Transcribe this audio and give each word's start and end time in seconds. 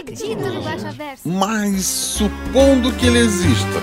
acredito 0.00 0.40
no 0.40 0.62
Guaxaverso. 0.62 1.28
Mas 1.28 1.84
supondo 1.84 2.92
que 2.92 3.06
ele 3.06 3.18
exista. 3.18 3.80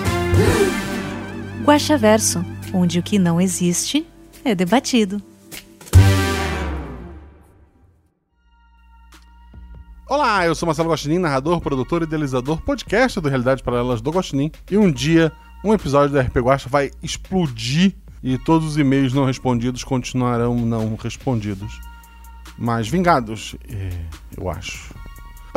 Guaxaverso, 1.63 2.43
onde 2.73 2.99
o 2.99 3.03
que 3.03 3.19
não 3.19 3.39
existe 3.39 4.05
é 4.43 4.55
debatido. 4.55 5.21
Olá, 10.09 10.45
eu 10.45 10.55
sou 10.55 10.65
Marcelo 10.65 10.89
Guaxinim, 10.89 11.19
narrador, 11.19 11.59
produtor 11.59 12.01
e 12.01 12.05
idealizador 12.05 12.61
podcast 12.61 13.19
do 13.19 13.27
Realidades 13.27 13.61
Paralelas 13.61 14.01
do 14.01 14.09
Guaxinim. 14.09 14.51
E 14.71 14.77
um 14.77 14.89
dia, 14.89 15.31
um 15.63 15.73
episódio 15.73 16.15
da 16.15 16.21
RP 16.21 16.37
Guaxa 16.37 16.69
vai 16.69 16.91
explodir 17.03 17.93
e 18.23 18.37
todos 18.37 18.67
os 18.67 18.77
e-mails 18.77 19.13
não 19.13 19.25
respondidos 19.25 19.83
continuarão 19.83 20.55
não 20.55 20.95
respondidos. 20.95 21.79
Mas 22.57 22.87
vingados, 22.87 23.55
é, 23.69 23.89
eu 24.35 24.49
acho. 24.49 24.86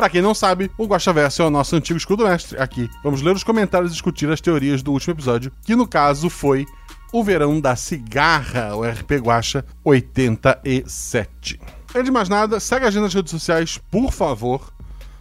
Pra 0.00 0.08
quem 0.08 0.22
não 0.22 0.32
sabe, 0.32 0.70
o 0.78 0.86
Guaxaverso 0.86 1.42
é 1.42 1.44
o 1.44 1.50
nosso 1.50 1.76
antigo 1.76 1.98
escudo 1.98 2.24
mestre. 2.24 2.58
Aqui, 2.58 2.88
vamos 3.04 3.20
ler 3.20 3.36
os 3.36 3.44
comentários 3.44 3.90
e 3.90 3.92
discutir 3.92 4.30
as 4.30 4.40
teorias 4.40 4.82
do 4.82 4.92
último 4.92 5.12
episódio, 5.12 5.52
que 5.62 5.76
no 5.76 5.86
caso 5.86 6.30
foi 6.30 6.64
o 7.12 7.22
Verão 7.22 7.60
da 7.60 7.76
Cigarra, 7.76 8.74
o 8.74 8.82
RP 8.82 9.20
Guaxa 9.20 9.62
87. 9.84 11.60
Antes 11.90 12.04
de 12.06 12.10
mais 12.10 12.30
nada, 12.30 12.58
segue 12.58 12.86
a 12.86 12.90
gente 12.90 13.02
nas 13.02 13.12
redes 13.12 13.30
sociais, 13.30 13.78
por 13.90 14.10
favor. 14.10 14.72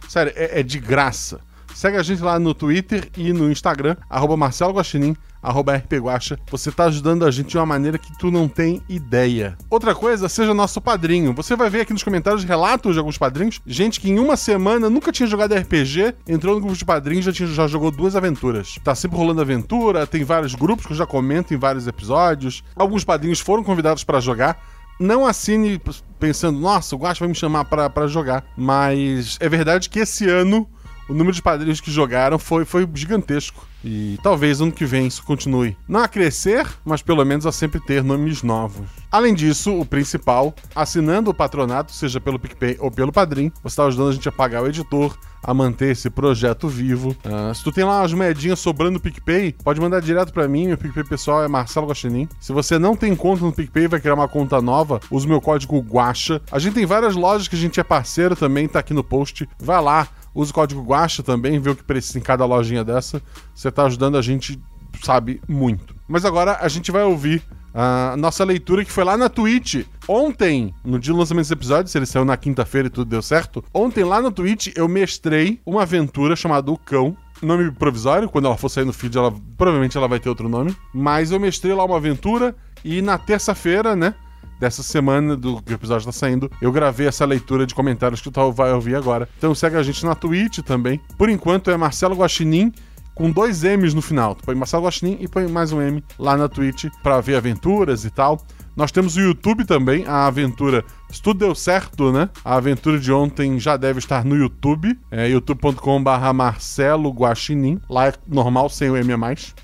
Sério, 0.08 0.32
é, 0.34 0.60
é 0.60 0.62
de 0.62 0.78
graça. 0.78 1.40
Segue 1.74 1.98
a 1.98 2.02
gente 2.02 2.22
lá 2.22 2.38
no 2.38 2.54
Twitter 2.54 3.06
e 3.18 3.34
no 3.34 3.52
Instagram, 3.52 3.98
arroba 4.08 4.34
Marcelo 4.34 4.72
Guaxinim, 4.72 5.14
arroba 5.42 5.76
rpguacha. 5.76 6.38
Você 6.50 6.70
tá 6.70 6.84
ajudando 6.84 7.24
a 7.24 7.30
gente 7.30 7.48
de 7.48 7.58
uma 7.58 7.66
maneira 7.66 7.98
que 7.98 8.16
tu 8.18 8.30
não 8.30 8.48
tem 8.48 8.82
ideia. 8.88 9.56
Outra 9.68 9.94
coisa, 9.94 10.28
seja 10.28 10.54
nosso 10.54 10.80
padrinho. 10.80 11.32
Você 11.34 11.56
vai 11.56 11.70
ver 11.70 11.82
aqui 11.82 11.92
nos 11.92 12.02
comentários 12.02 12.44
relatos 12.44 12.94
de 12.94 12.98
alguns 12.98 13.18
padrinhos. 13.18 13.60
Gente 13.66 14.00
que 14.00 14.10
em 14.10 14.18
uma 14.18 14.36
semana 14.36 14.90
nunca 14.90 15.12
tinha 15.12 15.26
jogado 15.26 15.54
RPG, 15.54 16.14
entrou 16.28 16.54
no 16.54 16.60
grupo 16.60 16.76
de 16.76 16.84
padrinhos 16.84 17.24
já, 17.24 17.32
já 17.32 17.66
jogou 17.66 17.90
duas 17.90 18.16
aventuras. 18.16 18.78
Tá 18.84 18.94
sempre 18.94 19.16
rolando 19.16 19.40
aventura, 19.40 20.06
tem 20.06 20.24
vários 20.24 20.54
grupos 20.54 20.86
que 20.86 20.92
eu 20.92 20.96
já 20.96 21.06
comento 21.06 21.54
em 21.54 21.58
vários 21.58 21.86
episódios. 21.86 22.62
Alguns 22.76 23.04
padrinhos 23.04 23.40
foram 23.40 23.64
convidados 23.64 24.04
para 24.04 24.20
jogar. 24.20 24.62
Não 24.98 25.26
assine 25.26 25.80
pensando, 26.18 26.60
nossa, 26.60 26.94
o 26.94 26.98
Guacha 26.98 27.20
vai 27.20 27.28
me 27.28 27.34
chamar 27.34 27.64
pra 27.64 28.06
jogar. 28.06 28.44
Mas 28.54 29.38
é 29.40 29.48
verdade 29.48 29.88
que 29.88 30.00
esse 30.00 30.28
ano 30.28 30.68
o 31.10 31.14
número 31.14 31.34
de 31.34 31.42
padrinhos 31.42 31.80
que 31.80 31.90
jogaram 31.90 32.38
foi, 32.38 32.64
foi 32.64 32.88
gigantesco. 32.94 33.66
E 33.84 34.18
talvez 34.22 34.60
ano 34.60 34.70
que 34.70 34.84
vem 34.84 35.06
isso 35.06 35.24
continue. 35.24 35.76
Não 35.88 36.00
a 36.00 36.08
crescer, 36.08 36.66
mas 36.84 37.02
pelo 37.02 37.24
menos 37.24 37.46
a 37.46 37.52
sempre 37.52 37.80
ter 37.80 38.04
nomes 38.04 38.42
novos. 38.42 38.86
Além 39.10 39.34
disso, 39.34 39.76
o 39.76 39.84
principal, 39.84 40.54
assinando 40.74 41.30
o 41.30 41.34
patronato, 41.34 41.92
seja 41.92 42.20
pelo 42.20 42.38
PicPay 42.38 42.76
ou 42.78 42.90
pelo 42.90 43.10
Padrim, 43.10 43.50
você 43.62 43.72
está 43.72 43.84
ajudando 43.86 44.10
a 44.10 44.12
gente 44.12 44.28
a 44.28 44.32
pagar 44.32 44.62
o 44.62 44.68
editor, 44.68 45.18
a 45.42 45.54
manter 45.54 45.92
esse 45.92 46.10
projeto 46.10 46.68
vivo. 46.68 47.16
Ah, 47.24 47.52
se 47.54 47.64
tu 47.64 47.72
tem 47.72 47.82
lá 47.82 48.02
umas 48.02 48.12
moedinhas 48.12 48.60
sobrando 48.60 48.92
no 48.92 49.00
PicPay, 49.00 49.56
pode 49.64 49.80
mandar 49.80 50.00
direto 50.00 50.32
pra 50.32 50.46
mim. 50.46 50.68
Meu 50.68 50.78
PicPay 50.78 51.04
pessoal 51.04 51.42
é 51.42 51.48
Marcelo 51.48 51.88
Guaxinim. 51.88 52.28
Se 52.38 52.52
você 52.52 52.78
não 52.78 52.94
tem 52.94 53.16
conta 53.16 53.44
no 53.44 53.52
PicPay 53.52 53.88
vai 53.88 54.00
criar 54.00 54.14
uma 54.14 54.28
conta 54.28 54.60
nova, 54.60 55.00
usa 55.10 55.26
o 55.26 55.28
meu 55.28 55.40
código 55.40 55.80
Guaxa. 55.80 56.40
A 56.52 56.58
gente 56.58 56.74
tem 56.74 56.86
várias 56.86 57.16
lojas 57.16 57.48
que 57.48 57.56
a 57.56 57.58
gente 57.58 57.80
é 57.80 57.82
parceiro 57.82 58.36
também, 58.36 58.68
tá 58.68 58.78
aqui 58.78 58.92
no 58.92 59.02
post. 59.02 59.48
Vai 59.58 59.82
lá, 59.82 60.06
usa 60.34 60.50
o 60.50 60.54
código 60.54 60.82
Guaxa 60.82 61.22
também, 61.22 61.58
vê 61.58 61.70
o 61.70 61.76
que 61.76 61.84
precisa 61.84 62.18
em 62.18 62.22
cada 62.22 62.44
lojinha 62.44 62.84
dessa. 62.84 63.22
Você 63.54 63.70
tá 63.70 63.84
ajudando 63.84 64.16
a 64.16 64.22
gente, 64.22 64.60
sabe, 65.02 65.40
muito. 65.48 65.94
Mas 66.08 66.24
agora 66.24 66.58
a 66.60 66.68
gente 66.68 66.90
vai 66.90 67.02
ouvir 67.04 67.42
a 67.72 68.16
nossa 68.16 68.44
leitura 68.44 68.84
que 68.84 68.92
foi 68.92 69.04
lá 69.04 69.16
na 69.16 69.28
Twitch. 69.28 69.84
Ontem, 70.08 70.74
no 70.84 70.98
dia 70.98 71.12
do 71.12 71.18
lançamento 71.18 71.44
desse 71.44 71.52
episódio, 71.52 71.90
se 71.90 71.98
ele 71.98 72.06
saiu 72.06 72.24
na 72.24 72.36
quinta-feira 72.36 72.88
e 72.88 72.90
tudo 72.90 73.08
deu 73.08 73.22
certo, 73.22 73.64
ontem 73.72 74.04
lá 74.04 74.20
na 74.20 74.30
Twitch 74.30 74.68
eu 74.74 74.88
mestrei 74.88 75.60
uma 75.64 75.82
aventura 75.82 76.34
chamada 76.34 76.70
O 76.70 76.78
Cão. 76.78 77.16
Nome 77.42 77.70
provisório, 77.70 78.28
quando 78.28 78.46
ela 78.46 78.56
for 78.56 78.68
sair 78.68 78.84
no 78.84 78.92
feed, 78.92 79.16
ela 79.16 79.32
provavelmente 79.56 79.96
ela 79.96 80.06
vai 80.06 80.20
ter 80.20 80.28
outro 80.28 80.48
nome. 80.48 80.76
Mas 80.92 81.30
eu 81.30 81.40
mestrei 81.40 81.72
lá 81.72 81.84
uma 81.84 81.96
aventura 81.96 82.54
e 82.84 83.00
na 83.00 83.16
terça-feira, 83.16 83.96
né? 83.96 84.14
Dessa 84.60 84.82
semana 84.82 85.38
do 85.38 85.62
que 85.62 85.72
o 85.72 85.74
episódio 85.74 86.04
tá 86.04 86.12
saindo, 86.12 86.50
eu 86.60 86.70
gravei 86.70 87.06
essa 87.06 87.24
leitura 87.24 87.66
de 87.66 87.74
comentários 87.74 88.20
que 88.20 88.30
tu 88.30 88.52
vai 88.52 88.70
ouvir 88.74 88.94
agora. 88.94 89.26
Então 89.38 89.54
segue 89.54 89.76
a 89.76 89.82
gente 89.82 90.04
na 90.04 90.14
Twitch 90.14 90.58
também. 90.58 91.00
Por 91.16 91.30
enquanto 91.30 91.70
é 91.70 91.76
Marcelo 91.78 92.14
Guaxinim 92.14 92.70
com 93.14 93.30
dois 93.30 93.64
M's 93.64 93.94
no 93.94 94.02
final. 94.02 94.34
Tu 94.34 94.44
põe 94.44 94.54
Marcelo 94.54 94.84
Guaxinim 94.84 95.16
e 95.18 95.26
põe 95.26 95.48
mais 95.48 95.72
um 95.72 95.80
M 95.80 96.04
lá 96.18 96.36
na 96.36 96.46
Twitch 96.46 96.84
pra 97.02 97.22
ver 97.22 97.36
aventuras 97.36 98.04
e 98.04 98.10
tal. 98.10 98.38
Nós 98.76 98.92
temos 98.92 99.16
o 99.16 99.20
YouTube 99.20 99.64
também, 99.64 100.04
a 100.06 100.26
aventura. 100.26 100.84
Se 101.08 101.22
tudo 101.22 101.40
deu 101.40 101.54
certo, 101.54 102.12
né? 102.12 102.28
A 102.44 102.56
aventura 102.56 102.98
de 102.98 103.10
ontem 103.10 103.58
já 103.58 103.78
deve 103.78 103.98
estar 103.98 104.26
no 104.26 104.36
YouTube. 104.36 104.94
É 105.10 105.26
youtube.com/barra 105.26 106.34
Marcelo 106.34 107.10
Guaxinim. 107.10 107.80
Lá 107.88 108.08
é 108.08 108.14
normal, 108.28 108.68
sem 108.68 108.90
o 108.90 108.96
M 108.96 109.10
a 109.10 109.16
mais. 109.16 109.54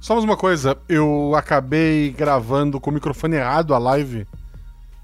Só 0.00 0.14
mais 0.14 0.24
uma 0.24 0.36
coisa, 0.36 0.76
eu 0.88 1.34
acabei 1.36 2.10
gravando 2.10 2.80
com 2.80 2.90
o 2.90 2.94
microfone 2.94 3.36
errado 3.36 3.74
a 3.74 3.78
live. 3.78 4.26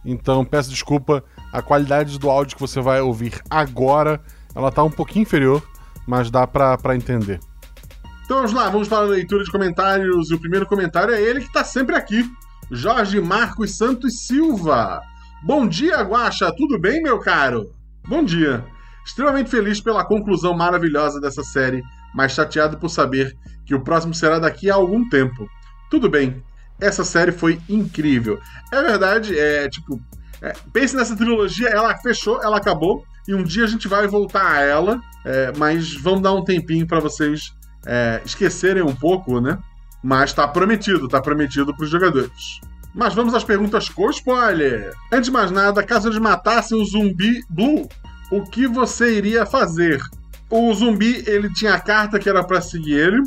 Então 0.07 0.45
peço 0.45 0.71
desculpa, 0.71 1.25
a 1.53 1.61
qualidade 1.61 2.19
do 2.19 2.31
áudio 2.31 2.55
que 2.55 2.61
você 2.61 2.81
vai 2.81 3.01
ouvir 3.01 3.43
agora, 3.51 4.23
ela 4.55 4.71
tá 4.71 4.83
um 4.85 4.91
pouquinho 4.91 5.25
inferior, 5.25 5.61
mas 6.07 6.31
dá 6.31 6.47
pra 6.47 6.95
entender. 6.95 7.41
Então 8.25 8.39
vamos 8.39 8.53
lá, 8.53 8.71
vamos 8.71 8.89
para 8.89 8.99
a 8.99 9.09
leitura 9.09 9.45
de 9.45 9.51
comentários. 9.51 10.31
E 10.31 10.35
o 10.35 10.41
primeiro 10.41 10.67
comentário 10.67 11.13
é 11.13 11.21
ele 11.21 11.41
que 11.41 11.53
tá 11.53 11.65
sempre 11.65 11.97
aqui. 11.97 12.25
Jorge 12.71 13.21
Marcos 13.21 13.77
Santos 13.77 14.27
Silva. 14.27 15.01
Bom 15.43 15.67
dia, 15.67 16.01
Guaxa. 16.03 16.53
Tudo 16.57 16.79
bem, 16.79 17.03
meu 17.03 17.19
caro? 17.19 17.71
Bom 18.09 18.25
dia. 18.25 18.65
Extremamente 19.05 19.51
feliz 19.51 19.81
pela 19.81 20.05
conclusão 20.05 20.55
maravilhosa 20.55 21.21
dessa 21.21 21.45
série, 21.45 21.83
mas 22.15 22.33
chateado 22.33 22.79
por 22.79 22.89
saber 22.89 23.37
que 23.65 23.75
o 23.75 23.81
próximo 23.81 24.15
será 24.15 24.39
daqui 24.41 24.69
a 24.71 24.75
algum 24.75 25.09
tempo. 25.09 25.49
Tudo 25.89 26.09
bem. 26.09 26.43
Essa 26.81 27.05
série 27.05 27.33
foi 27.33 27.61
incrível. 27.69 28.39
É 28.73 28.83
verdade, 28.83 29.39
é 29.39 29.69
tipo. 29.69 30.01
é, 30.43 30.53
pense 30.73 30.95
nessa 30.95 31.17
trilogia, 31.17 31.69
ela 31.69 31.97
fechou, 31.99 32.43
ela 32.43 32.59
acabou, 32.59 33.05
e 33.27 33.35
um 33.35 33.43
dia 33.43 33.65
a 33.65 33.69
gente 33.69 33.89
vai 33.89 34.07
voltar 34.07 34.53
a 34.53 34.61
ela, 34.61 35.01
é, 35.25 35.53
mas 35.57 35.95
vamos 35.95 36.23
dar 36.23 36.33
um 36.33 36.45
tempinho 36.45 36.87
para 36.87 37.01
vocês 37.01 37.53
é, 37.87 38.21
esquecerem 38.25 38.83
um 38.83 38.95
pouco, 38.95 39.41
né? 39.41 39.59
Mas 40.03 40.33
tá 40.33 40.47
prometido, 40.47 41.09
tá 41.09 41.21
prometido 41.21 41.75
pros 41.75 41.91
jogadores. 41.91 42.61
Mas 42.95 43.15
vamos 43.15 43.35
às 43.35 43.45
perguntas 43.45 43.89
com 43.89 44.09
spoiler. 44.11 44.95
Antes 45.13 45.27
de 45.27 45.31
mais 45.31 45.51
nada, 45.51 45.83
caso 45.83 46.09
eles 46.09 46.19
matassem 46.19 46.81
o 46.81 46.85
zumbi 46.85 47.41
Blue, 47.51 47.89
o 48.31 48.43
que 48.43 48.67
você 48.67 49.17
iria 49.17 49.45
fazer? 49.45 50.01
O 50.49 50.73
zumbi, 50.73 51.23
ele 51.27 51.53
tinha 51.53 51.75
a 51.75 51.81
carta 51.81 52.19
que 52.19 52.29
era 52.29 52.43
para 52.45 52.61
seguir 52.61 52.95
ele. 52.95 53.23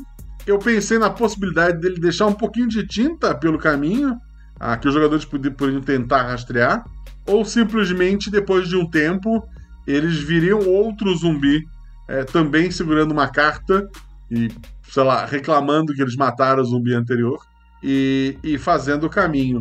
Eu 0.49 0.57
pensei 0.57 0.97
na 0.97 1.11
possibilidade 1.11 1.79
dele 1.79 1.99
deixar 1.99 2.25
um 2.25 2.33
pouquinho 2.33 2.67
de 2.67 2.83
tinta 2.87 3.35
pelo 3.35 3.59
caminho, 3.59 4.19
ah, 4.59 4.75
que 4.75 4.87
os 4.87 4.93
jogadores 4.95 5.23
poderiam 5.23 5.79
tentar 5.79 6.23
rastrear, 6.23 6.83
ou 7.27 7.45
simplesmente 7.45 8.31
depois 8.31 8.67
de 8.67 8.75
um 8.75 8.89
tempo 8.89 9.47
eles 9.85 10.17
viriam 10.17 10.67
outro 10.67 11.15
zumbi 11.15 11.63
eh, 12.07 12.23
também 12.23 12.71
segurando 12.71 13.11
uma 13.11 13.27
carta 13.27 13.87
e, 14.31 14.49
sei 14.89 15.03
lá, 15.03 15.23
reclamando 15.23 15.93
que 15.93 16.01
eles 16.01 16.15
mataram 16.15 16.63
o 16.63 16.65
zumbi 16.65 16.95
anterior 16.95 17.39
e, 17.83 18.35
e 18.43 18.57
fazendo 18.57 19.03
o 19.03 19.09
caminho. 19.09 19.59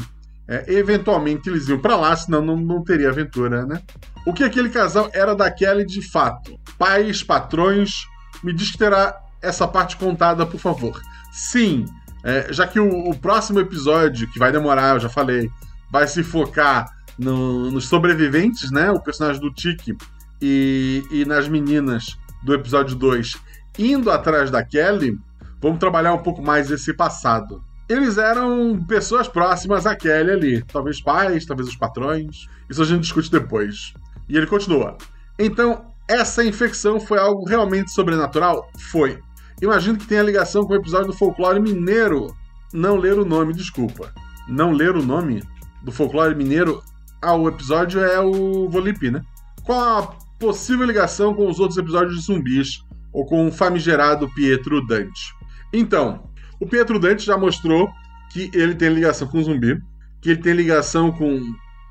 É, 0.49 0.73
eventualmente 0.73 1.50
eles 1.50 1.69
iam 1.69 1.79
pra 1.79 1.96
lá, 1.96 2.17
senão 2.17 2.43
não, 2.43 2.56
não 2.56 2.82
teria 2.82 3.11
aventura, 3.11 3.67
né? 3.67 3.82
O 4.26 4.32
que 4.32 4.43
aquele 4.43 4.70
casal 4.70 5.11
era 5.12 5.35
daquele 5.35 5.85
de 5.85 6.00
fato? 6.00 6.58
Pais, 6.79 7.23
patrões, 7.23 8.06
me 8.43 8.55
diz 8.55 8.73
que 8.73 8.79
terá 8.79 9.27
essa 9.43 9.67
parte 9.69 9.96
contada, 9.96 10.44
por 10.46 10.58
favor. 10.61 11.00
Sim, 11.32 11.85
é, 12.25 12.52
já 12.52 12.67
que 12.67 12.81
o, 12.81 13.11
o 13.11 13.17
próximo 13.19 13.61
episódio, 13.61 14.29
que 14.31 14.38
vai 14.38 14.50
demorar, 14.52 14.94
eu 14.94 15.00
já 15.00 15.08
falei, 15.08 15.49
vai 15.90 16.06
se 16.08 16.23
focar 16.23 16.87
no- 17.19 17.70
nos 17.70 17.88
sobreviventes, 17.88 18.70
né? 18.70 18.90
O 18.90 19.00
personagem 19.00 19.40
do 19.40 19.52
Tiki 19.52 19.96
e, 20.40 21.05
e 21.11 21.25
nas 21.25 21.49
meninas 21.49 22.17
do 22.43 22.55
episódio 22.55 22.94
2 22.96 23.37
indo 23.79 24.11
atrás 24.11 24.50
da 24.50 24.64
Kelly, 24.64 25.17
vamos 25.61 25.79
trabalhar 25.79 26.12
um 26.12 26.19
pouco 26.23 26.43
mais 26.43 26.69
esse 26.70 26.93
passado. 26.93 27.62
Eles 27.88 28.19
eram 28.19 28.85
pessoas 28.88 29.29
próximas 29.29 29.87
à 29.87 29.94
Kelly 29.94 30.31
ali, 30.32 30.62
talvez 30.64 31.00
pais, 31.00 31.46
talvez 31.46 31.69
os 31.69 31.76
patrões. 31.76 32.46
Isso 32.69 32.82
a 32.82 32.85
gente 32.85 33.02
discute 33.02 33.31
depois. 33.31 33.94
E 34.29 34.37
ele 34.37 34.46
continua. 34.46 34.96
Então, 35.38 35.87
Essa 36.11 36.43
infecção 36.43 36.99
foi 36.99 37.19
algo 37.19 37.46
realmente 37.46 37.90
sobrenatural? 37.93 38.69
Foi. 38.90 39.19
Imagino 39.60 39.99
que 39.99 40.06
tenha 40.06 40.22
ligação 40.22 40.64
com 40.64 40.72
o 40.72 40.76
episódio 40.76 41.08
do 41.08 41.16
folclore 41.16 41.60
mineiro. 41.60 42.34
Não 42.72 42.96
ler 42.96 43.19
o 43.19 43.25
nome, 43.25 43.52
desculpa. 43.52 44.12
Não 44.49 44.72
ler 44.72 44.94
o 44.94 45.02
nome 45.02 45.43
do 45.82 45.90
folclore 45.90 46.34
mineiro. 46.34 46.82
Ah, 47.20 47.34
o 47.34 47.49
episódio 47.49 48.00
é 48.00 48.20
o 48.20 48.69
Volipi, 48.69 49.10
né? 49.10 49.22
Qual 49.64 49.81
a 49.81 50.02
possível 50.38 50.87
ligação 50.87 51.34
com 51.34 51.49
os 51.49 51.58
outros 51.58 51.78
episódios 51.78 52.16
de 52.16 52.22
zumbis? 52.22 52.84
Ou 53.12 53.26
com 53.26 53.49
o 53.49 53.52
famigerado 53.52 54.32
Pietro 54.34 54.87
Dante? 54.87 55.34
Então, 55.72 56.31
o 56.61 56.66
Pietro 56.66 56.99
Dante 56.99 57.25
já 57.25 57.37
mostrou 57.37 57.90
que 58.31 58.50
ele 58.52 58.75
tem 58.75 58.90
ligação 58.90 59.26
com 59.26 59.43
zumbi, 59.43 59.81
que 60.20 60.31
ele 60.31 60.40
tem 60.40 60.52
ligação 60.52 61.11
com 61.11 61.40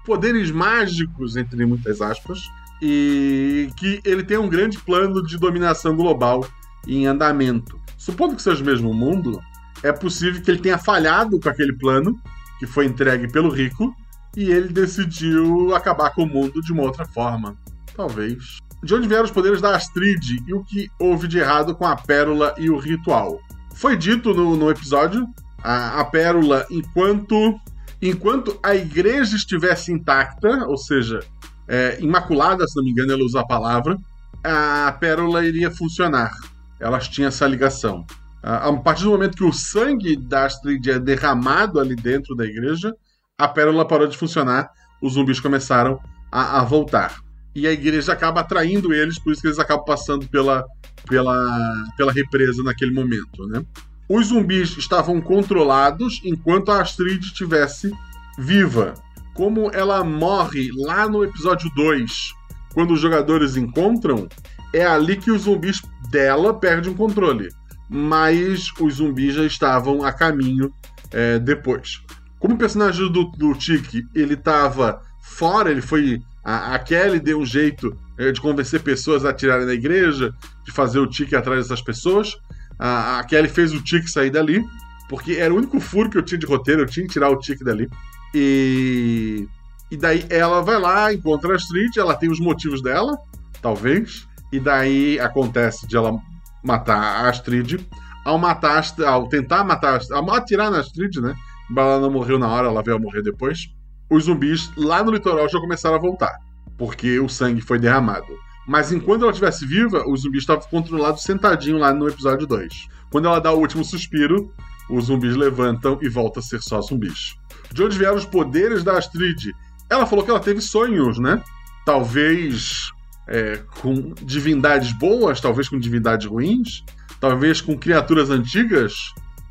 poderes 0.05 0.51
mágicos, 0.51 1.35
entre 1.35 1.65
muitas 1.65 2.01
aspas, 2.01 2.39
e 2.81 3.69
que 3.75 3.99
ele 4.05 4.23
tem 4.23 4.37
um 4.37 4.47
grande 4.47 4.79
plano 4.79 5.21
de 5.25 5.37
dominação 5.37 5.95
global 5.95 6.45
em 6.87 7.05
andamento. 7.05 7.79
Supondo 7.97 8.35
que 8.35 8.41
seja 8.41 8.61
o 8.61 8.65
mesmo 8.65 8.93
mundo, 8.93 9.39
é 9.83 9.91
possível 9.91 10.41
que 10.41 10.49
ele 10.49 10.61
tenha 10.61 10.77
falhado 10.77 11.39
com 11.39 11.49
aquele 11.49 11.73
plano 11.73 12.19
que 12.59 12.65
foi 12.65 12.85
entregue 12.85 13.31
pelo 13.31 13.49
rico 13.49 13.93
e 14.35 14.51
ele 14.51 14.69
decidiu 14.69 15.75
acabar 15.75 16.11
com 16.11 16.23
o 16.23 16.27
mundo 16.27 16.61
de 16.61 16.71
uma 16.71 16.83
outra 16.83 17.05
forma. 17.05 17.57
Talvez. 17.95 18.59
De 18.83 18.93
onde 18.93 19.07
vieram 19.07 19.25
os 19.25 19.31
poderes 19.31 19.61
da 19.61 19.75
Astrid 19.75 20.43
e 20.47 20.53
o 20.53 20.63
que 20.63 20.89
houve 20.99 21.27
de 21.27 21.39
errado 21.39 21.75
com 21.75 21.85
a 21.85 21.95
pérola 21.95 22.53
e 22.57 22.69
o 22.69 22.77
ritual? 22.77 23.39
Foi 23.73 23.97
dito 23.97 24.33
no, 24.33 24.55
no 24.55 24.69
episódio, 24.69 25.27
a, 25.63 25.99
a 25.99 26.05
pérola, 26.05 26.65
enquanto, 26.69 27.59
enquanto 28.01 28.59
a 28.61 28.75
igreja 28.75 29.35
estivesse 29.35 29.91
intacta, 29.91 30.65
ou 30.67 30.77
seja, 30.77 31.19
é, 31.67 31.97
imaculada, 31.99 32.67
se 32.67 32.75
não 32.75 32.83
me 32.83 32.91
engano, 32.91 33.11
ela 33.11 33.23
usa 33.23 33.41
a 33.41 33.47
palavra, 33.47 33.97
a 34.43 34.95
pérola 34.99 35.45
iria 35.45 35.71
funcionar. 35.71 36.31
Elas 36.79 37.07
tinham 37.07 37.27
essa 37.27 37.47
ligação. 37.47 38.05
A 38.41 38.71
partir 38.73 39.03
do 39.03 39.11
momento 39.11 39.35
que 39.35 39.43
o 39.43 39.51
sangue 39.51 40.15
da 40.15 40.45
Astrid 40.45 40.89
é 40.89 40.99
derramado 40.99 41.79
ali 41.79 41.95
dentro 41.95 42.35
da 42.35 42.45
igreja, 42.45 42.93
a 43.37 43.47
pérola 43.47 43.85
parou 43.85 44.07
de 44.07 44.17
funcionar, 44.17 44.69
os 45.01 45.13
zumbis 45.13 45.39
começaram 45.39 45.99
a, 46.31 46.61
a 46.61 46.63
voltar. 46.63 47.17
E 47.53 47.67
a 47.67 47.71
igreja 47.71 48.13
acaba 48.13 48.41
atraindo 48.41 48.93
eles, 48.93 49.19
por 49.19 49.33
isso 49.33 49.41
que 49.41 49.47
eles 49.47 49.59
acabam 49.59 49.83
passando 49.83 50.27
pela, 50.27 50.63
pela, 51.07 51.83
pela 51.97 52.11
represa 52.11 52.63
naquele 52.63 52.93
momento. 52.93 53.47
Né? 53.47 53.65
Os 54.07 54.27
zumbis 54.27 54.77
estavam 54.77 55.19
controlados 55.19 56.21
enquanto 56.23 56.71
a 56.71 56.81
Astrid 56.81 57.21
estivesse 57.21 57.91
viva. 58.37 58.93
Como 59.33 59.69
ela 59.73 60.03
morre 60.03 60.69
lá 60.75 61.07
no 61.07 61.23
episódio 61.23 61.69
2, 61.75 62.33
quando 62.73 62.93
os 62.93 62.99
jogadores 62.99 63.57
encontram, 63.57 64.27
é 64.73 64.85
ali 64.85 65.17
que 65.17 65.31
os 65.31 65.43
zumbis 65.43 65.81
dela 66.09 66.53
perdem 66.53 66.91
o 66.91 66.95
controle. 66.95 67.49
Mas 67.89 68.71
os 68.79 68.95
zumbis 68.95 69.35
já 69.35 69.45
estavam 69.45 70.03
a 70.03 70.11
caminho 70.11 70.73
é, 71.11 71.39
depois. 71.39 72.01
Como 72.39 72.55
o 72.55 72.57
personagem 72.57 73.11
do, 73.11 73.25
do 73.31 73.53
Tiki, 73.53 74.05
ele 74.13 74.33
estava 74.33 75.01
fora, 75.21 75.71
ele 75.71 75.81
foi. 75.81 76.21
A, 76.43 76.75
a, 76.75 76.79
Kelly 76.79 77.19
deu 77.19 77.39
um 77.39 77.45
jeito 77.45 77.97
é, 78.17 78.31
de 78.31 78.39
convencer 78.39 78.81
pessoas 78.81 79.25
a 79.25 79.29
atirarem 79.29 79.65
na 79.65 79.73
igreja, 79.73 80.33
de 80.65 80.71
fazer 80.71 80.99
o 80.99 81.07
Tiki 81.07 81.35
atrás 81.35 81.63
dessas 81.63 81.81
pessoas. 81.81 82.35
A, 82.77 83.19
a 83.19 83.23
Kelly 83.23 83.49
fez 83.49 83.73
o 83.73 83.81
Tiki 83.81 84.09
sair 84.09 84.29
dali, 84.29 84.63
porque 85.09 85.33
era 85.33 85.53
o 85.53 85.57
único 85.57 85.79
furo 85.79 86.09
que 86.09 86.17
eu 86.17 86.23
tinha 86.23 86.37
de 86.37 86.45
roteiro, 86.45 86.81
eu 86.81 86.85
tinha 86.85 87.05
que 87.05 87.13
tirar 87.13 87.29
o 87.29 87.39
Tiki 87.39 87.63
dali. 87.63 87.89
E. 88.33 89.47
E 89.89 89.95
daí 89.95 90.25
ela 90.29 90.61
vai 90.61 90.77
lá, 90.77 91.13
encontra 91.13 91.53
a 91.53 91.55
Street, 91.55 91.95
ela 91.95 92.13
tem 92.13 92.29
os 92.29 92.41
motivos 92.41 92.81
dela, 92.81 93.17
talvez. 93.61 94.26
E 94.51 94.59
daí 94.59 95.19
acontece 95.19 95.87
de 95.87 95.95
ela 95.97 96.17
matar 96.63 96.97
a 96.97 97.29
Astrid. 97.29 97.79
Ao 98.25 98.37
matar, 98.37 98.83
ao 99.05 99.27
tentar 99.27 99.63
matar, 99.63 100.01
ao 100.11 100.33
atirar 100.33 100.69
na 100.69 100.79
Astrid, 100.79 101.19
né? 101.21 101.35
Ela 101.75 101.99
não 101.99 102.11
morreu 102.11 102.37
na 102.37 102.47
hora, 102.47 102.67
ela 102.67 102.83
veio 102.83 102.97
a 102.97 102.99
morrer 102.99 103.21
depois. 103.21 103.69
Os 104.09 104.25
zumbis 104.25 104.71
lá 104.77 105.03
no 105.03 105.11
litoral 105.11 105.47
já 105.49 105.59
começaram 105.59 105.95
a 105.95 105.99
voltar, 105.99 106.33
porque 106.77 107.19
o 107.19 107.29
sangue 107.29 107.61
foi 107.61 107.79
derramado. 107.79 108.27
Mas 108.67 108.91
enquanto 108.91 109.21
ela 109.21 109.31
estivesse 109.31 109.65
viva, 109.65 110.03
os 110.07 110.21
zumbis 110.21 110.41
estavam 110.41 110.67
controlados 110.69 111.23
sentadinho 111.23 111.77
lá 111.77 111.93
no 111.93 112.07
episódio 112.07 112.45
2. 112.45 112.87
Quando 113.09 113.27
ela 113.27 113.39
dá 113.39 113.51
o 113.53 113.59
último 113.59 113.83
suspiro, 113.83 114.51
os 114.89 115.05
zumbis 115.05 115.35
levantam 115.35 115.97
e 116.01 116.09
volta 116.09 116.39
a 116.39 116.43
ser 116.43 116.61
só 116.61 116.81
zumbis. 116.81 117.35
De 117.71 117.83
onde 117.83 117.97
vieram 117.97 118.15
os 118.15 118.25
poderes 118.25 118.83
da 118.83 118.97
Astrid? 118.97 119.53
Ela 119.89 120.05
falou 120.05 120.23
que 120.23 120.31
ela 120.31 120.39
teve 120.39 120.59
sonhos, 120.59 121.17
né? 121.17 121.41
Talvez 121.85 122.91
é, 123.27 123.59
com 123.81 124.13
divindades 124.23 124.91
boas, 124.93 125.41
talvez 125.41 125.67
com 125.67 125.77
divindades 125.77 126.25
ruins, 126.25 126.83
talvez 127.19 127.61
com 127.61 127.77
criaturas 127.77 128.29
antigas, 128.29 128.93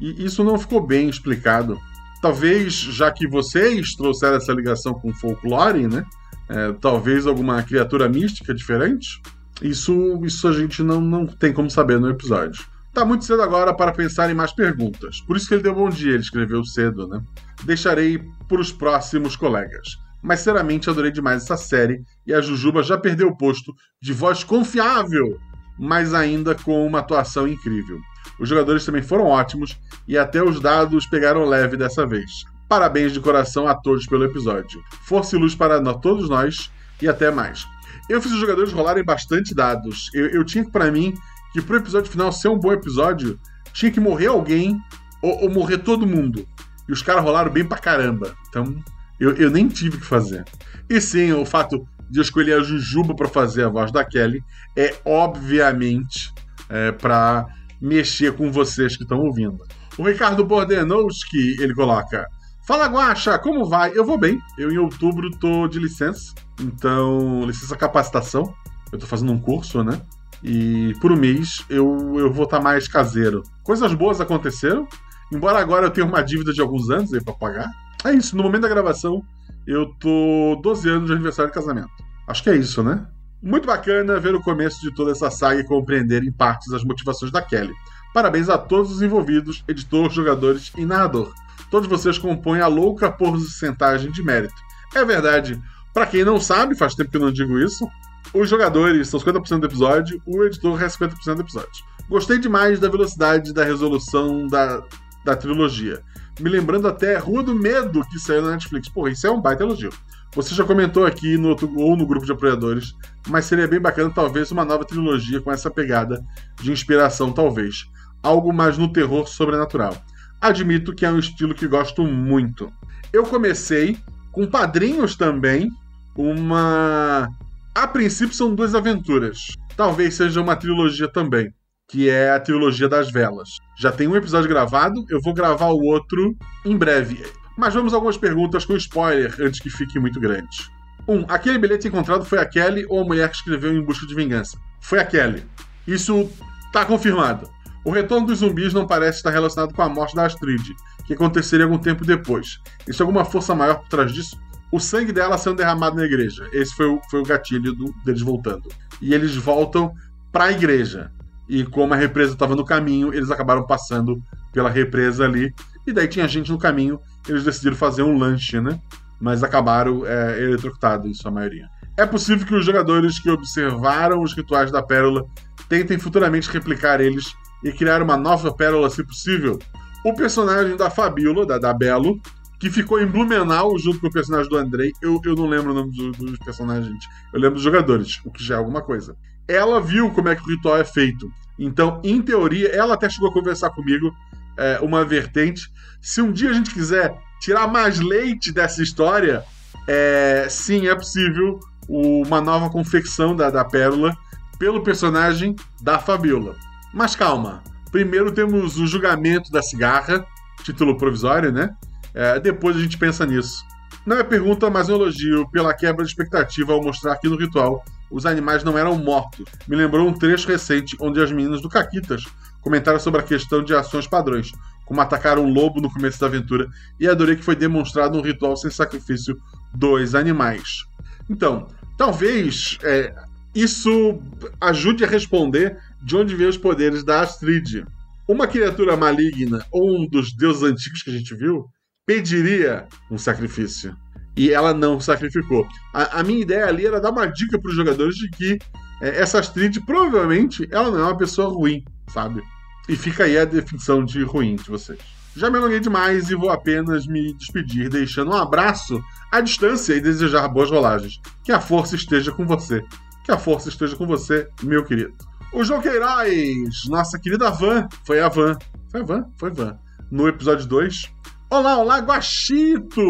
e 0.00 0.24
isso 0.24 0.42
não 0.42 0.58
ficou 0.58 0.84
bem 0.84 1.08
explicado. 1.08 1.78
Talvez, 2.22 2.72
já 2.74 3.10
que 3.10 3.28
vocês 3.28 3.94
trouxeram 3.94 4.36
essa 4.36 4.52
ligação 4.52 4.94
com 4.94 5.12
folclore, 5.12 5.86
né? 5.86 6.04
É, 6.48 6.72
talvez 6.80 7.26
alguma 7.26 7.62
criatura 7.62 8.08
mística 8.08 8.54
diferente. 8.54 9.20
Isso, 9.60 10.20
isso 10.24 10.48
a 10.48 10.52
gente 10.52 10.82
não, 10.82 11.00
não 11.00 11.26
tem 11.26 11.52
como 11.52 11.70
saber 11.70 11.98
no 11.98 12.08
episódio. 12.08 12.64
Tá 12.92 13.04
muito 13.04 13.24
cedo 13.24 13.42
agora 13.42 13.74
para 13.74 13.92
pensar 13.92 14.30
em 14.30 14.34
mais 14.34 14.52
perguntas. 14.52 15.20
Por 15.20 15.36
isso 15.36 15.48
que 15.48 15.54
ele 15.54 15.62
deu 15.62 15.74
bom 15.74 15.88
dia, 15.88 16.12
ele 16.12 16.22
escreveu 16.22 16.64
cedo, 16.64 17.06
né? 17.06 17.22
Deixarei 17.64 18.22
para 18.48 18.60
os 18.60 18.72
próximos 18.72 19.36
colegas 19.36 19.98
mas 20.26 20.40
sinceramente 20.40 20.90
adorei 20.90 21.12
demais 21.12 21.44
essa 21.44 21.56
série 21.56 22.02
e 22.26 22.34
a 22.34 22.40
Jujuba 22.40 22.82
já 22.82 22.98
perdeu 22.98 23.28
o 23.28 23.36
posto 23.36 23.72
de 24.02 24.12
voz 24.12 24.42
confiável, 24.42 25.38
mas 25.78 26.12
ainda 26.12 26.52
com 26.52 26.84
uma 26.84 26.98
atuação 26.98 27.46
incrível. 27.46 28.00
Os 28.40 28.48
jogadores 28.48 28.84
também 28.84 29.02
foram 29.02 29.26
ótimos 29.26 29.78
e 30.06 30.18
até 30.18 30.42
os 30.42 30.58
dados 30.60 31.06
pegaram 31.06 31.44
leve 31.44 31.76
dessa 31.76 32.04
vez. 32.04 32.44
Parabéns 32.68 33.12
de 33.12 33.20
coração 33.20 33.68
a 33.68 33.74
todos 33.76 34.04
pelo 34.04 34.24
episódio. 34.24 34.82
Força 35.04 35.36
e 35.36 35.38
luz 35.38 35.54
para 35.54 35.80
todos 35.94 36.28
nós 36.28 36.72
e 37.00 37.08
até 37.08 37.30
mais. 37.30 37.64
Eu 38.08 38.20
fiz 38.20 38.32
os 38.32 38.40
jogadores 38.40 38.72
rolarem 38.72 39.04
bastante 39.04 39.54
dados. 39.54 40.10
Eu, 40.12 40.26
eu 40.26 40.44
tinha 40.44 40.68
para 40.68 40.90
mim 40.90 41.14
que 41.52 41.62
pro 41.62 41.76
episódio 41.76 42.10
final 42.10 42.32
ser 42.32 42.48
um 42.48 42.58
bom 42.58 42.72
episódio, 42.72 43.38
tinha 43.72 43.92
que 43.92 44.00
morrer 44.00 44.26
alguém 44.26 44.76
ou, 45.22 45.44
ou 45.44 45.50
morrer 45.50 45.78
todo 45.78 46.04
mundo. 46.04 46.48
E 46.88 46.92
os 46.92 47.00
caras 47.00 47.22
rolaram 47.22 47.52
bem 47.52 47.64
pra 47.64 47.78
caramba. 47.78 48.34
Então, 48.48 48.74
eu, 49.18 49.34
eu 49.36 49.50
nem 49.50 49.68
tive 49.68 49.98
que 49.98 50.06
fazer. 50.06 50.44
E 50.88 51.00
sim, 51.00 51.32
o 51.32 51.44
fato 51.44 51.86
de 52.08 52.18
eu 52.18 52.22
escolher 52.22 52.60
a 52.60 52.62
Jujuba 52.62 53.14
para 53.14 53.28
fazer 53.28 53.64
a 53.64 53.68
voz 53.68 53.90
da 53.90 54.04
Kelly 54.04 54.42
é 54.76 54.94
obviamente 55.04 56.32
é, 56.68 56.92
para 56.92 57.46
mexer 57.80 58.32
com 58.34 58.50
vocês 58.50 58.96
que 58.96 59.02
estão 59.02 59.20
ouvindo. 59.20 59.58
O 59.98 60.04
Ricardo 60.04 60.44
Bordenowski, 60.44 61.56
ele 61.60 61.74
coloca: 61.74 62.26
Fala 62.66 62.86
Guaxa, 62.86 63.38
como 63.38 63.64
vai? 63.64 63.92
Eu 63.94 64.04
vou 64.04 64.18
bem. 64.18 64.38
Eu 64.58 64.70
em 64.70 64.78
outubro 64.78 65.30
tô 65.38 65.66
de 65.68 65.78
licença, 65.78 66.34
então 66.60 67.44
licença 67.46 67.76
capacitação. 67.76 68.54
Eu 68.92 68.98
tô 68.98 69.06
fazendo 69.06 69.32
um 69.32 69.38
curso, 69.38 69.82
né? 69.82 70.00
E 70.42 70.94
por 71.00 71.10
um 71.10 71.16
mês 71.16 71.64
eu, 71.68 72.14
eu 72.18 72.32
vou 72.32 72.44
estar 72.44 72.58
tá 72.58 72.62
mais 72.62 72.86
caseiro. 72.86 73.42
Coisas 73.62 73.92
boas 73.94 74.20
aconteceram, 74.20 74.86
embora 75.32 75.58
agora 75.58 75.86
eu 75.86 75.90
tenha 75.90 76.06
uma 76.06 76.22
dívida 76.22 76.52
de 76.52 76.60
alguns 76.60 76.90
anos 76.90 77.12
aí 77.12 77.22
para 77.22 77.34
pagar. 77.34 77.70
É 78.06 78.12
isso, 78.12 78.36
no 78.36 78.42
momento 78.44 78.62
da 78.62 78.68
gravação, 78.68 79.20
eu 79.66 79.86
tô 79.98 80.60
12 80.62 80.88
anos 80.88 81.06
de 81.08 81.12
aniversário 81.12 81.50
de 81.50 81.58
casamento. 81.58 81.90
Acho 82.28 82.40
que 82.40 82.50
é 82.50 82.56
isso, 82.56 82.80
né? 82.80 83.04
Muito 83.42 83.66
bacana 83.66 84.20
ver 84.20 84.32
o 84.32 84.40
começo 84.40 84.80
de 84.80 84.94
toda 84.94 85.10
essa 85.10 85.28
saga 85.28 85.60
e 85.60 85.64
compreender 85.64 86.22
em 86.22 86.30
partes 86.30 86.72
as 86.72 86.84
motivações 86.84 87.32
da 87.32 87.42
Kelly. 87.42 87.74
Parabéns 88.14 88.48
a 88.48 88.56
todos 88.56 88.92
os 88.92 89.02
envolvidos, 89.02 89.64
editor, 89.66 90.08
jogadores 90.12 90.70
e 90.76 90.86
narrador. 90.86 91.34
Todos 91.68 91.88
vocês 91.88 92.16
compõem 92.16 92.60
a 92.60 92.68
louca 92.68 93.10
porcentagem 93.10 94.12
de 94.12 94.22
mérito. 94.22 94.54
É 94.94 95.04
verdade. 95.04 95.60
Para 95.92 96.06
quem 96.06 96.24
não 96.24 96.40
sabe, 96.40 96.76
faz 96.76 96.94
tempo 96.94 97.10
que 97.10 97.16
eu 97.16 97.22
não 97.22 97.32
digo 97.32 97.58
isso, 97.58 97.88
os 98.32 98.48
jogadores 98.48 99.08
são 99.08 99.18
50% 99.18 99.58
do 99.58 99.66
episódio, 99.66 100.22
o 100.24 100.44
editor 100.44 100.80
é 100.80 100.86
50% 100.86 101.34
do 101.34 101.42
episódio. 101.42 101.84
Gostei 102.08 102.38
demais 102.38 102.78
da 102.78 102.88
velocidade 102.88 103.52
da 103.52 103.64
resolução 103.64 104.46
da, 104.46 104.80
da 105.24 105.34
trilogia 105.34 106.04
me 106.40 106.50
lembrando 106.50 106.86
até 106.88 107.16
Rua 107.16 107.42
do 107.42 107.54
Medo, 107.54 108.04
que 108.08 108.18
saiu 108.18 108.42
na 108.42 108.52
Netflix. 108.52 108.88
Porra, 108.88 109.10
isso 109.10 109.26
é 109.26 109.30
um 109.30 109.40
baita 109.40 109.62
elogio. 109.62 109.92
Você 110.34 110.54
já 110.54 110.64
comentou 110.64 111.06
aqui 111.06 111.38
no 111.38 111.56
ou 111.76 111.96
no 111.96 112.06
grupo 112.06 112.26
de 112.26 112.32
apoiadores, 112.32 112.94
mas 113.28 113.46
seria 113.46 113.66
bem 113.66 113.80
bacana 113.80 114.12
talvez 114.14 114.50
uma 114.50 114.64
nova 114.64 114.84
trilogia 114.84 115.40
com 115.40 115.50
essa 115.50 115.70
pegada 115.70 116.22
de 116.60 116.70
inspiração, 116.70 117.32
talvez. 117.32 117.86
Algo 118.22 118.52
mais 118.52 118.76
no 118.76 118.92
terror 118.92 119.26
sobrenatural. 119.26 119.96
Admito 120.40 120.94
que 120.94 121.06
é 121.06 121.10
um 121.10 121.18
estilo 121.18 121.54
que 121.54 121.66
gosto 121.66 122.04
muito. 122.04 122.70
Eu 123.12 123.22
comecei 123.24 123.98
com 124.30 124.46
Padrinhos 124.46 125.16
também, 125.16 125.70
uma. 126.14 127.28
A 127.74 127.86
princípio 127.86 128.34
são 128.34 128.54
duas 128.54 128.74
aventuras. 128.74 129.56
Talvez 129.76 130.14
seja 130.14 130.40
uma 130.40 130.56
trilogia 130.56 131.08
também 131.08 131.52
que 131.88 132.08
é 132.08 132.30
a 132.30 132.40
trilogia 132.40 132.88
das 132.88 133.10
velas. 133.10 133.48
Já 133.78 133.92
tem 133.92 134.08
um 134.08 134.16
episódio 134.16 134.48
gravado, 134.48 135.04
eu 135.10 135.20
vou 135.20 135.34
gravar 135.34 135.68
o 135.68 135.80
outro 135.82 136.34
em 136.64 136.76
breve. 136.76 137.24
Mas 137.56 137.74
vamos 137.74 137.92
a 137.92 137.96
algumas 137.96 138.16
perguntas 138.16 138.64
com 138.64 138.76
spoiler 138.76 139.34
antes 139.40 139.60
que 139.60 139.70
fique 139.70 139.98
muito 139.98 140.18
grande. 140.20 140.70
Um, 141.08 141.24
aquele 141.28 141.58
bilhete 141.58 141.88
encontrado 141.88 142.24
foi 142.24 142.38
a 142.38 142.46
Kelly 142.46 142.84
ou 142.88 143.00
a 143.02 143.04
mulher 143.04 143.28
que 143.30 143.36
escreveu 143.36 143.72
em 143.72 143.82
busca 143.82 144.06
de 144.06 144.14
vingança? 144.14 144.58
Foi 144.80 144.98
a 144.98 145.04
Kelly. 145.04 145.44
Isso 145.86 146.28
tá 146.72 146.84
confirmado. 146.84 147.48
O 147.84 147.90
retorno 147.90 148.26
dos 148.26 148.40
zumbis 148.40 148.74
não 148.74 148.86
parece 148.86 149.18
estar 149.18 149.30
relacionado 149.30 149.72
com 149.72 149.82
a 149.82 149.88
morte 149.88 150.16
da 150.16 150.26
Astrid, 150.26 150.74
que 151.06 151.14
aconteceria 151.14 151.64
algum 151.64 151.78
tempo 151.78 152.04
depois. 152.04 152.58
Existe 152.86 153.00
alguma 153.00 153.24
força 153.24 153.54
maior 153.54 153.76
por 153.76 153.88
trás 153.88 154.12
disso? 154.12 154.36
O 154.72 154.80
sangue 154.80 155.12
dela 155.12 155.38
sendo 155.38 155.56
derramado 155.56 155.94
na 155.96 156.04
igreja. 156.04 156.48
Esse 156.52 156.74
foi 156.74 156.86
o, 156.86 157.00
foi 157.08 157.20
o 157.20 157.24
gatilho 157.24 157.72
do- 157.72 157.94
deles 158.04 158.20
voltando. 158.22 158.68
E 159.00 159.14
eles 159.14 159.36
voltam 159.36 159.94
para 160.32 160.44
a 160.46 160.52
igreja. 160.52 161.12
E 161.48 161.64
como 161.64 161.94
a 161.94 161.96
represa 161.96 162.32
estava 162.32 162.56
no 162.56 162.64
caminho, 162.64 163.14
eles 163.14 163.30
acabaram 163.30 163.66
passando 163.66 164.20
pela 164.52 164.68
represa 164.70 165.24
ali. 165.24 165.54
E 165.86 165.92
daí 165.92 166.08
tinha 166.08 166.26
gente 166.26 166.50
no 166.50 166.58
caminho, 166.58 166.98
eles 167.28 167.44
decidiram 167.44 167.76
fazer 167.76 168.02
um 168.02 168.18
lanche, 168.18 168.60
né? 168.60 168.80
Mas 169.20 169.42
acabaram 169.42 170.04
é, 170.06 170.42
eletrocutados, 170.42 171.08
em 171.08 171.14
sua 171.14 171.30
maioria. 171.30 171.68
É 171.96 172.04
possível 172.04 172.46
que 172.46 172.54
os 172.54 172.64
jogadores 172.64 173.18
que 173.18 173.30
observaram 173.30 174.22
os 174.22 174.34
rituais 174.34 174.70
da 174.70 174.82
pérola 174.82 175.24
tentem 175.68 175.98
futuramente 175.98 176.50
replicar 176.50 177.00
eles 177.00 177.32
e 177.64 177.72
criar 177.72 178.02
uma 178.02 178.16
nova 178.16 178.52
pérola, 178.52 178.90
se 178.90 179.02
possível. 179.04 179.58
O 180.04 180.12
personagem 180.14 180.76
da 180.76 180.90
Fabiola, 180.90 181.46
da, 181.46 181.58
da 181.58 181.72
Belo, 181.72 182.20
que 182.60 182.70
ficou 182.70 183.00
em 183.00 183.06
Blumenau 183.06 183.78
junto 183.78 184.00
com 184.00 184.06
o 184.08 184.12
personagem 184.12 184.48
do 184.48 184.56
Andrei, 184.56 184.92
eu, 185.02 185.20
eu 185.24 185.34
não 185.34 185.46
lembro 185.46 185.72
o 185.72 185.74
nome 185.74 185.92
do- 185.96 186.12
dos 186.12 186.38
personagens, 186.38 187.04
eu 187.32 187.40
lembro 187.40 187.54
dos 187.54 187.62
jogadores, 187.62 188.20
o 188.24 188.30
que 188.30 188.42
já 188.42 188.54
é 188.54 188.58
alguma 188.58 188.82
coisa. 188.82 189.16
Ela 189.48 189.80
viu 189.80 190.10
como 190.10 190.28
é 190.28 190.36
que 190.36 190.42
o 190.42 190.46
ritual 190.46 190.78
é 190.78 190.84
feito. 190.84 191.30
Então, 191.58 192.00
em 192.04 192.20
teoria, 192.20 192.68
ela 192.68 192.94
até 192.94 193.08
chegou 193.08 193.30
a 193.30 193.32
conversar 193.32 193.70
comigo 193.70 194.14
é, 194.56 194.78
uma 194.82 195.04
vertente. 195.04 195.70
Se 196.00 196.20
um 196.20 196.32
dia 196.32 196.50
a 196.50 196.52
gente 196.52 196.72
quiser 196.72 197.16
tirar 197.40 197.66
mais 197.66 198.00
leite 198.00 198.52
dessa 198.52 198.82
história, 198.82 199.44
é, 199.86 200.46
sim, 200.50 200.88
é 200.88 200.94
possível 200.94 201.60
uma 201.88 202.40
nova 202.40 202.68
confecção 202.68 203.36
da, 203.36 203.50
da 203.50 203.64
pérola 203.64 204.16
pelo 204.58 204.82
personagem 204.82 205.54
da 205.80 205.98
Fabiola. 205.98 206.56
Mas 206.92 207.14
calma. 207.14 207.62
Primeiro 207.92 208.32
temos 208.32 208.78
o 208.78 208.86
julgamento 208.86 209.50
da 209.50 209.62
cigarra, 209.62 210.26
título 210.62 210.96
provisório, 210.96 211.52
né? 211.52 211.74
É, 212.12 212.40
depois 212.40 212.76
a 212.76 212.80
gente 212.80 212.98
pensa 212.98 213.24
nisso. 213.24 213.64
Não 214.04 214.16
é 214.16 214.22
pergunta, 214.22 214.68
mas 214.70 214.88
um 214.88 214.94
elogio 214.94 215.48
pela 215.50 215.74
quebra 215.74 216.04
de 216.04 216.10
expectativa 216.10 216.72
ao 216.72 216.82
mostrar 216.82 217.16
que 217.16 217.28
no 217.28 217.36
ritual 217.36 217.84
os 218.10 218.26
animais 218.26 218.62
não 218.62 218.76
eram 218.76 218.96
mortos. 218.96 219.46
Me 219.66 219.76
lembrou 219.76 220.08
um 220.08 220.12
trecho 220.12 220.48
recente 220.48 220.96
onde 221.00 221.20
as 221.20 221.30
meninas 221.32 221.60
do 221.60 221.68
Caquitas 221.68 222.24
comentaram 222.60 222.98
sobre 222.98 223.20
a 223.20 223.24
questão 223.24 223.62
de 223.62 223.74
ações 223.74 224.06
padrões, 224.06 224.52
como 224.84 225.00
atacar 225.00 225.38
um 225.38 225.52
lobo 225.52 225.80
no 225.80 225.92
começo 225.92 226.20
da 226.20 226.26
aventura, 226.26 226.68
e 226.98 227.08
adorei 227.08 227.36
que 227.36 227.44
foi 227.44 227.56
demonstrado 227.56 228.18
um 228.18 228.22
ritual 228.22 228.56
sem 228.56 228.70
sacrifício 228.70 229.36
dos 229.74 230.14
animais. 230.14 230.84
Então, 231.28 231.68
talvez 231.96 232.78
é, 232.82 233.14
isso 233.54 234.20
ajude 234.60 235.04
a 235.04 235.08
responder 235.08 235.78
de 236.02 236.16
onde 236.16 236.34
vem 236.36 236.46
os 236.46 236.58
poderes 236.58 237.02
da 237.02 237.22
Astrid. 237.22 237.84
Uma 238.28 238.46
criatura 238.46 238.96
maligna 238.96 239.64
ou 239.70 239.98
um 239.98 240.08
dos 240.08 240.32
deuses 240.36 240.62
antigos 240.62 241.02
que 241.02 241.10
a 241.10 241.12
gente 241.12 241.34
viu 241.34 241.66
pediria 242.04 242.86
um 243.10 243.18
sacrifício. 243.18 243.96
E 244.36 244.52
ela 244.52 244.74
não 244.74 245.00
sacrificou. 245.00 245.66
A, 245.94 246.20
a 246.20 246.22
minha 246.22 246.40
ideia 246.40 246.66
ali 246.66 246.86
era 246.86 247.00
dar 247.00 247.10
uma 247.10 247.26
dica 247.26 247.58
para 247.58 247.70
os 247.70 247.76
jogadores 247.76 248.14
de 248.16 248.28
que 248.30 248.58
é, 249.00 249.20
essa 249.20 249.38
Astrid 249.38 249.80
provavelmente 249.80 250.68
ela 250.70 250.90
não 250.90 250.98
é 250.98 251.02
uma 251.04 251.16
pessoa 251.16 251.48
ruim, 251.48 251.84
sabe? 252.08 252.42
E 252.88 252.96
fica 252.96 253.24
aí 253.24 253.38
a 253.38 253.44
definição 253.44 254.04
de 254.04 254.22
ruim 254.22 254.56
de 254.56 254.70
vocês. 254.70 254.98
Já 255.36 255.50
me 255.50 255.58
alonguei 255.58 255.80
demais 255.80 256.30
e 256.30 256.34
vou 256.34 256.50
apenas 256.50 257.06
me 257.06 257.34
despedir, 257.34 257.90
deixando 257.90 258.30
um 258.30 258.36
abraço 258.36 259.02
à 259.30 259.40
distância 259.40 259.94
e 259.94 260.00
desejar 260.00 260.48
boas 260.48 260.70
rolagens. 260.70 261.20
Que 261.44 261.52
a 261.52 261.60
força 261.60 261.94
esteja 261.94 262.32
com 262.32 262.46
você. 262.46 262.82
Que 263.24 263.32
a 263.32 263.38
força 263.38 263.68
esteja 263.68 263.96
com 263.96 264.06
você, 264.06 264.48
meu 264.62 264.84
querido. 264.84 265.14
O 265.52 265.62
João 265.62 265.82
Queiroz, 265.82 266.86
nossa 266.88 267.18
querida 267.18 267.50
Van, 267.50 267.86
foi 268.04 268.20
a 268.20 268.28
Van. 268.28 268.56
Foi 268.90 269.00
a 269.00 269.04
Van? 269.04 269.24
Foi 269.36 269.50
Van. 269.50 269.78
No 270.10 270.26
episódio 270.26 270.66
2. 270.66 271.12
Olá, 271.50 271.76
olá, 271.78 271.98
Guaxito! 271.98 273.02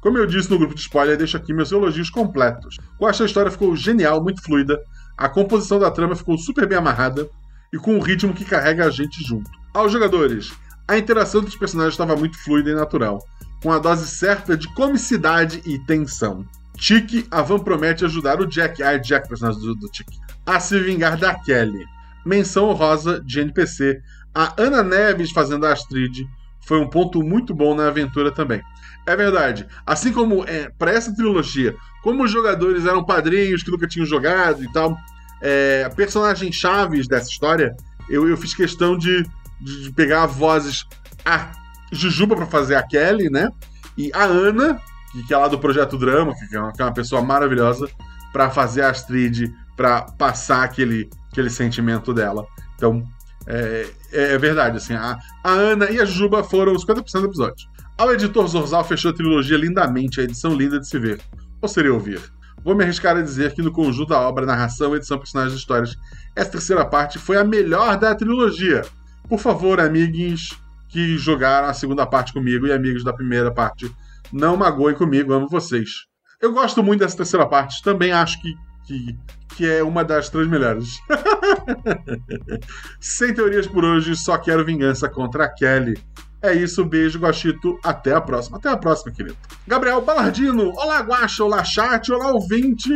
Como 0.00 0.16
eu 0.16 0.26
disse 0.26 0.50
no 0.50 0.58
grupo 0.58 0.74
de 0.74 0.80
spoiler, 0.80 1.16
deixo 1.16 1.36
aqui 1.36 1.52
meus 1.52 1.72
elogios 1.72 2.10
completos. 2.10 2.76
Eu 3.00 3.06
acho 3.06 3.18
que 3.18 3.22
a 3.24 3.26
história 3.26 3.50
ficou 3.50 3.74
genial, 3.74 4.22
muito 4.22 4.42
fluida. 4.42 4.80
A 5.16 5.28
composição 5.28 5.78
da 5.78 5.90
trama 5.90 6.14
ficou 6.14 6.38
super 6.38 6.66
bem 6.66 6.78
amarrada 6.78 7.28
e 7.72 7.78
com 7.78 7.96
um 7.96 8.00
ritmo 8.00 8.32
que 8.32 8.44
carrega 8.44 8.86
a 8.86 8.90
gente 8.90 9.22
junto. 9.24 9.50
Aos 9.74 9.92
jogadores, 9.92 10.52
a 10.86 10.96
interação 10.96 11.42
dos 11.42 11.56
personagens 11.56 11.94
estava 11.94 12.16
muito 12.16 12.38
fluida 12.38 12.70
e 12.70 12.74
natural, 12.74 13.18
com 13.62 13.72
a 13.72 13.78
dose 13.78 14.06
certa 14.06 14.56
de 14.56 14.72
comicidade 14.74 15.60
e 15.66 15.78
tensão. 15.80 16.46
Tiki, 16.76 17.26
a 17.30 17.42
Van 17.42 17.58
promete 17.58 18.04
ajudar 18.04 18.40
o 18.40 18.46
Jack, 18.46 18.82
é 18.82 18.98
Jack, 18.98 19.28
personagem 19.28 19.60
do, 19.60 19.74
do 19.74 19.88
Tiki, 19.88 20.16
a 20.46 20.60
se 20.60 20.78
vingar 20.78 21.18
da 21.18 21.34
Kelly. 21.34 21.84
Menção 22.24 22.68
honrosa 22.68 23.20
de 23.20 23.40
NPC, 23.40 24.00
a 24.34 24.54
Ana 24.56 24.82
Neves 24.82 25.32
fazendo 25.32 25.66
a 25.66 25.72
Astrid 25.72 26.24
foi 26.66 26.78
um 26.78 26.88
ponto 26.88 27.22
muito 27.22 27.54
bom 27.54 27.74
na 27.74 27.88
aventura 27.88 28.30
também. 28.30 28.62
É 29.06 29.16
verdade, 29.16 29.66
assim 29.86 30.12
como 30.12 30.44
é, 30.44 30.70
para 30.78 30.92
essa 30.92 31.14
trilogia, 31.14 31.74
como 32.02 32.24
os 32.24 32.30
jogadores 32.30 32.84
eram 32.84 33.02
padrinhos 33.02 33.62
que 33.62 33.70
nunca 33.70 33.88
tinham 33.88 34.04
jogado 34.04 34.62
e 34.62 34.70
tal, 34.72 34.96
é, 35.40 35.88
personagens 35.90 36.54
chaves 36.54 37.08
dessa 37.08 37.30
história, 37.30 37.74
eu, 38.08 38.28
eu 38.28 38.36
fiz 38.36 38.54
questão 38.54 38.98
de, 38.98 39.24
de, 39.60 39.90
pegar 39.92 40.26
vozes 40.26 40.84
a 41.24 41.52
Jujuba 41.90 42.36
para 42.36 42.46
fazer 42.46 42.74
a 42.74 42.82
Kelly, 42.82 43.30
né? 43.30 43.48
E 43.96 44.10
a 44.12 44.24
Ana, 44.24 44.78
que, 45.10 45.26
que 45.26 45.32
é 45.32 45.36
lá 45.36 45.48
do 45.48 45.58
Projeto 45.58 45.96
Drama, 45.96 46.34
que 46.34 46.54
é 46.54 46.60
uma, 46.60 46.72
que 46.72 46.82
é 46.82 46.84
uma 46.84 46.92
pessoa 46.92 47.22
maravilhosa, 47.22 47.88
para 48.32 48.50
fazer 48.50 48.82
a 48.82 48.90
Astrid, 48.90 49.50
para 49.76 50.02
passar 50.02 50.64
aquele, 50.64 51.08
aquele 51.32 51.48
sentimento 51.48 52.12
dela. 52.12 52.46
Então, 52.74 53.02
é, 53.48 54.34
é 54.34 54.38
verdade, 54.38 54.76
assim, 54.76 54.94
a, 54.94 55.18
a 55.42 55.50
Ana 55.50 55.90
e 55.90 56.00
a 56.00 56.04
Jujuba 56.04 56.44
foram 56.44 56.72
os 56.72 56.84
50% 56.84 57.20
do 57.20 57.26
episódio. 57.26 57.66
Ao 57.96 58.12
editor 58.12 58.46
Zorzal 58.46 58.84
fechou 58.84 59.10
a 59.10 59.14
trilogia 59.14 59.56
lindamente, 59.56 60.20
a 60.20 60.24
edição 60.24 60.54
linda 60.54 60.78
de 60.78 60.86
se 60.86 60.98
ver. 60.98 61.20
Ou 61.60 61.68
seria 61.68 61.92
ouvir. 61.92 62.20
Vou 62.62 62.74
me 62.74 62.84
arriscar 62.84 63.16
a 63.16 63.22
dizer 63.22 63.54
que 63.54 63.62
no 63.62 63.72
conjunto 63.72 64.10
da 64.10 64.20
obra, 64.20 64.46
narração, 64.46 64.94
edição, 64.94 65.18
personagens 65.18 65.54
e 65.54 65.58
histórias, 65.58 65.96
essa 66.36 66.50
terceira 66.50 66.84
parte 66.84 67.18
foi 67.18 67.36
a 67.36 67.44
melhor 67.44 67.98
da 67.98 68.14
trilogia. 68.14 68.82
Por 69.28 69.38
favor, 69.38 69.80
amiguinhos 69.80 70.56
que 70.88 71.16
jogaram 71.18 71.68
a 71.68 71.74
segunda 71.74 72.06
parte 72.06 72.32
comigo 72.32 72.66
e 72.66 72.72
amigos 72.72 73.04
da 73.04 73.12
primeira 73.12 73.52
parte, 73.52 73.90
não 74.32 74.56
magoem 74.56 74.94
comigo, 74.94 75.32
amo 75.32 75.48
vocês. 75.48 76.06
Eu 76.40 76.52
gosto 76.52 76.82
muito 76.82 77.00
dessa 77.00 77.16
terceira 77.16 77.46
parte, 77.46 77.82
também 77.82 78.12
acho 78.12 78.40
que, 78.40 78.54
que, 78.88 79.18
que 79.54 79.70
é 79.70 79.82
uma 79.82 80.02
das 80.02 80.30
três 80.30 80.48
melhores. 80.48 80.98
Sem 82.98 83.34
teorias 83.34 83.66
por 83.66 83.84
hoje, 83.84 84.16
só 84.16 84.38
quero 84.38 84.64
vingança 84.64 85.08
contra 85.10 85.44
a 85.44 85.48
Kelly. 85.48 86.02
É 86.40 86.54
isso, 86.54 86.84
beijo, 86.84 87.18
Guaxito. 87.18 87.78
Até 87.84 88.14
a 88.14 88.20
próxima. 88.20 88.56
Até 88.56 88.70
a 88.70 88.76
próxima, 88.76 89.12
querido. 89.12 89.36
Gabriel 89.66 90.00
Balardino. 90.00 90.72
Olá, 90.76 91.00
Guaxa. 91.00 91.44
Olá, 91.44 91.62
chat. 91.64 92.10
Olá, 92.10 92.32
ouvinte. 92.32 92.90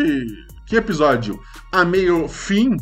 Que 0.67 0.77
episódio? 0.77 1.39
A 1.71 1.85
meio 1.85 2.27
fim, 2.27 2.77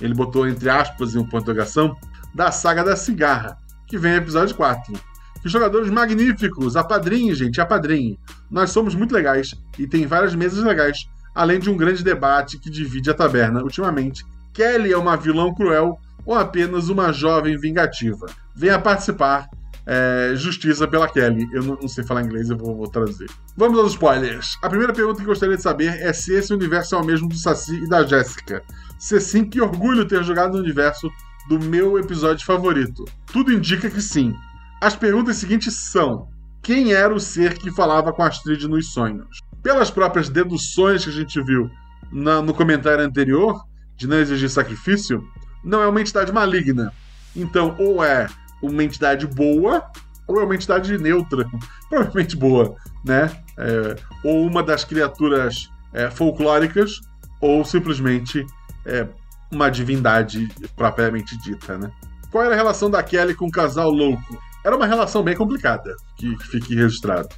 ele 0.00 0.14
botou 0.14 0.48
entre 0.48 0.68
aspas 0.68 1.14
e 1.14 1.18
um 1.18 1.24
ponto 1.24 1.44
de 1.44 1.50
interrogação, 1.50 1.94
da 2.34 2.50
saga 2.50 2.82
da 2.82 2.96
cigarra, 2.96 3.56
que 3.86 3.96
vem 3.96 4.14
episódio 4.14 4.56
4. 4.56 4.92
Que 5.40 5.48
jogadores 5.48 5.90
magníficos. 5.90 6.74
A 6.74 6.82
padrinho, 6.82 7.34
gente. 7.34 7.60
A 7.60 7.66
padrinho. 7.66 8.18
Nós 8.50 8.70
somos 8.70 8.94
muito 8.94 9.14
legais 9.14 9.54
e 9.78 9.86
tem 9.86 10.06
várias 10.06 10.34
mesas 10.34 10.64
legais, 10.64 11.06
além 11.36 11.60
de 11.60 11.68
um 11.68 11.76
grande 11.76 12.02
debate 12.02 12.58
que 12.58 12.70
divide 12.70 13.10
a 13.10 13.14
taberna 13.14 13.62
ultimamente. 13.62 14.24
Kelly 14.54 14.90
é 14.90 14.96
uma 14.96 15.18
vilão 15.18 15.54
cruel 15.54 15.98
ou 16.24 16.34
apenas 16.34 16.88
uma 16.88 17.12
jovem 17.12 17.58
vingativa? 17.58 18.24
Venha 18.54 18.78
participar 18.78 19.46
é, 19.86 20.32
Justiça 20.34 20.88
pela 20.88 21.06
Kelly. 21.06 21.46
Eu 21.52 21.62
não, 21.62 21.78
não, 21.80 21.88
sei 21.88 22.02
falar 22.04 22.22
inglês, 22.22 22.48
eu 22.48 22.56
vou, 22.56 22.74
vou, 22.74 22.88
traduzir. 22.88 23.30
Vamos 23.54 23.78
aos 23.78 23.92
spoilers. 23.92 24.56
A 24.62 24.68
primeira 24.70 24.94
pergunta 24.94 25.20
que 25.20 25.26
gostaria 25.26 25.56
de 25.56 25.62
saber 25.62 26.00
é 26.00 26.10
se 26.12 26.32
esse 26.34 26.54
universo 26.54 26.94
é 26.94 26.98
o 26.98 27.04
mesmo 27.04 27.28
do 27.28 27.36
Saci 27.36 27.76
e 27.76 27.88
da 27.88 28.02
Jéssica. 28.02 28.62
Se 28.98 29.20
sim, 29.20 29.44
que 29.44 29.60
orgulho 29.60 30.08
ter 30.08 30.24
jogado 30.24 30.54
no 30.54 30.62
universo 30.62 31.08
do 31.50 31.60
meu 31.60 31.98
episódio 31.98 32.46
favorito. 32.46 33.04
Tudo 33.26 33.52
indica 33.52 33.90
que 33.90 34.00
sim. 34.00 34.34
As 34.80 34.96
perguntas 34.96 35.36
seguintes 35.36 35.74
são: 35.92 36.28
quem 36.62 36.94
era 36.94 37.14
o 37.14 37.20
ser 37.20 37.58
que 37.58 37.70
falava 37.70 38.12
com 38.12 38.22
Astrid 38.22 38.66
nos 38.66 38.92
sonhos? 38.92 39.38
Pelas 39.66 39.90
próprias 39.90 40.28
deduções 40.28 41.02
que 41.02 41.10
a 41.10 41.12
gente 41.12 41.42
viu 41.42 41.68
na, 42.12 42.40
no 42.40 42.54
comentário 42.54 43.04
anterior, 43.04 43.64
de 43.96 44.06
não 44.06 44.16
exigir 44.16 44.48
sacrifício, 44.48 45.28
não 45.64 45.82
é 45.82 45.88
uma 45.88 46.00
entidade 46.00 46.30
maligna. 46.30 46.92
Então, 47.34 47.74
ou 47.76 48.04
é 48.04 48.28
uma 48.62 48.84
entidade 48.84 49.26
boa 49.26 49.84
ou 50.24 50.40
é 50.40 50.44
uma 50.44 50.54
entidade 50.54 50.96
neutra, 50.96 51.50
provavelmente 51.90 52.36
boa, 52.36 52.76
né? 53.04 53.28
É, 53.58 53.96
ou 54.22 54.46
uma 54.46 54.62
das 54.62 54.84
criaturas 54.84 55.68
é, 55.92 56.12
folclóricas, 56.12 57.00
ou 57.40 57.64
simplesmente 57.64 58.46
é, 58.84 59.08
uma 59.50 59.68
divindade 59.68 60.46
propriamente 60.76 61.36
dita, 61.38 61.76
né? 61.76 61.90
Qual 62.30 62.44
era 62.44 62.54
a 62.54 62.56
relação 62.56 62.88
da 62.88 63.02
Kelly 63.02 63.34
com 63.34 63.46
o 63.46 63.50
casal 63.50 63.90
louco? 63.90 64.40
Era 64.64 64.76
uma 64.76 64.86
relação 64.86 65.24
bem 65.24 65.34
complicada, 65.34 65.92
que, 66.16 66.36
que 66.36 66.46
fique 66.46 66.76
registrado. 66.76 67.30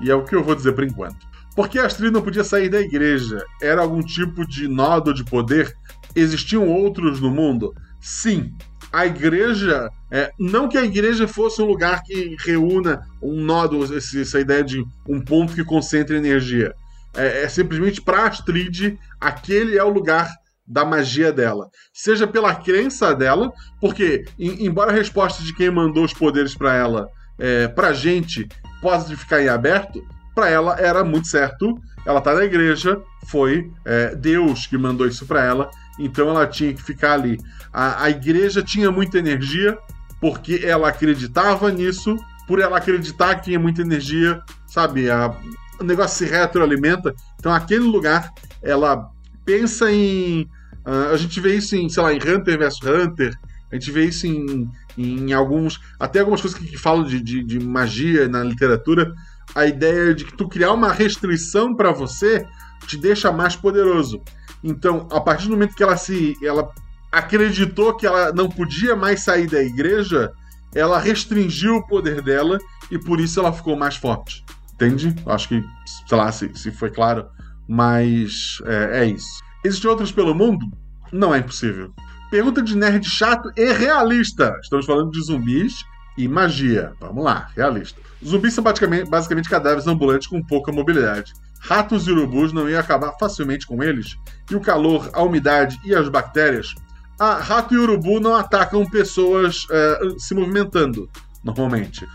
E 0.00 0.10
é 0.10 0.14
o 0.16 0.24
que 0.24 0.34
eu 0.34 0.42
vou 0.42 0.56
dizer 0.56 0.72
por 0.72 0.82
enquanto. 0.82 1.35
Por 1.56 1.68
que 1.68 1.78
Astrid 1.78 2.12
não 2.12 2.20
podia 2.22 2.44
sair 2.44 2.68
da 2.68 2.80
igreja? 2.80 3.42
Era 3.62 3.80
algum 3.80 4.02
tipo 4.02 4.46
de 4.46 4.68
nódo 4.68 5.14
de 5.14 5.24
poder? 5.24 5.74
Existiam 6.14 6.68
outros 6.68 7.18
no 7.18 7.30
mundo? 7.30 7.74
Sim. 7.98 8.52
A 8.92 9.06
igreja, 9.06 9.88
é, 10.10 10.30
não 10.38 10.68
que 10.68 10.76
a 10.78 10.84
igreja 10.84 11.26
fosse 11.26 11.60
um 11.60 11.64
lugar 11.66 12.02
que 12.02 12.36
reúna 12.44 13.00
um 13.22 13.42
esse- 13.90 14.20
essa 14.20 14.38
ideia 14.38 14.62
de 14.62 14.84
um 15.08 15.20
ponto 15.20 15.54
que 15.54 15.64
concentra 15.64 16.16
energia. 16.16 16.74
É, 17.14 17.42
é 17.44 17.48
simplesmente 17.48 18.00
para 18.02 18.26
Astrid, 18.26 18.96
aquele 19.20 19.76
é 19.78 19.82
o 19.82 19.88
lugar 19.88 20.30
da 20.66 20.84
magia 20.84 21.32
dela. 21.32 21.68
Seja 21.92 22.26
pela 22.26 22.54
crença 22.54 23.14
dela, 23.14 23.50
porque, 23.80 24.24
em- 24.38 24.66
embora 24.66 24.90
a 24.90 24.94
resposta 24.94 25.42
de 25.42 25.54
quem 25.54 25.70
mandou 25.70 26.04
os 26.04 26.12
poderes 26.12 26.54
para 26.54 26.74
ela, 26.74 27.08
é, 27.38 27.66
pra 27.68 27.92
gente, 27.92 28.46
possa 28.82 29.16
ficar 29.16 29.40
em 29.42 29.48
aberto, 29.48 30.02
para 30.36 30.50
ela 30.50 30.76
era 30.78 31.02
muito 31.02 31.26
certo. 31.26 31.80
Ela 32.04 32.20
tá 32.20 32.34
na 32.34 32.44
igreja, 32.44 33.00
foi 33.26 33.72
é, 33.84 34.14
Deus 34.14 34.66
que 34.66 34.76
mandou 34.76 35.08
isso 35.08 35.26
para 35.26 35.42
ela, 35.42 35.70
então 35.98 36.28
ela 36.28 36.46
tinha 36.46 36.72
que 36.74 36.82
ficar 36.82 37.14
ali. 37.14 37.40
A, 37.72 38.04
a 38.04 38.10
igreja 38.10 38.62
tinha 38.62 38.92
muita 38.92 39.18
energia, 39.18 39.76
porque 40.20 40.60
ela 40.62 40.88
acreditava 40.88 41.72
nisso, 41.72 42.14
por 42.46 42.60
ela 42.60 42.76
acreditar 42.76 43.34
que 43.36 43.44
tinha 43.44 43.58
muita 43.58 43.80
energia, 43.80 44.40
sabe? 44.66 45.10
A- 45.10 45.34
o 45.80 45.84
negócio 45.84 46.24
se 46.24 46.30
retroalimenta. 46.30 47.14
Então, 47.38 47.52
aquele 47.52 47.84
lugar, 47.84 48.30
ela 48.62 49.10
pensa 49.44 49.90
em. 49.90 50.48
ah, 50.84 51.10
a 51.12 51.16
gente 51.16 51.40
vê 51.40 51.56
isso 51.56 51.74
em, 51.76 51.88
sei 51.88 52.02
lá, 52.02 52.12
em 52.12 52.18
Hunter 52.18 52.58
vs 52.58 52.78
Hunter. 52.82 53.34
A 53.70 53.74
gente 53.74 53.90
vê 53.90 54.04
isso 54.04 54.26
em, 54.26 54.70
em 54.96 55.32
alguns. 55.32 55.80
Até 55.98 56.20
algumas 56.20 56.40
coisas 56.40 56.58
que, 56.58 56.66
que 56.66 56.78
falam 56.78 57.04
de, 57.04 57.20
de, 57.20 57.42
de 57.42 57.58
magia 57.58 58.28
na 58.28 58.42
literatura. 58.44 59.12
A 59.56 59.66
ideia 59.66 60.14
de 60.14 60.24
que 60.24 60.36
tu 60.36 60.46
criar 60.48 60.72
uma 60.72 60.92
restrição 60.92 61.74
para 61.74 61.90
você 61.90 62.46
te 62.86 62.96
deixa 62.96 63.32
mais 63.32 63.56
poderoso. 63.56 64.20
Então, 64.62 65.08
a 65.10 65.20
partir 65.20 65.46
do 65.46 65.52
momento 65.52 65.74
que 65.74 65.82
ela 65.82 65.96
se. 65.96 66.36
ela 66.42 66.70
acreditou 67.10 67.96
que 67.96 68.06
ela 68.06 68.32
não 68.32 68.48
podia 68.48 68.94
mais 68.94 69.24
sair 69.24 69.48
da 69.48 69.62
igreja, 69.62 70.30
ela 70.74 70.98
restringiu 70.98 71.76
o 71.76 71.86
poder 71.86 72.20
dela 72.20 72.58
e 72.90 72.98
por 72.98 73.18
isso 73.18 73.40
ela 73.40 73.52
ficou 73.52 73.74
mais 73.76 73.96
forte. 73.96 74.44
Entende? 74.74 75.14
Acho 75.24 75.48
que, 75.48 75.64
sei 76.06 76.18
lá 76.18 76.30
se, 76.30 76.50
se 76.54 76.70
foi 76.70 76.90
claro, 76.90 77.26
mas 77.66 78.58
é, 78.66 79.00
é 79.00 79.06
isso. 79.06 79.40
Existem 79.64 79.90
outros 79.90 80.12
pelo 80.12 80.34
mundo? 80.34 80.66
Não 81.10 81.34
é 81.34 81.38
impossível. 81.38 81.92
Pergunta 82.30 82.60
de 82.60 82.76
nerd 82.76 83.08
chato 83.08 83.50
e 83.56 83.72
realista. 83.72 84.54
Estamos 84.62 84.84
falando 84.84 85.10
de 85.10 85.24
zumbis 85.24 85.84
e 86.18 86.28
magia. 86.28 86.92
Vamos 87.00 87.24
lá, 87.24 87.48
realista. 87.56 88.00
Zumbis 88.26 88.54
são 88.54 88.64
basicamente, 88.64 89.08
basicamente 89.08 89.48
cadáveres 89.48 89.86
ambulantes 89.86 90.26
com 90.26 90.42
pouca 90.42 90.72
mobilidade. 90.72 91.32
Ratos 91.60 92.06
e 92.06 92.12
urubus 92.12 92.52
não 92.52 92.68
iam 92.68 92.80
acabar 92.80 93.12
facilmente 93.18 93.66
com 93.66 93.82
eles? 93.82 94.16
E 94.50 94.54
o 94.54 94.60
calor, 94.60 95.10
a 95.12 95.22
umidade 95.22 95.78
e 95.84 95.94
as 95.94 96.08
bactérias? 96.08 96.74
Ah, 97.18 97.36
rato 97.36 97.74
e 97.74 97.78
urubu 97.78 98.20
não 98.20 98.34
atacam 98.34 98.84
pessoas 98.88 99.66
eh, 99.70 99.98
se 100.18 100.34
movimentando, 100.34 101.08
normalmente. 101.42 102.06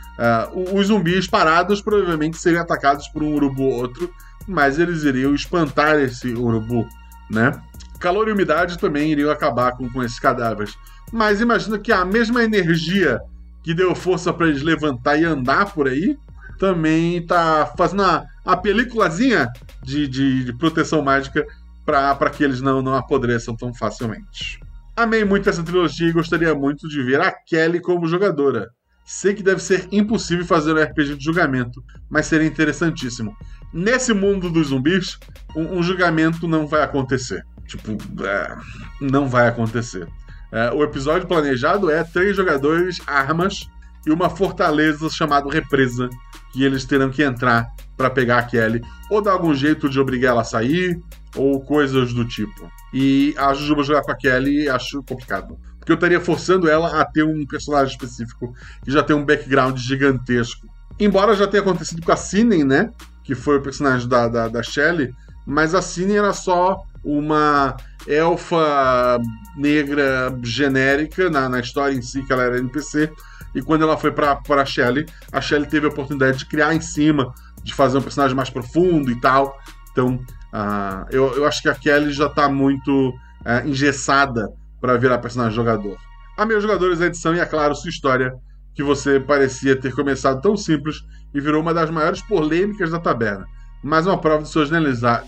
O- 0.54 0.78
os 0.78 0.88
zumbis 0.88 1.28
parados 1.28 1.82
provavelmente 1.82 2.38
seriam 2.38 2.62
atacados 2.62 3.08
por 3.08 3.24
um 3.24 3.34
urubu 3.34 3.64
ou 3.64 3.74
outro, 3.74 4.14
mas 4.48 4.78
eles 4.78 5.04
iriam 5.04 5.34
espantar 5.34 5.98
esse 6.00 6.34
urubu, 6.34 6.88
né? 7.30 7.52
Calor 8.00 8.28
e 8.28 8.32
umidade 8.32 8.78
também 8.78 9.12
iriam 9.12 9.32
acabar 9.32 9.72
com, 9.74 9.90
com 9.90 10.04
esses 10.04 10.20
cadáveres. 10.20 10.76
Mas 11.12 11.42
imagina 11.42 11.78
que 11.80 11.92
a 11.92 12.06
mesma 12.06 12.44
energia 12.44 13.20
que 13.64 13.74
deu 13.74 13.96
força 13.96 14.34
para 14.34 14.48
eles 14.48 14.62
levantar 14.62 15.18
e 15.18 15.26
andar 15.26 15.74
por 15.74 15.88
aí 15.88 16.18
também 16.62 17.26
tá 17.26 17.74
fazendo 17.76 18.04
a, 18.04 18.24
a 18.46 18.56
peliculazinha 18.56 19.48
de, 19.82 20.08
de, 20.08 20.46
de 20.46 20.54
proteção 20.54 21.02
mágica 21.02 21.44
para 21.84 22.30
que 22.30 22.44
eles 22.44 22.62
não, 22.62 22.84
não 22.84 22.94
apodreçam 22.94 23.56
tão 23.56 23.74
facilmente. 23.74 24.60
Amei 24.96 25.26
muito 25.26 25.50
essa 25.50 25.64
trilogia 25.64 26.10
e 26.10 26.14
gostaria 26.14 26.54
muito 26.54 26.88
de 26.88 27.02
ver 27.02 27.20
a 27.20 27.32
Kelly 27.32 27.80
como 27.82 28.08
jogadora. 28.08 28.70
Sei 29.04 29.34
que 29.34 29.42
deve 29.42 29.60
ser 29.60 29.88
impossível 29.92 30.46
fazer 30.46 30.74
um 30.74 30.82
RPG 30.82 31.16
de 31.16 31.24
julgamento, 31.24 31.84
mas 32.08 32.28
seria 32.28 32.48
interessantíssimo. 32.48 33.36
Nesse 33.74 34.14
mundo 34.14 34.48
dos 34.48 34.68
zumbis, 34.68 35.18
um, 35.56 35.80
um 35.80 35.84
julgamento 35.84 36.48
não 36.48 36.68
vai 36.68 36.84
acontecer. 36.84 37.44
Tipo, 37.68 37.98
é, 38.24 38.56
não 39.02 39.28
vai 39.28 39.48
acontecer. 39.48 40.08
É, 40.52 40.72
o 40.72 40.84
episódio 40.84 41.28
planejado 41.28 41.90
é 41.90 42.04
três 42.04 42.36
jogadores, 42.36 43.00
armas 43.08 43.70
e 44.06 44.12
uma 44.12 44.30
fortaleza 44.30 45.10
chamada 45.10 45.50
Represa, 45.50 46.10
que 46.52 46.64
eles 46.64 46.86
terão 46.86 47.10
que 47.10 47.24
entrar 47.24 47.68
para 47.96 48.10
pegar 48.10 48.40
a 48.40 48.44
Kelly, 48.44 48.82
ou 49.10 49.22
dar 49.22 49.32
algum 49.32 49.54
jeito 49.54 49.88
de 49.88 50.00
obrigar 50.00 50.32
ela 50.32 50.42
a 50.42 50.46
sair, 50.46 51.00
ou 51.36 51.62
coisas 51.62 52.14
do 52.14 52.26
tipo. 52.26 52.70
E 52.94 53.34
a 53.38 53.54
Jujuba 53.54 53.84
jogar 53.84 54.02
com 54.02 54.12
a 54.12 54.16
Kelly 54.16 54.68
acho 54.68 55.04
complicado. 55.04 55.58
Porque 55.78 55.92
eu 55.92 55.96
estaria 55.96 56.20
forçando 56.20 56.70
ela 56.70 57.00
a 57.00 57.06
ter 57.06 57.24
um 57.24 57.46
personagem 57.46 57.94
específico 57.94 58.54
que 58.84 58.92
já 58.92 59.02
tem 59.02 59.16
um 59.16 59.26
background 59.26 59.78
gigantesco. 59.78 60.68
Embora 61.00 61.36
já 61.36 61.48
tenha 61.48 61.62
acontecido 61.62 62.02
com 62.04 62.12
a 62.12 62.16
Cinen, 62.16 62.64
né? 62.64 62.92
Que 63.24 63.34
foi 63.34 63.58
o 63.58 63.62
personagem 63.62 64.08
da, 64.08 64.28
da, 64.28 64.48
da 64.48 64.62
Shelley, 64.62 65.14
mas 65.46 65.74
a 65.74 65.82
Cine 65.82 66.16
era 66.16 66.34
só 66.34 66.84
uma 67.04 67.76
elfa 68.08 69.20
negra 69.56 70.36
genérica 70.44 71.30
na, 71.30 71.50
na 71.50 71.60
história 71.60 71.96
em 71.96 72.02
si, 72.02 72.24
que 72.24 72.32
ela 72.32 72.44
era 72.44 72.58
NPC. 72.58 73.12
E 73.54 73.62
quando 73.62 73.84
ela 73.84 73.98
foi 73.98 74.12
pra 74.12 74.66
Shelley, 74.66 75.06
a 75.32 75.42
Shelley 75.42 75.68
teve 75.68 75.86
a 75.86 75.90
oportunidade 75.90 76.40
de 76.40 76.46
criar 76.46 76.74
em 76.74 76.82
cima, 76.82 77.34
de 77.64 77.74
fazer 77.74 77.98
um 77.98 78.02
personagem 78.02 78.36
mais 78.36 78.50
profundo 78.50 79.12
e 79.12 79.20
tal. 79.20 79.58
Então, 79.92 80.20
ah, 80.54 81.06
eu, 81.12 81.36
eu 81.36 81.46
acho 81.46 81.62
que 81.62 81.70
a 81.70 81.76
Kelly 81.76 82.12
já 82.12 82.30
tá 82.30 82.50
muito 82.50 83.14
ah, 83.46 83.66
engessada 83.66 84.50
para 84.80 84.98
virar 84.98 85.18
personagem 85.20 85.56
jogador. 85.56 85.98
A 86.38 86.46
meus 86.46 86.64
jogadores 86.64 87.00
da 87.00 87.08
edição 87.08 87.36
e, 87.36 87.40
é 87.40 87.46
claro, 87.46 87.76
sua 87.76 87.90
história, 87.90 88.34
que 88.74 88.82
você 88.82 89.20
parecia 89.20 89.76
ter 89.76 89.94
começado 89.94 90.42
tão 90.42 90.56
simples 90.56 90.98
e 91.34 91.40
virou 91.40 91.62
uma 91.62 91.74
das 91.74 91.90
maiores 91.90 92.22
polêmicas 92.22 92.90
da 92.90 93.00
taberna. 93.00 93.46
Mais 93.84 94.08
uma 94.08 94.18
prova 94.18 94.44
de 94.44 94.50
sua 94.50 94.66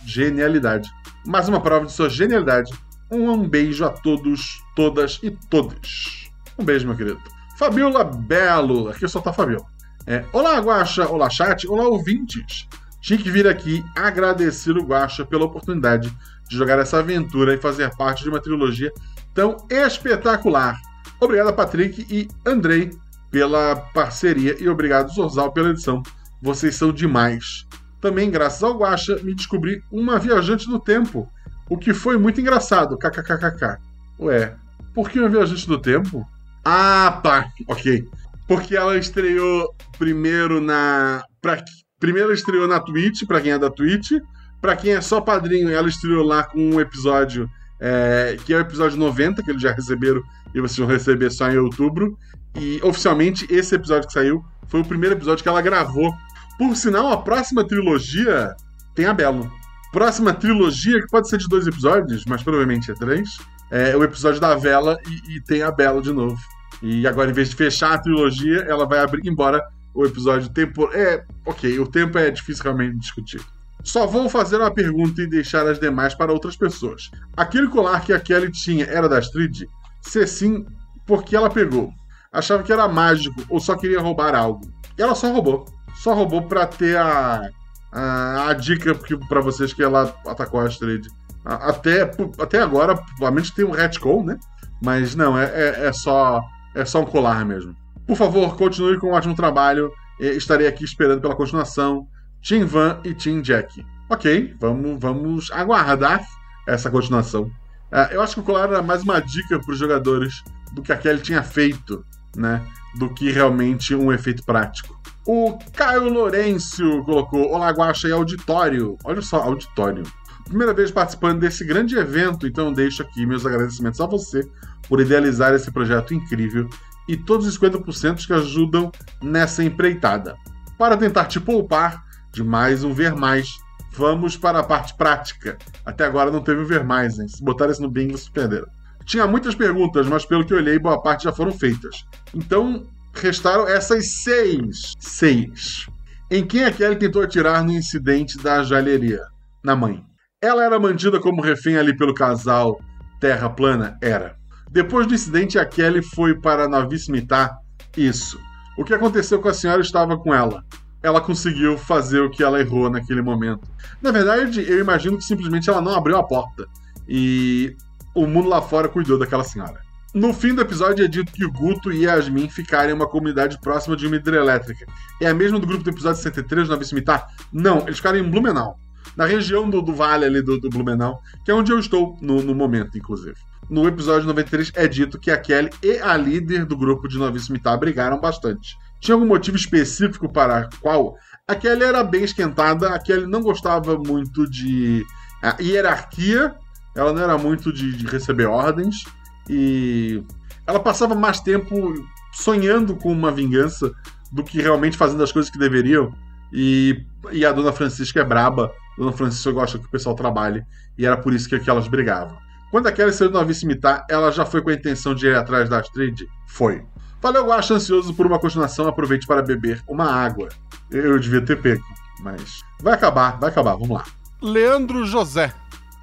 genialidade. 0.06 0.90
Mais 1.26 1.48
uma 1.48 1.62
prova 1.62 1.86
de 1.86 1.92
sua 1.92 2.10
genialidade. 2.10 2.74
Um, 3.10 3.48
beijo 3.48 3.86
a 3.86 3.90
todos, 3.90 4.62
todas 4.76 5.20
e 5.24 5.32
todos. 5.32 6.30
Um 6.58 6.66
beijo, 6.66 6.86
meu 6.86 6.98
querido. 6.98 7.22
Fabiola 7.58 8.04
Belo. 8.04 8.90
Aqui 8.90 9.08
só 9.08 9.22
tá 9.22 9.32
Fabiola. 9.32 9.66
É, 10.06 10.26
olá, 10.34 10.60
Guaxa. 10.60 11.08
Olá, 11.08 11.30
chat. 11.30 11.66
Olá, 11.68 11.88
ouvintes. 11.88 12.68
Tinha 13.02 13.18
que 13.18 13.32
vir 13.32 13.48
aqui 13.48 13.84
agradecer 13.96 14.78
o 14.78 14.84
Guaxa 14.84 15.26
pela 15.26 15.46
oportunidade 15.46 16.14
de 16.50 16.58
jogar 16.58 16.80
essa 16.80 17.00
aventura 17.00 17.54
e 17.54 17.58
fazer 17.58 17.90
parte 17.96 18.24
de 18.24 18.30
uma 18.30 18.42
trilogia 18.42 18.92
tão 19.34 19.58
espetacular. 19.70 20.78
Obrigado, 21.20 21.54
Patrick 21.54 22.06
e 22.10 22.28
Andrei, 22.46 22.92
pela 23.32 23.78
parceria 23.94 24.56
e 24.62 24.68
obrigado, 24.68 25.14
Zorzal, 25.14 25.54
pela 25.54 25.70
edição. 25.70 26.04
Vocês 26.42 26.76
são 26.76 26.92
demais. 26.92 27.66
Também, 28.04 28.30
graças 28.30 28.62
ao 28.62 28.78
Guaxa, 28.78 29.18
me 29.24 29.34
descobri 29.34 29.82
uma 29.90 30.20
viajante 30.20 30.68
do 30.68 30.78
tempo, 30.78 31.26
o 31.70 31.78
que 31.78 31.94
foi 31.94 32.18
muito 32.18 32.42
engraçado. 32.42 32.98
KKKKK. 32.98 33.78
Ué, 34.20 34.58
por 34.94 35.10
que 35.10 35.18
uma 35.18 35.30
viajante 35.30 35.66
do 35.66 35.80
tempo? 35.80 36.28
Ah, 36.66 37.22
tá. 37.24 37.48
Ok. 37.66 38.06
Porque 38.46 38.76
ela 38.76 38.98
estreou 38.98 39.74
primeiro 39.98 40.60
na. 40.60 41.24
Pra... 41.42 41.64
Primeiro 41.98 42.28
ela 42.28 42.36
estreou 42.36 42.68
na 42.68 42.82
Twitch, 42.82 43.26
pra 43.26 43.40
quem 43.40 43.54
é 43.54 43.58
da 43.58 43.70
Twitch. 43.70 44.12
Pra 44.60 44.76
quem 44.76 44.92
é 44.92 45.00
só 45.00 45.22
padrinho, 45.22 45.70
ela 45.70 45.88
estreou 45.88 46.26
lá 46.26 46.44
com 46.44 46.60
um 46.60 46.82
episódio 46.82 47.50
é, 47.80 48.36
que 48.46 48.54
é 48.54 48.58
o 48.58 48.60
episódio 48.60 48.98
90, 48.98 49.42
que 49.42 49.50
eles 49.50 49.62
já 49.62 49.72
receberam 49.72 50.22
e 50.54 50.60
vocês 50.60 50.78
vão 50.78 50.88
receber 50.88 51.32
só 51.32 51.50
em 51.50 51.58
outubro. 51.58 52.18
E 52.60 52.82
oficialmente 52.84 53.48
esse 53.50 53.74
episódio 53.74 54.08
que 54.08 54.14
saiu 54.14 54.44
foi 54.68 54.82
o 54.82 54.86
primeiro 54.86 55.16
episódio 55.16 55.42
que 55.42 55.48
ela 55.48 55.62
gravou. 55.62 56.14
Por 56.58 56.76
sinal, 56.76 57.12
a 57.12 57.18
próxima 57.18 57.66
trilogia 57.66 58.56
tem 58.96 59.06
a 59.06 59.14
Belo. 59.14 59.52
Próxima 59.92 60.34
trilogia, 60.34 61.00
que 61.02 61.08
pode 61.08 61.30
ser 61.30 61.38
de 61.38 61.48
dois 61.48 61.68
episódios, 61.68 62.24
mas 62.28 62.42
provavelmente 62.42 62.92
é 62.92 62.96
três, 62.96 63.38
é 63.70 63.96
o 63.96 64.04
episódio 64.04 64.40
da 64.40 64.56
Vela 64.56 64.98
e, 65.08 65.36
e 65.36 65.42
tem 65.42 65.62
a 65.62 65.72
Belo 65.72 66.02
de 66.02 66.12
novo. 66.12 66.38
E 66.82 67.08
agora, 67.08 67.30
em 67.30 67.34
vez 67.34 67.50
de 67.50 67.56
fechar 67.56 67.94
a 67.94 67.98
trilogia, 67.98 68.66
ela 68.68 68.86
vai 68.86 69.00
abrir, 69.00 69.28
embora 69.28 69.64
o 69.94 70.06
episódio 70.06 70.50
tempo. 70.50 70.90
É, 70.94 71.24
ok, 71.46 71.80
o 71.80 71.88
tempo 71.88 72.18
é 72.18 72.30
difícil 72.30 72.64
realmente 72.64 73.00
discutir. 73.00 73.42
Só 73.84 74.08
vou 74.08 74.30
fazer 74.30 74.58
uma 74.58 74.74
pergunta 74.74 75.22
e 75.22 75.28
deixar 75.28 75.68
as 75.68 75.80
demais 75.80 76.16
para 76.16 76.32
outras 76.32 76.56
pessoas. 76.56 77.12
Aquele 77.36 77.68
colar 77.68 78.02
que 78.02 78.14
a 78.14 78.20
Kelly 78.20 78.52
tinha 78.52 78.86
era 78.86 79.10
da 79.10 79.18
Astrid? 79.18 79.68
Se 80.02 80.26
sim, 80.26 80.66
por 81.06 81.24
que 81.24 81.36
ela 81.36 81.50
pegou? 81.50 81.92
Achava 82.32 82.64
que 82.64 82.72
era 82.72 82.88
mágico 82.88 83.44
ou 83.50 83.60
só 83.60 83.76
queria 83.76 84.00
roubar 84.00 84.36
algo. 84.36 84.62
E 84.98 85.02
ela 85.02 85.14
só 85.16 85.32
roubou. 85.32 85.66
Só 85.96 86.14
roubou 86.14 86.44
pra 86.44 86.66
ter 86.66 86.98
a, 86.98 87.50
a, 87.92 88.50
a 88.50 88.54
dica 88.54 88.94
para 89.28 89.42
vocês 89.42 89.74
que 89.74 89.84
ela 89.84 90.14
atacou 90.28 90.60
a 90.60 90.66
Astrid. 90.66 91.08
Até, 91.46 92.10
até 92.40 92.62
agora, 92.62 92.96
provavelmente 92.96 93.54
tem 93.54 93.66
um 93.66 93.72
retcon, 93.72 94.24
né? 94.24 94.38
Mas 94.82 95.16
não, 95.16 95.38
é, 95.38 95.46
é, 95.46 95.88
é 95.88 95.94
só 95.94 96.42
é 96.76 96.84
só 96.86 97.02
um 97.02 97.06
colar 97.06 97.46
mesmo. 97.46 97.76
Por 98.08 98.18
favor, 98.18 98.58
continue 98.58 98.98
com 98.98 99.08
um 99.08 99.14
ótimo 99.14 99.36
trabalho. 99.36 99.92
Estarei 100.20 100.68
aqui 100.68 100.84
esperando 100.84 101.22
pela 101.22 101.36
continuação. 101.36 102.08
Tim 102.42 102.66
Van 102.66 103.00
e 103.04 103.14
Tim 103.14 103.42
Jack. 103.42 103.86
Ok, 104.10 104.56
vamos, 104.60 105.00
vamos 105.00 105.52
aguardar 105.52 106.26
essa 106.68 106.90
continuação. 106.90 107.50
É, 107.92 108.16
eu 108.16 108.22
acho 108.22 108.36
que 108.36 108.40
o 108.42 108.44
colar 108.44 108.70
era 108.70 108.82
mais 108.82 109.04
uma 109.04 109.20
dica 109.22 109.60
para 109.60 109.72
os 109.72 109.78
jogadores 109.78 110.44
do 110.74 110.82
que 110.82 110.92
a 110.92 110.98
Kelly 110.98 111.22
tinha 111.22 111.44
feito, 111.44 112.04
né? 112.36 112.62
Do 112.98 113.14
que 113.14 113.32
realmente 113.32 113.96
um 113.96 114.12
efeito 114.12 114.44
prático. 114.44 114.93
O 115.26 115.58
Caio 115.74 116.10
Lourenço 116.10 117.02
colocou: 117.04 117.52
Olá, 117.54 117.70
Guaxa 117.70 118.10
e 118.10 118.12
auditório. 118.12 118.98
Olha 119.06 119.22
só, 119.22 119.42
auditório. 119.42 120.04
Primeira 120.44 120.74
vez 120.74 120.92
participando 120.92 121.40
desse 121.40 121.64
grande 121.64 121.98
evento, 121.98 122.46
então 122.46 122.74
deixo 122.74 123.02
aqui 123.02 123.26
meus 123.26 123.46
agradecimentos 123.46 124.02
a 124.02 124.06
você 124.06 124.46
por 124.90 125.00
idealizar 125.00 125.54
esse 125.54 125.72
projeto 125.72 126.14
incrível 126.14 126.70
e 127.08 127.16
todos 127.16 127.48
os 127.48 127.58
50% 127.58 128.26
que 128.26 128.34
ajudam 128.34 128.92
nessa 129.22 129.64
empreitada. 129.64 130.36
Para 130.78 130.98
tentar 130.98 131.26
te 131.26 131.40
poupar 131.40 132.04
de 132.34 132.44
mais 132.44 132.84
um 132.84 132.94
ver 132.94 133.16
mais, 133.16 133.58
vamos 133.94 134.36
para 134.36 134.60
a 134.60 134.64
parte 134.64 134.94
prática. 134.96 135.58
Até 135.86 136.06
agora 136.06 136.32
não 136.32 136.42
teve 136.42 136.62
um 136.62 136.66
ver 136.66 136.84
mais, 136.84 137.18
hein? 137.18 137.28
Se 137.30 137.42
botar 137.42 137.70
isso 137.70 137.82
no 137.82 137.90
bingo, 137.90 138.18
se 138.18 138.30
perderam. 138.30 138.68
Tinha 139.06 139.26
muitas 139.26 139.56
perguntas, 139.56 140.08
mas 140.08 140.26
pelo 140.26 140.46
que 140.46 140.54
eu 140.54 140.58
olhei, 140.58 140.78
boa 140.80 141.02
parte 141.02 141.24
já 141.24 141.32
foram 141.32 141.52
feitas. 141.52 142.06
Então, 142.34 142.86
restaram 143.14 143.68
essas 143.68 144.24
seis. 144.24 144.94
Seis. 145.00 145.88
Em 146.30 146.46
quem 146.46 146.64
a 146.64 146.72
Kelly 146.72 146.96
tentou 146.96 147.22
atirar 147.22 147.64
no 147.64 147.72
incidente 147.72 148.38
da 148.38 148.64
joalheria? 148.64 149.22
Na 149.64 149.76
mãe. 149.76 150.04
Ela 150.42 150.64
era 150.64 150.80
mantida 150.80 151.20
como 151.20 151.42
refém 151.42 151.78
ali 151.78 151.96
pelo 151.96 152.14
casal 152.14 152.80
Terra 153.20 153.50
Plana? 153.50 153.98
Era. 154.02 154.36
Depois 154.70 155.08
do 155.08 155.14
incidente, 155.14 155.60
a 155.60 155.66
Kelly 155.66 156.02
foi 156.02 156.36
para 156.40 156.68
Itá? 157.14 157.58
Isso. 157.96 158.40
O 158.78 158.84
que 158.84 158.94
aconteceu 158.94 159.40
com 159.40 159.48
a 159.48 159.54
senhora 159.54 159.82
estava 159.82 160.18
com 160.18 160.34
ela. 160.34 160.64
Ela 161.02 161.22
conseguiu 161.22 161.78
fazer 161.78 162.22
o 162.22 162.30
que 162.30 162.42
ela 162.42 162.60
errou 162.60 162.90
naquele 162.90 163.22
momento. 163.22 163.62
Na 164.02 164.12
verdade, 164.12 164.66
eu 164.68 164.80
imagino 164.80 165.18
que 165.18 165.24
simplesmente 165.24 165.70
ela 165.70 165.80
não 165.80 165.94
abriu 165.94 166.18
a 166.18 166.24
porta. 166.24 166.66
E 167.08 167.76
o 168.16 168.26
mundo 168.26 168.50
lá 168.50 168.62
fora 168.62 168.90
cuidou 168.90 169.20
daquela 169.20 169.44
senhora. 169.44 169.80
No 170.14 170.32
fim 170.32 170.54
do 170.54 170.62
episódio 170.62 171.04
é 171.04 171.08
dito 171.08 171.32
que 171.32 171.44
o 171.44 171.52
Guto 171.52 171.92
e 171.92 172.04
Yasmin 172.04 172.48
ficarem 172.48 172.92
em 172.92 172.94
uma 172.94 173.08
comunidade 173.08 173.60
próxima 173.60 173.96
de 173.96 174.06
uma 174.06 174.16
hidrelétrica. 174.16 174.86
É 175.20 175.28
a 175.28 175.34
mesma 175.34 175.60
do 175.60 175.66
grupo 175.66 175.84
do 175.84 175.90
episódio 175.90 176.22
63, 176.22 176.70
na 176.70 176.76
Vicimitar? 176.76 177.26
Não, 177.52 177.80
eles 177.80 177.98
ficaram 177.98 178.20
em 178.20 178.30
Blumenau. 178.30 178.78
Na 179.18 179.26
região 179.26 179.68
do, 179.68 179.82
do 179.82 179.92
vale 179.92 180.26
ali 180.26 180.44
do, 180.44 180.60
do, 180.60 180.70
Blumenau, 180.70 181.20
que 181.44 181.50
é 181.50 181.54
onde 181.54 181.72
eu 181.72 181.80
estou 181.80 182.16
no, 182.22 182.44
no, 182.44 182.54
momento, 182.54 182.96
inclusive. 182.96 183.36
No 183.68 183.88
episódio 183.88 184.28
93 184.28 184.72
é 184.76 184.88
dito 184.88 185.20
que 185.20 185.32
a 185.32 185.38
Kelly 185.38 185.72
e 185.82 185.98
a 185.98 186.16
líder 186.16 186.66
do 186.66 186.78
grupo 186.78 187.08
de 187.08 187.18
Novíssimo 187.18 187.58
Itá 187.58 187.76
brigaram 187.76 188.20
bastante. 188.20 188.78
Tinha 189.00 189.16
algum 189.16 189.26
motivo 189.26 189.58
específico 189.58 190.32
para 190.32 190.70
qual? 190.80 191.16
A 191.48 191.56
Kelly 191.56 191.84
era 191.84 192.04
bem 192.04 192.24
esquentada, 192.24 192.90
a 192.90 193.00
Kelly 193.00 193.26
não 193.26 193.42
gostava 193.42 193.98
muito 193.98 194.48
de 194.48 195.04
a 195.42 195.58
hierarquia, 195.60 196.54
ela 196.96 197.12
não 197.12 197.22
era 197.22 197.36
muito 197.36 197.74
de, 197.74 197.94
de 197.94 198.06
receber 198.06 198.46
ordens 198.46 199.06
e 199.50 200.24
ela 200.66 200.80
passava 200.80 201.16
mais 201.16 201.40
tempo 201.40 201.94
sonhando 202.32 202.96
com 202.96 203.12
uma 203.12 203.32
vingança 203.32 203.92
do 204.32 204.44
que 204.44 204.62
realmente 204.62 204.98
fazendo 204.98 205.24
as 205.24 205.32
coisas 205.32 205.52
que 205.52 205.60
deveriam. 205.60 206.14
E, 206.52 207.06
e 207.32 207.46
a 207.46 207.52
dona 207.52 207.72
Francisca 207.72 208.22
é 208.22 208.24
braba. 208.24 208.72
A 208.98 209.02
dona 209.02 209.12
Francisca 209.12 209.52
gosta 209.52 209.78
que 209.78 209.86
o 209.86 209.90
pessoal 209.90 210.16
trabalhe. 210.16 210.64
E 210.98 211.06
era 211.06 211.18
por 211.18 211.34
isso 211.34 211.48
que, 211.48 211.60
que 211.60 211.70
elas 211.70 211.88
brigavam. 211.88 212.38
Quando 212.72 212.88
a 212.88 212.92
Kelly 212.92 213.14
saiu 213.14 213.30
do 213.30 213.38
Novice 213.38 213.66
Imitar, 213.66 214.06
ela 214.10 214.32
já 214.32 214.46
foi 214.46 214.62
com 214.62 214.70
a 214.70 214.74
intenção 214.74 215.14
de 215.14 215.28
ir 215.28 215.36
atrás 215.36 215.70
da 215.70 215.80
Astrid? 215.80 216.28
Foi. 216.48 216.84
Valeu, 217.22 217.46
Guaxa, 217.46 217.76
ansioso 217.76 218.14
por 218.14 218.26
uma 218.26 218.40
continuação. 218.40 218.88
Aproveite 218.88 219.28
para 219.28 219.42
beber 219.42 219.82
uma 219.88 220.12
água. 220.12 220.50
Eu 220.90 221.20
devia 221.20 221.42
ter 221.42 221.62
pego, 221.62 221.84
mas. 222.20 222.62
Vai 222.82 222.94
acabar, 222.94 223.40
vai 223.40 223.50
acabar, 223.50 223.74
vamos 223.74 223.92
lá. 223.92 224.04
Leandro 224.42 225.06
José. 225.06 225.54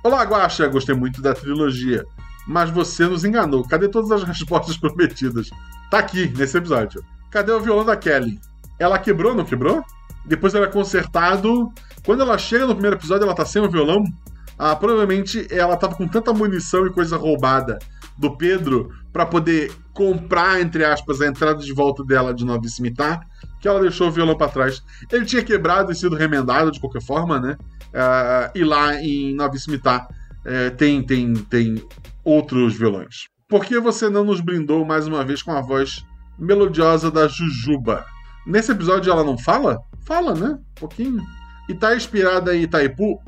Olá, 0.02 0.22
Guaxa, 0.22 0.66
gostei 0.68 0.94
muito 0.94 1.20
da 1.20 1.34
trilogia 1.34 2.06
mas 2.46 2.70
você 2.70 3.06
nos 3.06 3.24
enganou. 3.24 3.66
Cadê 3.66 3.88
todas 3.88 4.10
as 4.10 4.22
respostas 4.26 4.76
prometidas? 4.76 5.50
Tá 5.90 5.98
aqui, 5.98 6.32
nesse 6.36 6.56
episódio. 6.56 7.04
Cadê 7.30 7.52
o 7.52 7.60
violão 7.60 7.84
da 7.84 7.96
Kelly? 7.96 8.40
Ela 8.78 8.98
quebrou, 8.98 9.34
não 9.34 9.44
quebrou? 9.44 9.82
Depois 10.24 10.54
ela 10.54 10.66
é 10.66 10.70
consertado. 10.70 11.72
Quando 12.04 12.22
ela 12.22 12.38
chega 12.38 12.66
no 12.66 12.74
primeiro 12.74 12.96
episódio, 12.96 13.24
ela 13.24 13.34
tá 13.34 13.44
sem 13.44 13.62
o 13.62 13.70
violão. 13.70 14.04
Ah, 14.58 14.76
provavelmente 14.76 15.46
ela 15.50 15.76
tava 15.76 15.94
com 15.94 16.06
tanta 16.06 16.32
munição 16.32 16.86
e 16.86 16.90
coisa 16.90 17.16
roubada 17.16 17.78
do 18.18 18.36
Pedro 18.36 18.90
para 19.12 19.24
poder 19.24 19.72
comprar, 19.94 20.60
entre 20.60 20.84
aspas, 20.84 21.20
a 21.20 21.26
entrada 21.26 21.60
de 21.60 21.72
volta 21.72 22.04
dela 22.04 22.34
de 22.34 22.44
Nova 22.44 22.68
Cimitar, 22.68 23.26
que 23.58 23.66
ela 23.66 23.80
deixou 23.80 24.08
o 24.08 24.10
violão 24.10 24.36
para 24.36 24.50
trás. 24.50 24.82
Ele 25.10 25.24
tinha 25.24 25.42
quebrado 25.42 25.90
e 25.90 25.94
sido 25.94 26.14
remendado 26.14 26.70
de 26.70 26.78
qualquer 26.78 27.02
forma, 27.02 27.40
né? 27.40 27.56
Uh, 27.88 28.58
e 28.58 28.62
lá 28.62 28.94
em 28.96 29.34
Nova 29.34 29.56
Cimitar 29.56 30.06
uh, 30.06 30.76
tem, 30.76 31.02
tem, 31.02 31.32
tem 31.34 31.82
outros 32.24 32.74
vilões. 32.74 33.28
Por 33.48 33.64
que 33.64 33.78
você 33.80 34.08
não 34.08 34.24
nos 34.24 34.40
brindou 34.40 34.84
mais 34.84 35.06
uma 35.06 35.24
vez 35.24 35.42
com 35.42 35.52
a 35.52 35.60
voz 35.60 36.04
melodiosa 36.38 37.10
da 37.10 37.26
Jujuba? 37.26 38.04
Nesse 38.46 38.72
episódio 38.72 39.12
ela 39.12 39.24
não 39.24 39.36
fala? 39.36 39.78
Fala, 40.06 40.34
né? 40.34 40.50
Um 40.50 40.74
pouquinho. 40.80 41.22
E 41.68 41.74
tá 41.74 41.94
inspirada 41.94 42.54
em 42.54 42.62
Itaipu? 42.62 43.20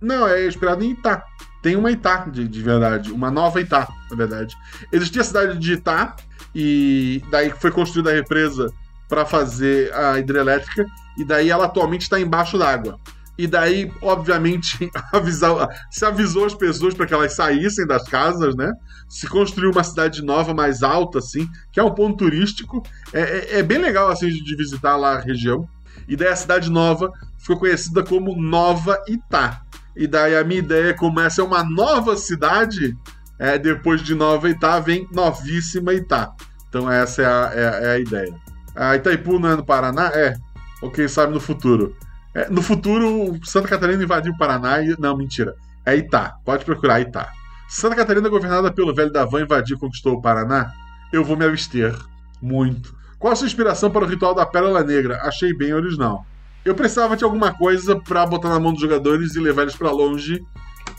Não, 0.00 0.28
é 0.28 0.46
inspirada 0.46 0.84
em 0.84 0.90
Itá. 0.90 1.24
Tem 1.62 1.76
uma 1.76 1.90
Itá, 1.90 2.26
de, 2.26 2.46
de 2.46 2.62
verdade. 2.62 3.10
Uma 3.10 3.30
nova 3.30 3.60
Itá, 3.60 3.88
na 4.10 4.16
verdade. 4.16 4.54
Existia 4.92 5.22
a 5.22 5.24
cidade 5.24 5.58
de 5.58 5.72
Itá, 5.72 6.14
e 6.54 7.22
daí 7.30 7.50
foi 7.50 7.70
construída 7.70 8.10
a 8.10 8.14
represa 8.14 8.70
para 9.08 9.24
fazer 9.24 9.92
a 9.94 10.18
hidrelétrica, 10.18 10.86
e 11.16 11.24
daí 11.24 11.50
ela 11.50 11.64
atualmente 11.64 12.02
está 12.02 12.20
embaixo 12.20 12.58
d'água. 12.58 12.98
E 13.36 13.46
daí, 13.46 13.90
obviamente, 14.00 14.90
avisar, 15.12 15.68
se 15.90 16.04
avisou 16.04 16.44
as 16.44 16.54
pessoas 16.54 16.94
para 16.94 17.06
que 17.06 17.14
elas 17.14 17.34
saíssem 17.34 17.86
das 17.86 18.08
casas, 18.08 18.54
né? 18.54 18.72
Se 19.08 19.26
construiu 19.26 19.70
uma 19.70 19.82
cidade 19.82 20.22
nova, 20.22 20.54
mais 20.54 20.82
alta, 20.82 21.18
assim, 21.18 21.48
que 21.72 21.80
é 21.80 21.82
um 21.82 21.94
ponto 21.94 22.18
turístico. 22.18 22.82
É, 23.12 23.20
é, 23.20 23.58
é 23.58 23.62
bem 23.62 23.78
legal, 23.78 24.08
assim, 24.08 24.28
de 24.28 24.56
visitar 24.56 24.96
lá 24.96 25.14
a 25.14 25.20
região. 25.20 25.68
E 26.08 26.16
daí 26.16 26.28
a 26.28 26.36
cidade 26.36 26.70
nova 26.70 27.10
ficou 27.38 27.58
conhecida 27.58 28.02
como 28.02 28.40
Nova 28.40 29.02
Itá. 29.08 29.62
E 29.96 30.06
daí 30.06 30.36
a 30.36 30.44
minha 30.44 30.60
ideia 30.60 30.94
como 30.94 31.20
essa 31.20 31.40
é 31.40 31.44
uma 31.44 31.62
nova 31.62 32.16
cidade, 32.16 32.96
é, 33.38 33.58
depois 33.58 34.02
de 34.02 34.14
Nova 34.14 34.48
Itá 34.48 34.80
vem 34.80 35.08
Novíssima 35.12 35.92
Itá. 35.94 36.34
Então 36.68 36.90
essa 36.90 37.22
é 37.22 37.26
a, 37.26 37.52
é, 37.54 37.84
é 37.84 37.90
a 37.92 37.98
ideia. 37.98 38.34
A 38.74 38.96
Itaipu 38.96 39.38
não 39.38 39.50
é 39.50 39.56
no 39.56 39.64
Paraná? 39.64 40.10
É. 40.14 40.34
Ou 40.82 40.90
quem 40.90 41.06
sabe 41.06 41.32
no 41.32 41.40
futuro. 41.40 41.96
É, 42.34 42.50
no 42.50 42.60
futuro, 42.60 43.38
Santa 43.44 43.68
Catarina 43.68 44.02
invadiu 44.02 44.32
o 44.32 44.36
Paraná 44.36 44.82
e. 44.82 44.96
Não, 44.98 45.16
mentira. 45.16 45.54
É 45.86 45.96
Itá. 45.96 46.36
Pode 46.44 46.64
procurar 46.64 47.00
Itá. 47.00 47.30
Santa 47.68 47.96
Catarina, 47.96 48.28
governada 48.28 48.72
pelo 48.72 48.94
velho 48.94 49.12
Davan, 49.12 49.42
invadiu 49.42 49.76
e 49.76 49.80
conquistou 49.80 50.14
o 50.14 50.20
Paraná? 50.20 50.70
Eu 51.12 51.24
vou 51.24 51.36
me 51.36 51.44
abster. 51.44 51.96
Muito. 52.42 52.94
Qual 53.18 53.32
a 53.32 53.36
sua 53.36 53.46
inspiração 53.46 53.90
para 53.90 54.04
o 54.04 54.08
ritual 54.08 54.34
da 54.34 54.44
Pérola 54.44 54.82
Negra? 54.82 55.20
Achei 55.22 55.54
bem 55.54 55.72
original. 55.72 56.26
Eu 56.64 56.74
precisava 56.74 57.16
de 57.16 57.24
alguma 57.24 57.52
coisa 57.52 57.98
para 58.00 58.26
botar 58.26 58.48
na 58.48 58.58
mão 58.58 58.72
dos 58.72 58.80
jogadores 58.80 59.34
e 59.34 59.40
levar 59.40 59.62
eles 59.62 59.76
para 59.76 59.90
longe. 59.90 60.44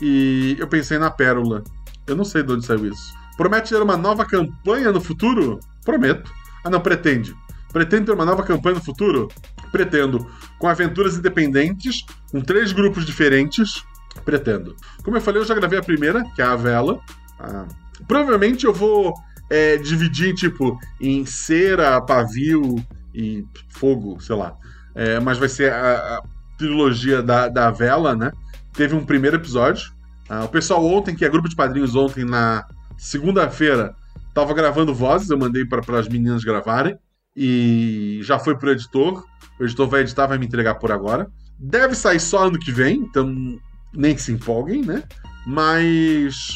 E 0.00 0.56
eu 0.58 0.66
pensei 0.66 0.98
na 0.98 1.10
Pérola. 1.10 1.62
Eu 2.06 2.16
não 2.16 2.24
sei 2.24 2.42
de 2.42 2.52
onde 2.52 2.64
saiu 2.64 2.86
isso. 2.86 3.14
Promete 3.36 3.70
ter 3.70 3.82
uma 3.82 3.96
nova 3.96 4.24
campanha 4.24 4.90
no 4.90 5.00
futuro? 5.00 5.60
Prometo. 5.84 6.30
Ah, 6.64 6.70
não, 6.70 6.80
pretende. 6.80 7.34
Pretende 7.72 8.06
ter 8.06 8.12
uma 8.12 8.24
nova 8.24 8.42
campanha 8.42 8.76
no 8.76 8.82
futuro? 8.82 9.28
Pretendo. 9.70 10.26
Com 10.58 10.68
aventuras 10.68 11.16
independentes, 11.16 12.04
com 12.30 12.40
três 12.40 12.72
grupos 12.72 13.04
diferentes. 13.04 13.82
Pretendo. 14.24 14.74
Como 15.02 15.16
eu 15.16 15.20
falei, 15.20 15.40
eu 15.40 15.46
já 15.46 15.54
gravei 15.54 15.78
a 15.78 15.82
primeira, 15.82 16.24
que 16.34 16.42
é 16.42 16.44
a 16.44 16.56
vela. 16.56 17.00
Ah, 17.38 17.66
provavelmente 18.08 18.64
eu 18.64 18.72
vou 18.72 19.14
é, 19.50 19.76
dividir, 19.76 20.34
tipo, 20.34 20.78
em 21.00 21.24
cera, 21.24 22.00
pavio 22.00 22.76
e 23.14 23.44
fogo, 23.68 24.20
sei 24.20 24.36
lá. 24.36 24.56
É, 24.94 25.20
mas 25.20 25.38
vai 25.38 25.48
ser 25.48 25.72
a, 25.72 26.16
a 26.16 26.22
trilogia 26.56 27.22
da, 27.22 27.48
da 27.48 27.70
vela, 27.70 28.14
né? 28.14 28.32
Teve 28.72 28.94
um 28.94 29.04
primeiro 29.04 29.36
episódio. 29.36 29.92
Ah, 30.28 30.44
o 30.44 30.48
pessoal 30.48 30.84
ontem, 30.84 31.14
que 31.14 31.24
é 31.24 31.28
grupo 31.28 31.48
de 31.48 31.56
padrinhos 31.56 31.94
ontem, 31.94 32.24
na 32.24 32.66
segunda-feira, 32.96 33.94
tava 34.34 34.52
gravando 34.54 34.94
vozes, 34.94 35.30
eu 35.30 35.38
mandei 35.38 35.64
para 35.64 35.98
as 35.98 36.08
meninas 36.08 36.42
gravarem. 36.42 36.98
E 37.36 38.20
já 38.22 38.38
foi 38.38 38.56
pro 38.56 38.70
editor. 38.70 39.24
O 39.60 39.64
editor 39.64 39.88
vai 39.88 40.00
editar, 40.00 40.26
vai 40.26 40.38
me 40.38 40.46
entregar 40.46 40.76
por 40.76 40.90
agora. 40.90 41.28
Deve 41.58 41.94
sair 41.94 42.20
só 42.20 42.46
ano 42.46 42.58
que 42.58 42.72
vem, 42.72 42.98
então 42.98 43.58
nem 43.92 44.16
se 44.16 44.32
empolguem, 44.32 44.82
né? 44.82 45.02
Mas 45.46 46.54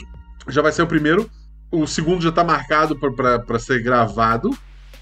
já 0.48 0.62
vai 0.62 0.72
ser 0.72 0.82
o 0.82 0.86
primeiro. 0.86 1.30
O 1.70 1.86
segundo 1.86 2.22
já 2.22 2.32
tá 2.32 2.42
marcado 2.42 2.98
para 2.98 3.58
ser 3.58 3.82
gravado. 3.82 4.50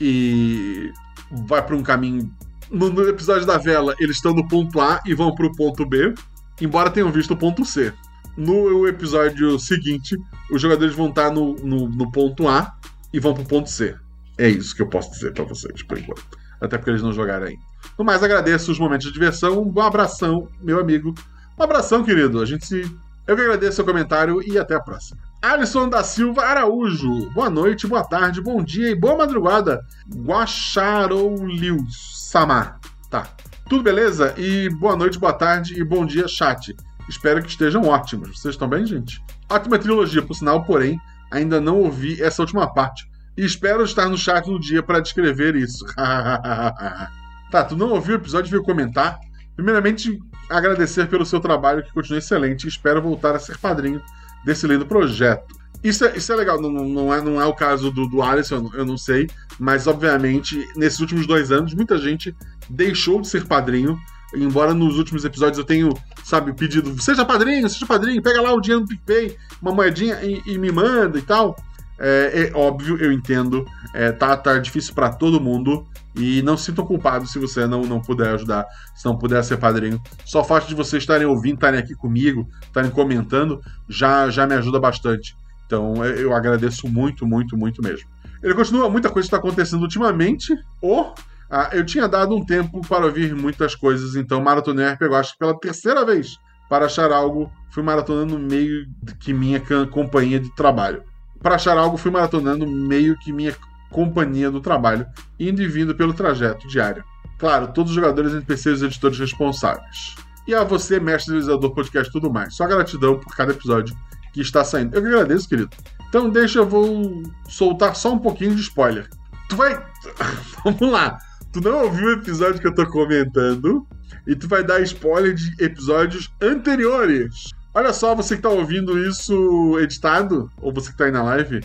E 0.01 0.93
vai 1.31 1.65
para 1.65 1.77
um 1.77 1.83
caminho. 1.83 2.31
No, 2.71 2.91
no, 2.91 3.09
episódio 3.09 3.47
da 3.47 3.59
vela, 3.59 3.95
eles 3.99 4.17
estão 4.17 4.35
no 4.35 4.47
ponto 4.47 4.81
A 4.81 5.01
e 5.07 5.15
vão 5.15 5.35
pro 5.35 5.53
ponto 5.53 5.87
B, 5.87 6.15
embora 6.61 6.91
tenham 6.91 7.11
visto 7.11 7.33
o 7.33 7.37
ponto 7.37 7.65
C. 7.65 7.93
No 8.37 8.87
episódio 8.87 9.59
seguinte, 9.59 10.17
os 10.51 10.61
jogadores 10.61 10.95
vão 10.95 11.09
estar 11.09 11.31
no, 11.31 11.55
no, 11.55 11.89
no 11.89 12.13
ponto 12.13 12.47
A 12.47 12.77
e 13.13 13.19
vão 13.19 13.35
pro 13.35 13.45
ponto 13.45 13.71
C. 13.71 13.97
É 14.39 14.49
isso 14.49 14.75
que 14.75 14.83
eu 14.83 14.89
posso 14.89 15.11
dizer 15.11 15.33
para 15.35 15.45
vocês, 15.45 15.83
por 15.83 15.99
enquanto. 15.99 16.25
até 16.61 16.79
porque 16.79 16.91
eles 16.91 17.03
não 17.03 17.13
jogaram 17.13 17.47
ainda. 17.47 17.63
No 17.99 18.05
mais, 18.05 18.23
agradeço 18.23 18.71
os 18.71 18.79
momentos 18.79 19.07
de 19.07 19.13
diversão. 19.13 19.61
Um 19.63 19.81
abração, 19.81 20.49
meu 20.63 20.81
amigo. 20.81 21.13
Um 21.59 21.63
abração, 21.63 22.05
querido. 22.05 22.41
A 22.41 22.47
gente 22.47 22.65
se. 22.65 22.83
Eu 23.27 23.37
que 23.37 23.43
agradeço 23.43 23.77
seu 23.77 23.85
comentário 23.85 24.41
e 24.43 24.57
até 24.57 24.75
a 24.75 24.81
próxima. 24.81 25.21
Alisson 25.43 25.89
da 25.89 26.03
Silva 26.03 26.43
Araújo. 26.43 27.31
Boa 27.31 27.51
noite, 27.51 27.87
boa 27.87 28.03
tarde, 28.03 28.41
bom 28.41 28.63
dia 28.63 28.91
e 28.91 28.95
boa 28.95 29.17
madrugada. 29.17 29.85
Guacharoliu 30.09 31.85
Samar. 31.91 32.81
Tá. 33.11 33.29
Tudo 33.69 33.83
beleza? 33.83 34.35
E 34.39 34.71
boa 34.71 34.97
noite, 34.97 35.19
boa 35.19 35.33
tarde 35.33 35.79
e 35.79 35.85
bom 35.85 36.07
dia, 36.07 36.27
chat. 36.27 36.75
Espero 37.09 37.43
que 37.43 37.51
estejam 37.51 37.83
ótimos. 37.83 38.41
Vocês 38.41 38.55
estão 38.55 38.69
bem, 38.69 38.87
gente? 38.87 39.23
Ótima 39.51 39.79
trilogia, 39.79 40.23
por 40.23 40.35
sinal, 40.35 40.65
porém, 40.65 40.99
ainda 41.31 41.61
não 41.61 41.79
ouvi 41.79 42.21
essa 42.23 42.43
última 42.43 42.73
parte. 42.73 43.09
E 43.39 43.45
espero 43.45 43.85
estar 43.85 44.09
no 44.09 44.19
chat 44.19 44.49
no 44.49 44.59
dia 44.59 44.83
para 44.83 44.99
descrever 44.99 45.55
isso. 45.55 45.87
tá, 45.95 47.65
tu 47.69 47.77
não 47.77 47.91
ouviu 47.91 48.17
o 48.17 48.19
episódio 48.19 48.49
e 48.49 48.51
veio 48.51 48.65
comentar? 48.65 49.17
Primeiramente, 49.55 50.19
agradecer 50.51 51.07
pelo 51.07 51.25
seu 51.25 51.39
trabalho, 51.39 51.85
que 51.85 51.93
continua 51.93 52.19
excelente, 52.19 52.65
e 52.65 52.69
espero 52.69 53.01
voltar 53.01 53.37
a 53.37 53.39
ser 53.39 53.57
padrinho 53.57 54.03
desse 54.45 54.67
lindo 54.67 54.85
projeto. 54.85 55.57
Isso 55.85 56.05
é, 56.05 56.17
isso 56.17 56.33
é 56.33 56.35
legal, 56.35 56.61
não, 56.61 56.69
não, 56.69 57.15
é, 57.15 57.23
não 57.23 57.41
é 57.41 57.47
o 57.47 57.55
caso 57.55 57.93
do, 57.93 58.09
do 58.09 58.21
Alisson, 58.21 58.73
eu 58.75 58.85
não, 58.85 58.99
sei, 58.99 59.29
mas 59.57 59.87
obviamente, 59.87 60.69
nesses 60.75 60.99
últimos 60.99 61.25
dois 61.25 61.53
anos, 61.53 61.73
muita 61.75 61.97
gente 61.97 62.35
deixou 62.69 63.21
de 63.21 63.29
ser 63.29 63.47
padrinho, 63.47 63.97
embora 64.35 64.75
nos 64.75 64.99
últimos 64.99 65.25
episódios 65.25 65.59
eu 65.59 65.65
tenho, 65.65 65.91
sabe, 66.25 66.53
pedido, 66.55 67.01
seja 67.01 67.25
padrinho, 67.25 67.69
seja 67.69 67.87
padrinho, 67.87 68.21
pega 68.21 68.43
lá 68.43 68.53
o 68.53 68.61
dinheiro 68.61 68.81
no 68.81 68.89
PicPay, 68.89 69.37
uma 69.63 69.71
moedinha 69.71 70.21
e, 70.25 70.43
e 70.45 70.59
me 70.59 70.73
manda 70.73 71.21
e 71.21 71.23
tal. 71.23 71.55
É, 71.99 72.45
é, 72.45 72.57
óbvio, 72.57 72.97
eu 73.03 73.13
entendo, 73.13 73.67
é, 73.93 74.13
tá, 74.13 74.37
tá 74.37 74.57
difícil 74.59 74.95
para 74.95 75.11
todo 75.11 75.41
mundo 75.41 75.85
e 76.15 76.41
não 76.43 76.57
se 76.57 76.67
sintam 76.67 76.87
culpados 76.87 77.33
se 77.33 77.39
você 77.39 77.67
não, 77.67 77.83
não 77.83 78.01
puder 78.01 78.35
ajudar, 78.35 78.65
se 78.95 79.05
não 79.05 79.19
puder 79.19 79.43
ser 79.43 79.57
padrinho. 79.57 80.01
Só 80.25 80.43
o 80.43 80.45
fato 80.45 80.69
de 80.69 80.75
vocês 80.75 81.03
estarem 81.03 81.27
ouvindo, 81.27 81.55
estarem 81.55 81.81
aqui 81.81 81.95
comigo, 81.95 82.49
estarem 82.63 82.91
comentando, 82.91 83.61
já, 83.89 84.31
já 84.31 84.47
me 84.47 84.55
ajuda 84.55 84.79
bastante. 84.79 85.37
Então 85.67 86.05
é, 86.05 86.23
eu 86.23 86.33
agradeço 86.33 86.89
muito, 86.89 87.27
muito, 87.27 87.57
muito 87.57 87.83
mesmo. 87.83 88.09
Ele 88.43 88.55
continua, 88.55 88.89
muita 88.89 89.11
coisa 89.11 89.27
está 89.27 89.37
acontecendo 89.37 89.83
ultimamente, 89.83 90.55
ou 90.81 91.13
ah, 91.51 91.71
eu 91.73 91.85
tinha 91.85 92.07
dado 92.07 92.37
um 92.37 92.45
tempo 92.45 92.81
para 92.87 93.07
ouvir 93.07 93.35
muitas 93.35 93.75
coisas, 93.75 94.15
então 94.15 94.41
maratonei 94.41 94.87
RPG, 94.87 95.15
acho 95.15 95.33
que 95.33 95.39
pela 95.39 95.59
terceira 95.59 96.05
vez, 96.05 96.37
para 96.69 96.87
achar 96.87 97.11
algo, 97.11 97.51
fui 97.71 97.83
maratonando 97.83 98.39
meio 98.39 98.87
que 99.19 99.33
minha 99.33 99.61
companhia 99.91 100.39
de 100.39 100.55
trabalho 100.55 101.03
para 101.43 101.55
achar 101.55 101.77
algo, 101.77 101.97
fui 101.97 102.11
maratonando 102.11 102.67
meio 102.67 103.17
que 103.19 103.33
minha 103.33 103.55
companhia 103.91 104.51
do 104.51 104.61
trabalho, 104.61 105.07
indo 105.39 105.63
e 105.63 105.69
vindo 105.69 105.95
pelo 105.95 106.13
trajeto 106.13 106.69
diário. 106.69 107.05
Claro, 107.39 107.69
todos 107.69 107.91
os 107.91 107.97
jogadores, 107.97 108.33
NPCs 108.33 108.83
e 108.83 108.87
editores 108.87 109.19
responsáveis. 109.19 110.17
E 110.47 110.55
a 110.55 110.65
você, 110.65 110.99
mestre, 110.99 111.33
realizador, 111.33 111.73
podcast 111.73 112.13
tudo 112.13 112.33
mais. 112.33 112.57
Só 112.57 112.67
gratidão 112.67 113.19
por 113.19 113.37
cada 113.37 113.53
episódio 113.53 113.95
que 114.33 114.41
está 114.41 114.65
saindo. 114.65 114.97
Eu 114.97 115.03
que 115.03 115.09
agradeço, 115.09 115.49
querido. 115.49 115.71
Então 116.09 116.31
deixa, 116.31 116.61
eu 116.61 116.67
vou 116.67 117.23
soltar 117.49 117.95
só 117.95 118.15
um 118.15 118.19
pouquinho 118.19 118.55
de 118.55 118.63
spoiler. 118.63 119.09
Tu 119.49 119.57
vai. 119.57 119.79
Vamos 120.65 120.91
lá. 120.91 121.19
Tu 121.53 121.61
não 121.61 121.85
ouviu 121.85 122.09
o 122.09 122.13
episódio 122.13 122.61
que 122.61 122.67
eu 122.67 122.75
tô 122.75 122.87
comentando 122.87 123.87
e 124.27 124.35
tu 124.35 124.49
vai 124.49 124.65
dar 124.65 124.81
spoiler 124.81 125.35
de 125.35 125.55
episódios 125.63 126.31
anteriores. 126.41 127.51
Olha 127.75 127.93
só, 127.93 128.15
você 128.15 128.37
que 128.37 128.43
tá 128.43 128.49
ouvindo 128.49 128.99
isso 128.99 129.79
editado, 129.79 130.51
ou 130.61 130.73
você 130.73 130.91
que 130.91 130.97
tá 130.97 131.05
aí 131.05 131.11
na 131.11 131.23
live, 131.23 131.61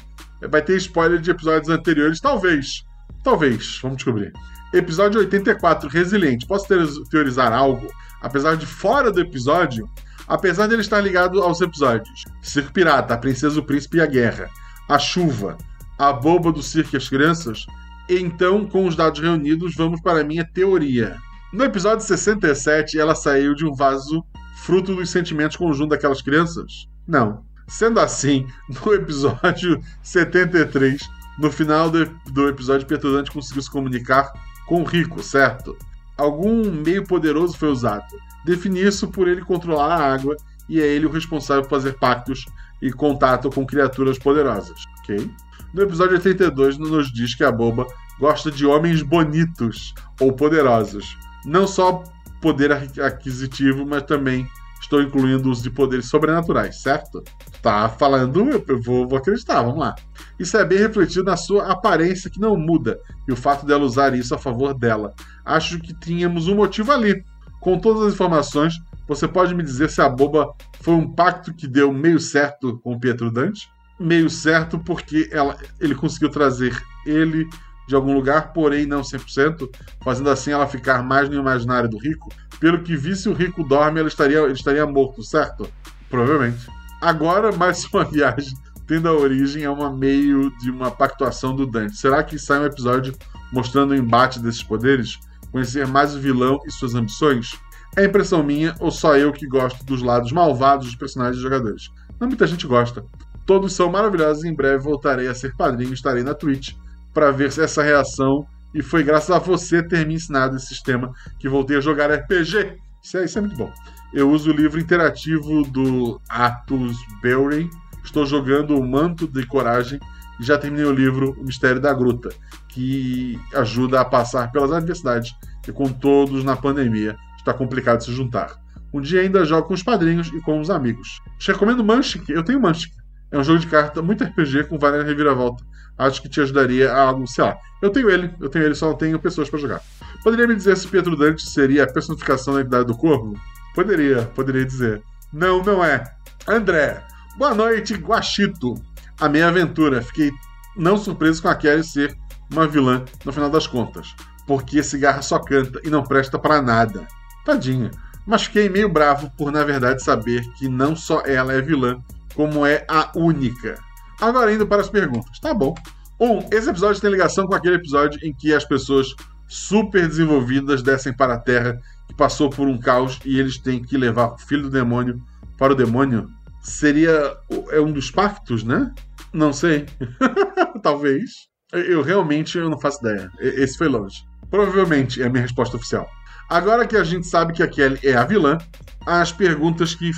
vai 0.49 0.61
ter 0.61 0.77
spoiler 0.77 1.19
de 1.19 1.31
episódios 1.31 1.69
anteriores, 1.69 2.19
talvez. 2.19 2.85
Talvez, 3.23 3.79
vamos 3.81 3.97
descobrir. 3.97 4.33
Episódio 4.73 5.19
84, 5.19 5.89
Resiliente. 5.89 6.45
Posso 6.45 6.67
teorizar 7.09 7.53
algo? 7.53 7.87
Apesar 8.21 8.57
de 8.57 8.65
fora 8.65 9.11
do 9.11 9.21
episódio, 9.21 9.89
apesar 10.27 10.67
de 10.67 10.73
ele 10.73 10.81
estar 10.81 10.99
ligado 10.99 11.41
aos 11.41 11.61
episódios 11.61 12.25
Circo 12.41 12.73
Pirata, 12.73 13.13
A 13.13 13.17
Princesa, 13.17 13.59
o 13.59 13.63
Príncipe 13.63 13.97
e 13.97 14.01
a 14.01 14.05
Guerra, 14.05 14.49
A 14.89 14.99
Chuva, 14.99 15.57
A 15.97 16.11
Boba 16.11 16.51
do 16.51 16.61
Circo 16.61 16.95
e 16.95 16.97
as 16.97 17.07
Crianças, 17.07 17.65
então, 18.09 18.65
com 18.65 18.85
os 18.85 18.95
dados 18.95 19.21
reunidos, 19.21 19.75
vamos 19.75 20.01
para 20.01 20.21
a 20.21 20.23
minha 20.23 20.43
teoria. 20.43 21.17
No 21.53 21.63
episódio 21.63 22.05
67, 22.05 22.99
ela 22.99 23.15
saiu 23.15 23.55
de 23.55 23.65
um 23.65 23.73
vaso 23.73 24.23
fruto 24.63 24.95
dos 24.95 25.09
sentimentos 25.09 25.57
conjuntos 25.57 25.89
daquelas 25.89 26.21
crianças? 26.21 26.87
Não. 27.05 27.43
Sendo 27.67 27.99
assim, 27.99 28.47
no 28.69 28.93
episódio 28.93 29.79
73, 30.01 31.01
no 31.37 31.51
final 31.51 31.89
do, 31.89 32.05
do 32.31 32.47
episódio, 32.47 32.87
Petrodante 32.87 33.31
conseguiu 33.31 33.61
se 33.61 33.69
comunicar 33.69 34.31
com 34.65 34.81
o 34.81 34.85
Rico, 34.85 35.21
certo? 35.21 35.77
Algum 36.17 36.71
meio 36.71 37.05
poderoso 37.05 37.57
foi 37.57 37.69
usado. 37.69 38.05
Defini 38.45 38.81
isso 38.81 39.09
por 39.09 39.27
ele 39.27 39.41
controlar 39.41 39.95
a 39.95 40.13
água 40.13 40.37
e 40.69 40.79
é 40.79 40.85
ele 40.85 41.07
o 41.07 41.11
responsável 41.11 41.63
por 41.63 41.71
fazer 41.71 41.97
pactos 41.99 42.45
e 42.81 42.91
contato 42.91 43.49
com 43.49 43.65
criaturas 43.65 44.17
poderosas, 44.17 44.83
ok? 44.99 45.29
No 45.73 45.81
episódio 45.81 46.15
82, 46.15 46.77
nos 46.77 47.11
diz 47.11 47.35
que 47.35 47.43
a 47.43 47.51
boba 47.51 47.85
gosta 48.19 48.49
de 48.49 48.65
homens 48.65 49.01
bonitos 49.01 49.93
ou 50.21 50.31
poderosos. 50.31 51.17
Não 51.45 51.67
só 51.67 52.03
poder 52.43 52.73
aquisitivo, 52.73 53.85
mas 53.85 54.03
também 54.03 54.45
estou 54.81 55.01
incluindo 55.01 55.49
os 55.49 55.63
de 55.63 55.69
poderes 55.69 56.09
sobrenaturais, 56.09 56.81
certo? 56.81 57.23
Tá 57.61 57.87
falando, 57.87 58.49
eu 58.49 58.81
vou, 58.81 59.07
vou, 59.07 59.17
acreditar, 59.17 59.61
vamos 59.61 59.79
lá. 59.79 59.95
Isso 60.37 60.57
é 60.57 60.65
bem 60.65 60.77
refletido 60.77 61.23
na 61.23 61.37
sua 61.37 61.71
aparência 61.71 62.29
que 62.29 62.41
não 62.41 62.57
muda 62.57 62.99
e 63.25 63.31
o 63.31 63.35
fato 63.37 63.65
dela 63.65 63.85
usar 63.85 64.13
isso 64.13 64.35
a 64.35 64.37
favor 64.37 64.73
dela. 64.73 65.13
Acho 65.45 65.79
que 65.79 65.93
tínhamos 65.93 66.49
um 66.49 66.55
motivo 66.55 66.91
ali. 66.91 67.23
Com 67.61 67.79
todas 67.79 68.07
as 68.07 68.13
informações, 68.13 68.73
você 69.07 69.25
pode 69.25 69.55
me 69.55 69.63
dizer 69.63 69.89
se 69.89 70.01
a 70.01 70.09
boba 70.09 70.53
foi 70.81 70.95
um 70.95 71.09
pacto 71.09 71.53
que 71.53 71.65
deu 71.65 71.93
meio 71.93 72.19
certo 72.19 72.77
com 72.79 72.99
Pietro 72.99 73.31
Dante? 73.31 73.69
Meio 73.97 74.29
certo 74.29 74.77
porque 74.77 75.29
ela, 75.31 75.55
ele 75.79 75.95
conseguiu 75.95 76.27
trazer 76.27 76.77
ele 77.05 77.47
de 77.87 77.95
algum 77.95 78.13
lugar, 78.13 78.53
porém 78.53 78.85
não 78.85 79.01
100%, 79.01 79.69
fazendo 80.03 80.29
assim 80.29 80.51
ela 80.51 80.67
ficar 80.67 81.03
mais 81.03 81.29
no 81.29 81.35
imaginário 81.35 81.89
do 81.89 81.97
rico. 81.97 82.29
Pelo 82.59 82.81
que 82.81 82.95
vi, 82.95 83.15
se 83.15 83.27
o 83.27 83.33
rico 83.33 83.63
dorme, 83.63 83.99
ele 83.99 84.07
estaria, 84.07 84.39
ele 84.39 84.53
estaria 84.53 84.85
morto, 84.85 85.21
certo? 85.23 85.69
Provavelmente. 86.09 86.67
Agora, 87.01 87.51
mais 87.51 87.83
uma 87.91 88.05
viagem 88.05 88.53
tendo 88.87 89.07
a 89.07 89.13
origem 89.13 89.65
a 89.65 89.71
uma 89.71 89.91
meio 89.91 90.49
de 90.57 90.69
uma 90.69 90.91
pactuação 90.91 91.55
do 91.55 91.65
Dante. 91.65 91.97
Será 91.97 92.23
que 92.23 92.37
sai 92.37 92.59
um 92.59 92.65
episódio 92.65 93.15
mostrando 93.51 93.91
o 93.91 93.95
embate 93.95 94.39
desses 94.39 94.63
poderes? 94.63 95.19
Conhecer 95.51 95.87
mais 95.87 96.15
o 96.15 96.19
vilão 96.19 96.59
e 96.65 96.71
suas 96.71 96.95
ambições? 96.95 97.51
É 97.95 98.05
impressão 98.05 98.43
minha 98.43 98.75
ou 98.79 98.91
só 98.91 99.15
eu 99.15 99.31
que 99.31 99.47
gosto 99.47 99.85
dos 99.85 100.01
lados 100.01 100.31
malvados 100.31 100.87
dos 100.87 100.95
personagens 100.95 101.37
e 101.37 101.41
jogadores? 101.41 101.91
Não 102.19 102.27
muita 102.27 102.47
gente 102.47 102.65
gosta. 102.65 103.05
Todos 103.45 103.73
são 103.73 103.91
maravilhosos 103.91 104.43
e 104.43 104.47
em 104.47 104.55
breve 104.55 104.83
voltarei 104.83 105.27
a 105.27 105.35
ser 105.35 105.55
padrinho 105.55 105.91
e 105.91 105.93
estarei 105.93 106.23
na 106.23 106.33
Twitch 106.33 106.73
para 107.13 107.31
ver 107.31 107.47
essa 107.47 107.83
reação. 107.83 108.45
E 108.73 108.81
foi 108.81 109.03
graças 109.03 109.29
a 109.29 109.39
você 109.39 109.83
ter 109.83 110.05
me 110.05 110.15
ensinado 110.15 110.55
esse 110.55 110.67
sistema 110.67 111.11
que 111.39 111.47
voltei 111.47 111.77
a 111.77 111.81
jogar 111.81 112.11
RPG. 112.11 112.77
Isso 113.03 113.17
é, 113.17 113.25
isso 113.25 113.37
é 113.37 113.41
muito 113.41 113.55
bom. 113.55 113.71
Eu 114.13 114.29
uso 114.31 114.51
o 114.51 114.55
livro 114.55 114.79
interativo 114.79 115.63
do 115.63 116.19
Atos 116.29 116.95
Belry. 117.21 117.69
Estou 118.03 118.25
jogando 118.25 118.77
o 118.77 118.85
Manto 118.85 119.27
de 119.27 119.45
Coragem 119.45 119.99
e 120.39 120.43
já 120.43 120.57
terminei 120.57 120.85
o 120.85 120.93
livro 120.93 121.35
O 121.39 121.43
Mistério 121.43 121.79
da 121.79 121.93
Gruta, 121.93 122.29
que 122.67 123.39
ajuda 123.53 124.01
a 124.01 124.05
passar 124.05 124.51
pelas 124.51 124.71
adversidades 124.71 125.33
e 125.67 125.71
com 125.71 125.87
todos 125.91 126.43
na 126.43 126.55
pandemia 126.55 127.15
está 127.37 127.53
complicado 127.53 128.03
se 128.03 128.11
juntar. 128.11 128.55
Um 128.93 129.01
dia 129.01 129.21
ainda 129.21 129.45
jogo 129.45 129.67
com 129.67 129.73
os 129.73 129.83
padrinhos 129.83 130.27
e 130.27 130.39
com 130.41 130.59
os 130.59 130.69
amigos. 130.69 131.21
Te 131.39 131.51
recomendo 131.51 131.83
Manchic. 131.83 132.31
Eu 132.31 132.43
tenho 132.43 132.61
Manchic. 132.61 132.95
É 133.33 133.37
um 133.37 133.43
jogo 133.43 133.59
de 133.59 133.67
carta 133.67 134.01
muito 134.01 134.23
RPG 134.23 134.65
com 134.65 134.77
várias 134.77 135.03
reviravolta 135.03 135.65
acho 135.97 136.21
que 136.21 136.29
te 136.29 136.41
ajudaria 136.41 136.91
a 136.91 137.11
lá. 137.11 137.57
Eu 137.81 137.89
tenho 137.89 138.09
ele, 138.09 138.33
eu 138.39 138.49
tenho 138.49 138.65
ele, 138.65 138.75
só 138.75 138.87
não 138.87 138.95
tenho 138.95 139.19
pessoas 139.19 139.49
para 139.49 139.59
jogar. 139.59 139.81
Poderia 140.23 140.47
me 140.47 140.55
dizer 140.55 140.75
se 140.77 140.87
Pietro 140.87 141.15
Dante 141.15 141.41
seria 141.41 141.83
a 141.83 141.91
personificação 141.91 142.53
da 142.53 142.61
entidade 142.61 142.85
do 142.85 142.95
corvo? 142.95 143.33
Poderia, 143.75 144.23
poderia 144.35 144.65
dizer. 144.65 145.01
Não, 145.31 145.61
não 145.63 145.83
é. 145.83 146.03
André, 146.47 147.03
boa 147.37 147.53
noite, 147.53 147.95
Guachito. 147.95 148.75
A 149.19 149.27
minha 149.27 149.47
aventura. 149.47 150.01
Fiquei 150.01 150.31
não 150.75 150.97
surpreso 150.97 151.41
com 151.41 151.49
a 151.49 151.55
Kelly 151.55 151.83
ser 151.83 152.15
uma 152.51 152.67
vilã 152.67 153.03
no 153.25 153.33
final 153.33 153.49
das 153.49 153.67
contas. 153.67 154.15
Porque 154.47 154.79
esse 154.79 154.97
garra 154.97 155.21
só 155.21 155.39
canta 155.39 155.79
e 155.83 155.89
não 155.89 156.03
presta 156.03 156.39
para 156.39 156.61
nada. 156.61 157.07
Tadinha. 157.45 157.91
Mas 158.25 158.43
fiquei 158.43 158.69
meio 158.69 158.87
bravo 158.87 159.29
por, 159.37 159.51
na 159.51 159.63
verdade, 159.63 160.01
saber 160.01 160.41
que 160.53 160.69
não 160.69 160.95
só 160.95 161.21
ela 161.25 161.53
é 161.53 161.61
vilã, 161.61 162.01
como 162.35 162.65
é 162.65 162.85
a 162.89 163.11
única. 163.15 163.79
Agora 164.19 164.53
indo 164.53 164.67
para 164.67 164.81
as 164.81 164.89
perguntas. 164.89 165.39
Tá 165.39 165.53
bom. 165.53 165.73
Um, 166.19 166.39
esse 166.51 166.69
episódio 166.69 167.01
tem 167.01 167.11
ligação 167.11 167.45
com 167.45 167.55
aquele 167.55 167.75
episódio 167.75 168.19
em 168.23 168.33
que 168.33 168.53
as 168.53 168.63
pessoas 168.65 169.13
super 169.47 170.07
desenvolvidas 170.07 170.81
descem 170.81 171.13
para 171.13 171.33
a 171.33 171.39
Terra, 171.39 171.79
que 172.07 172.15
passou 172.15 172.49
por 172.49 172.67
um 172.67 172.77
caos 172.77 173.19
e 173.25 173.39
eles 173.39 173.57
têm 173.57 173.81
que 173.81 173.97
levar 173.97 174.33
o 174.33 174.37
filho 174.37 174.63
do 174.63 174.69
demônio 174.69 175.21
para 175.57 175.73
o 175.73 175.75
demônio. 175.75 176.29
Seria 176.61 177.35
é 177.69 177.79
um 177.79 177.91
dos 177.91 178.09
pactos, 178.09 178.63
né? 178.63 178.91
Não 179.33 179.51
sei. 179.51 179.85
Talvez. 180.81 181.31
Eu 181.71 182.03
realmente 182.03 182.57
eu 182.57 182.69
não 182.69 182.79
faço 182.79 182.99
ideia. 182.99 183.31
Esse 183.39 183.77
foi 183.77 183.87
longe. 183.87 184.23
Provavelmente 184.49 185.21
é 185.21 185.25
a 185.25 185.29
minha 185.29 185.41
resposta 185.41 185.75
oficial. 185.75 186.07
Agora 186.49 186.85
que 186.85 186.95
a 186.95 187.03
gente 187.03 187.25
sabe 187.27 187.53
que 187.53 187.63
a 187.63 187.67
Kelly 187.67 187.99
é 188.03 188.13
a 188.13 188.23
vilã, 188.23 188.57
as 189.05 189.31
perguntas 189.31 189.95
que. 189.95 190.11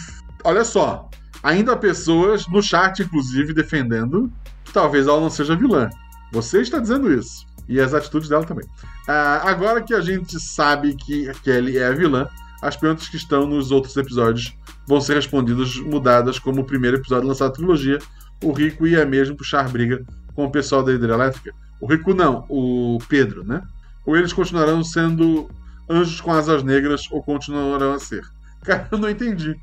Olha 0.44 0.64
só, 0.64 1.10
ainda 1.44 1.74
há 1.74 1.76
pessoas 1.76 2.48
no 2.48 2.62
chat, 2.62 3.02
inclusive, 3.02 3.54
defendendo 3.54 4.32
que 4.64 4.74
talvez 4.74 5.08
ela 5.08 5.20
não 5.20 5.30
seja 5.30 5.56
vilã. 5.56 5.90
Você 6.32 6.62
está 6.62 6.80
dizendo 6.80 7.12
isso. 7.12 7.46
E 7.68 7.80
as 7.80 7.94
atitudes 7.94 8.30
dela 8.30 8.44
também. 8.44 8.68
Ah, 9.08 9.50
agora 9.50 9.82
que 9.82 9.94
a 9.94 10.02
gente 10.02 10.40
sabe 10.40 10.96
que 10.96 11.30
a 11.30 11.34
Kelly 11.34 11.78
é 11.78 11.88
a 11.88 11.92
vilã, 11.92 12.28
as 12.62 12.76
perguntas 12.76 13.08
que 13.08 13.18
estão 13.18 13.48
nos 13.48 13.72
outros 13.72 13.96
episódios 13.98 14.56
vão 14.88 15.02
ser 15.02 15.16
respondidas, 15.16 15.76
mudadas, 15.78 16.40
como 16.40 16.62
o 16.62 16.66
primeiro 16.66 16.98
episódio 16.98 17.28
lançado 17.28 17.50
da 17.50 17.56
trilogia. 17.56 18.00
O 18.44 18.52
Rico 18.52 18.86
ia 18.86 19.06
mesmo 19.06 19.36
puxar 19.36 19.68
briga 19.70 20.04
com 20.36 20.46
o 20.46 20.52
pessoal 20.52 20.84
da 20.84 20.92
hidrelétrica. 20.92 21.54
O 21.80 21.88
Rico 21.88 22.14
não, 22.14 22.46
o 22.50 23.00
Pedro, 23.08 23.44
né? 23.44 23.62
Ou 24.06 24.16
eles 24.16 24.34
continuarão 24.34 24.84
sendo 24.84 25.50
anjos 25.90 26.22
com 26.22 26.32
asas 26.32 26.64
negras 26.64 27.08
ou 27.12 27.22
continuarão 27.22 27.94
a 27.94 28.00
ser? 28.00 28.24
Cara, 28.64 28.88
eu 28.92 28.98
não 28.98 29.10
entendi. 29.10 29.56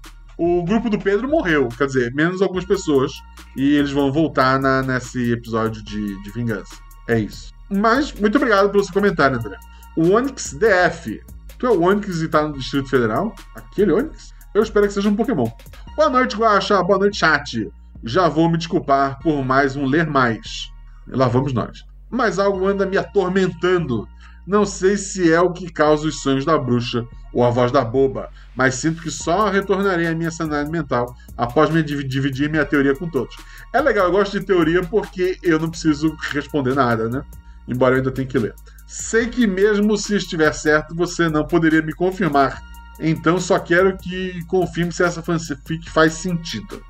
O 0.44 0.64
grupo 0.64 0.90
do 0.90 0.98
Pedro 0.98 1.28
morreu, 1.28 1.68
quer 1.68 1.87
dizer, 1.87 2.12
menos 2.14 2.42
algumas 2.42 2.64
pessoas. 2.64 3.12
E 3.57 3.76
eles 3.76 3.92
vão 3.92 4.11
voltar 4.11 4.59
na, 4.59 4.83
nesse 4.83 5.31
episódio 5.31 5.81
de, 5.85 6.20
de 6.20 6.31
vingança. 6.33 6.74
É 7.09 7.16
isso. 7.16 7.52
Mas, 7.70 8.12
muito 8.12 8.38
obrigado 8.38 8.68
pelo 8.68 8.83
seu 8.83 8.92
comentário, 8.92 9.38
André. 9.38 9.57
O 9.96 10.11
Onix 10.11 10.52
DF. 10.52 11.22
Tu 11.61 11.66
é 11.66 11.70
o 11.70 11.83
Onix 11.83 12.20
e 12.22 12.26
tá 12.26 12.42
no 12.42 12.55
Distrito 12.55 12.90
Federal? 12.90 13.33
Aquele 13.55 13.92
Onix? 13.92 14.35
Eu 14.52 14.64
espero 14.64 14.88
que 14.88 14.94
seja 14.94 15.09
um 15.09 15.14
Pokémon. 15.14 15.48
Boa 15.94 16.11
noite, 16.11 16.37
Guaxa. 16.37 16.83
Boa 16.83 16.98
noite, 16.98 17.18
chat. 17.18 17.70
Já 18.02 18.28
vou 18.28 18.50
me 18.50 18.59
desculpar 18.59 19.20
por 19.20 19.44
mais 19.44 19.76
um 19.76 19.87
ler 19.87 20.09
mais. 20.09 20.72
Lá 21.07 21.28
vamos 21.28 21.52
nós. 21.52 21.85
Mas 22.11 22.40
algo 22.40 22.66
anda 22.66 22.85
me 22.85 22.98
atormentando. 22.98 24.09
Não 24.46 24.66
sei 24.66 24.96
se 24.96 25.33
é 25.33 25.40
o 25.40 25.52
que 25.52 25.70
causa 25.70 26.07
os 26.07 26.20
sonhos 26.20 26.44
da 26.44 26.59
bruxa 26.59 27.07
ou 27.33 27.44
a 27.44 27.50
voz 27.50 27.70
da 27.70 27.85
boba, 27.85 28.28
mas 28.57 28.74
sinto 28.74 29.00
que 29.00 29.11
só 29.11 29.48
retornarei 29.48 30.07
à 30.07 30.14
minha 30.14 30.31
sanidade 30.31 30.70
mental 30.70 31.14
após 31.37 31.70
me 31.70 31.83
div- 31.83 32.02
dividir 32.07 32.50
minha 32.50 32.64
teoria 32.64 32.94
com 32.94 33.09
todos. 33.09 33.35
É 33.72 33.81
legal, 33.81 34.07
eu 34.07 34.12
gosto 34.12 34.38
de 34.38 34.44
teoria 34.44 34.83
porque 34.83 35.38
eu 35.42 35.59
não 35.59 35.70
preciso 35.70 36.14
responder 36.33 36.74
nada, 36.74 37.09
né? 37.09 37.22
Embora 37.68 37.94
eu 37.94 37.98
ainda 37.98 38.11
tenha 38.11 38.26
que 38.26 38.38
ler. 38.38 38.55
Sei 38.87 39.28
que 39.28 39.46
mesmo 39.46 39.96
se 39.96 40.16
estiver 40.16 40.52
certo, 40.52 40.94
você 40.94 41.28
não 41.28 41.46
poderia 41.46 41.81
me 41.81 41.94
confirmar. 41.94 42.61
Então 43.00 43.40
só 43.40 43.59
quero 43.59 43.96
que 43.96 44.44
confirme 44.46 44.92
se 44.92 45.02
essa 45.02 45.22
fanfic 45.22 45.88
faz 45.88 46.14
sentido. 46.14 46.83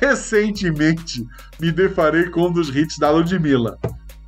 Recentemente 0.00 1.26
me 1.60 1.72
deparei 1.72 2.30
com 2.30 2.46
um 2.46 2.52
dos 2.52 2.74
hits 2.74 2.98
da 2.98 3.10
Ludmilla. 3.10 3.78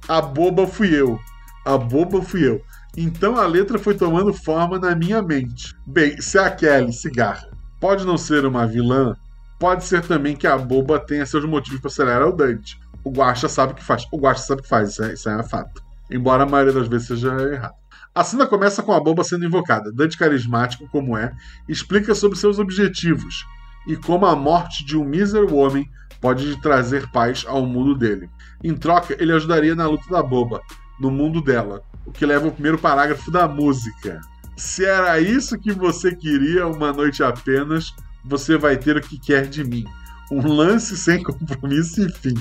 A 0.06 0.20
boba 0.20 0.66
fui 0.66 0.94
eu. 0.94 1.18
A 1.64 1.78
boba 1.78 2.22
fui 2.22 2.46
eu. 2.46 2.62
Então 2.96 3.36
a 3.36 3.46
letra 3.46 3.78
foi 3.78 3.94
tomando 3.94 4.32
forma 4.32 4.78
na 4.78 4.94
minha 4.94 5.22
mente. 5.22 5.74
Bem, 5.86 6.20
se 6.20 6.38
a 6.38 6.50
Kelly 6.50 6.92
Cigarra 6.92 7.48
pode 7.80 8.04
não 8.06 8.16
ser 8.16 8.44
uma 8.44 8.66
vilã, 8.66 9.16
pode 9.58 9.84
ser 9.84 10.02
também 10.02 10.36
que 10.36 10.46
a 10.46 10.56
boba 10.56 10.98
tenha 10.98 11.26
seus 11.26 11.44
motivos 11.44 11.80
para 11.80 11.88
acelerar 11.88 12.28
o 12.28 12.32
Dante. 12.32 12.78
O 13.02 13.10
Guaxa 13.10 13.48
sabe 13.48 13.72
o 13.72 13.76
que 13.76 13.84
faz. 13.84 14.04
O 14.12 14.18
Guaxa 14.18 14.44
sabe 14.44 14.60
o 14.60 14.62
que 14.62 14.68
faz, 14.68 14.90
isso 14.90 15.04
é, 15.04 15.12
isso 15.14 15.28
é 15.28 15.42
fato. 15.42 15.82
Embora 16.10 16.44
a 16.44 16.46
maioria 16.46 16.72
das 16.72 16.86
vezes 16.86 17.08
seja 17.08 17.32
errado. 17.50 17.74
A 18.14 18.22
cena 18.22 18.46
começa 18.46 18.82
com 18.82 18.92
a 18.92 19.00
boba 19.00 19.24
sendo 19.24 19.44
invocada. 19.44 19.90
Dante, 19.90 20.16
carismático 20.16 20.88
como 20.90 21.16
é, 21.16 21.32
explica 21.68 22.14
sobre 22.14 22.38
seus 22.38 22.58
objetivos 22.58 23.44
e 23.86 23.96
como 23.96 24.24
a 24.24 24.36
morte 24.36 24.84
de 24.84 24.96
um 24.96 25.04
mísero 25.04 25.54
homem 25.56 25.84
pode 26.20 26.60
trazer 26.62 27.10
paz 27.10 27.44
ao 27.46 27.66
mundo 27.66 27.94
dele. 27.94 28.30
Em 28.62 28.74
troca, 28.74 29.16
ele 29.18 29.32
ajudaria 29.32 29.74
na 29.74 29.86
luta 29.86 30.08
da 30.08 30.22
boba, 30.22 30.60
no 30.98 31.10
mundo 31.10 31.40
dela, 31.40 31.82
o 32.06 32.12
que 32.12 32.26
leva 32.26 32.46
ao 32.46 32.52
primeiro 32.52 32.78
parágrafo 32.78 33.30
da 33.30 33.48
música. 33.48 34.20
Se 34.56 34.84
era 34.84 35.20
isso 35.20 35.58
que 35.58 35.72
você 35.72 36.14
queria, 36.14 36.66
uma 36.66 36.92
noite 36.92 37.22
apenas, 37.22 37.92
você 38.24 38.56
vai 38.56 38.76
ter 38.76 38.96
o 38.96 39.00
que 39.00 39.18
quer 39.18 39.46
de 39.46 39.64
mim. 39.64 39.84
Um 40.30 40.46
lance 40.46 40.96
sem 40.96 41.20
compromisso 41.24 42.06
e 42.06 42.12
fim. 42.12 42.34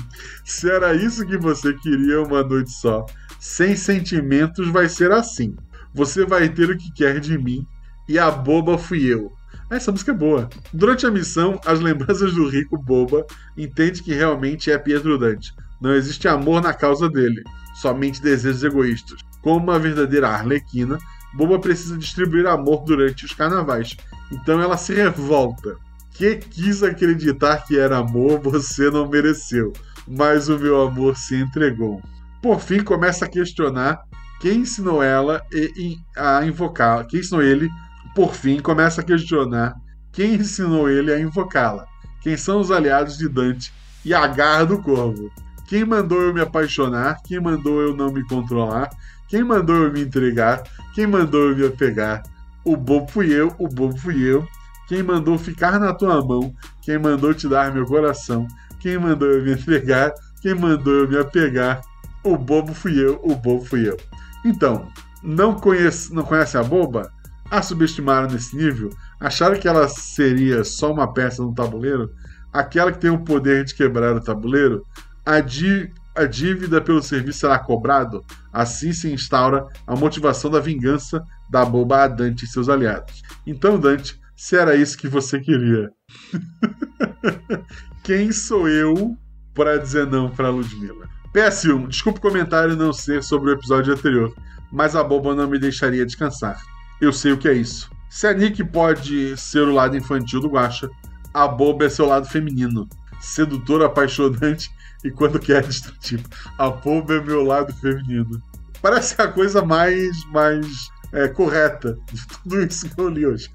Se 0.44 0.70
era 0.70 0.94
isso 0.94 1.26
que 1.26 1.36
você 1.36 1.72
queria, 1.74 2.22
uma 2.22 2.42
noite 2.42 2.70
só, 2.70 3.04
sem 3.40 3.76
sentimentos, 3.76 4.68
vai 4.68 4.88
ser 4.88 5.12
assim. 5.12 5.54
Você 5.92 6.24
vai 6.24 6.48
ter 6.48 6.70
o 6.70 6.76
que 6.76 6.92
quer 6.92 7.20
de 7.20 7.36
mim, 7.36 7.66
e 8.08 8.18
a 8.18 8.30
boba 8.30 8.78
fui 8.78 9.04
eu. 9.04 9.32
Essa 9.70 9.90
música 9.90 10.12
é 10.12 10.14
boa. 10.14 10.48
Durante 10.72 11.06
a 11.06 11.10
missão, 11.10 11.60
as 11.64 11.80
lembranças 11.80 12.34
do 12.34 12.48
rico 12.48 12.76
boba 12.76 13.26
entende 13.56 14.02
que 14.02 14.12
realmente 14.12 14.70
é 14.70 14.78
Pietro 14.78 15.18
Dante. 15.18 15.52
Não 15.80 15.92
existe 15.94 16.28
amor 16.28 16.62
na 16.62 16.72
causa 16.72 17.08
dele, 17.08 17.42
somente 17.74 18.22
desejos 18.22 18.62
egoístas. 18.62 19.20
Como 19.42 19.58
uma 19.58 19.78
verdadeira 19.78 20.28
arlequina, 20.28 20.98
Boba 21.34 21.58
precisa 21.58 21.98
distribuir 21.98 22.46
amor 22.46 22.84
durante 22.84 23.24
os 23.24 23.32
carnavais. 23.32 23.96
Então 24.30 24.60
ela 24.60 24.76
se 24.76 24.94
revolta. 24.94 25.76
Que 26.12 26.36
quis 26.36 26.82
acreditar 26.82 27.64
que 27.64 27.76
era 27.76 27.98
amor, 27.98 28.38
você 28.40 28.88
não 28.88 29.08
mereceu. 29.08 29.72
Mas 30.06 30.48
o 30.48 30.58
meu 30.58 30.80
amor 30.80 31.16
se 31.16 31.34
entregou. 31.34 32.00
Por 32.40 32.60
fim, 32.60 32.84
começa 32.84 33.24
a 33.24 33.28
questionar 33.28 34.00
quem 34.40 34.58
ensinou 34.60 35.02
ela 35.02 35.42
e- 35.52 35.96
a 36.16 36.44
invocá-la. 36.44 37.04
Quem 37.04 37.20
ensinou 37.20 37.42
ele, 37.42 37.68
por 38.14 38.34
fim, 38.34 38.60
começa 38.60 39.00
a 39.00 39.04
questionar 39.04 39.74
quem 40.12 40.34
ensinou 40.34 40.88
ele 40.88 41.12
a 41.12 41.18
invocá-la. 41.18 41.84
Quem 42.20 42.36
são 42.36 42.60
os 42.60 42.70
aliados 42.70 43.18
de 43.18 43.28
Dante 43.28 43.72
e 44.04 44.14
a 44.14 44.26
garra 44.26 44.66
do 44.66 44.80
corvo. 44.80 45.32
Quem 45.66 45.84
mandou 45.84 46.20
eu 46.20 46.34
me 46.34 46.40
apaixonar? 46.40 47.22
Quem 47.22 47.40
mandou 47.40 47.80
eu 47.80 47.96
não 47.96 48.12
me 48.12 48.26
controlar? 48.26 48.90
Quem 49.28 49.42
mandou 49.42 49.76
eu 49.76 49.92
me 49.92 50.02
entregar? 50.02 50.62
Quem 50.94 51.06
mandou 51.06 51.50
eu 51.50 51.56
me 51.56 51.66
apegar? 51.66 52.22
O 52.64 52.76
bobo 52.76 53.10
fui 53.10 53.32
eu, 53.32 53.54
o 53.58 53.68
bobo 53.68 53.96
fui 53.96 54.22
eu. 54.22 54.46
Quem 54.86 55.02
mandou 55.02 55.38
ficar 55.38 55.80
na 55.80 55.94
tua 55.94 56.22
mão? 56.24 56.54
Quem 56.82 56.98
mandou 56.98 57.32
te 57.32 57.48
dar 57.48 57.72
meu 57.72 57.86
coração? 57.86 58.46
Quem 58.80 58.98
mandou 58.98 59.28
eu 59.28 59.42
me 59.42 59.52
entregar? 59.52 60.12
Quem 60.42 60.54
mandou 60.54 60.92
eu 60.92 61.08
me 61.08 61.18
apegar? 61.18 61.80
O 62.22 62.36
bobo 62.36 62.74
fui 62.74 62.98
eu, 63.02 63.18
o 63.22 63.34
bobo 63.34 63.64
fui 63.64 63.88
eu. 63.88 63.96
Então, 64.44 64.88
não 65.22 65.54
conhece, 65.54 66.12
não 66.12 66.22
conhece 66.22 66.58
a 66.58 66.62
boba? 66.62 67.10
A 67.50 67.62
subestimaram 67.62 68.28
nesse 68.28 68.54
nível? 68.54 68.90
Acharam 69.18 69.58
que 69.58 69.66
ela 69.66 69.88
seria 69.88 70.64
só 70.64 70.92
uma 70.92 71.12
peça 71.12 71.42
no 71.42 71.54
tabuleiro? 71.54 72.10
Aquela 72.52 72.92
que 72.92 72.98
tem 72.98 73.10
o 73.10 73.24
poder 73.24 73.64
de 73.64 73.74
quebrar 73.74 74.14
o 74.14 74.20
tabuleiro? 74.20 74.86
A, 75.24 75.40
dí- 75.40 75.90
a 76.14 76.24
dívida 76.24 76.80
pelo 76.80 77.02
serviço 77.02 77.40
será 77.40 77.58
cobrado? 77.58 78.24
Assim 78.52 78.92
se 78.92 79.10
instaura 79.12 79.66
a 79.86 79.96
motivação 79.96 80.50
da 80.50 80.60
vingança 80.60 81.22
da 81.50 81.64
boba 81.64 82.04
a 82.04 82.08
Dante 82.08 82.44
e 82.44 82.48
seus 82.48 82.68
aliados. 82.68 83.22
Então, 83.46 83.78
Dante, 83.78 84.18
se 84.36 84.56
era 84.56 84.74
isso 84.76 84.98
que 84.98 85.08
você 85.08 85.40
queria, 85.40 85.90
quem 88.02 88.32
sou 88.32 88.68
eu 88.68 89.16
para 89.54 89.78
dizer 89.78 90.06
não 90.06 90.28
para 90.28 90.50
Ludmilla? 90.50 91.08
PS1, 91.32 91.88
desculpa 91.88 92.18
o 92.18 92.22
comentário 92.22 92.76
não 92.76 92.92
ser 92.92 93.22
sobre 93.22 93.50
o 93.50 93.54
episódio 93.54 93.92
anterior, 93.92 94.32
mas 94.70 94.94
a 94.94 95.02
boba 95.02 95.34
não 95.34 95.48
me 95.48 95.58
deixaria 95.58 96.06
descansar. 96.06 96.60
Eu 97.00 97.12
sei 97.12 97.32
o 97.32 97.38
que 97.38 97.48
é 97.48 97.52
isso. 97.54 97.90
Se 98.08 98.26
a 98.26 98.32
Nick 98.32 98.62
pode 98.64 99.36
ser 99.36 99.62
o 99.66 99.72
lado 99.74 99.96
infantil 99.96 100.40
do 100.40 100.48
Guacha, 100.48 100.88
a 101.32 101.48
boba 101.48 101.86
é 101.86 101.88
seu 101.88 102.06
lado 102.06 102.26
feminino. 102.28 102.88
Sedutor, 103.20 103.82
apaixonante 103.82 104.70
e 105.04 105.10
quando 105.10 105.38
quer 105.38 105.62
destrutivo. 105.62 106.24
A 106.58 106.70
boba 106.70 107.14
é 107.14 107.20
meu 107.20 107.44
lado 107.44 107.72
feminino. 107.74 108.42
Parece 108.80 109.20
a 109.20 109.28
coisa 109.28 109.62
mais, 109.64 110.24
mais 110.26 110.66
é, 111.12 111.28
correta 111.28 111.96
de 112.10 112.26
tudo 112.26 112.62
isso 112.62 112.88
que 112.88 113.00
eu 113.00 113.08
li 113.08 113.26
hoje. 113.26 113.48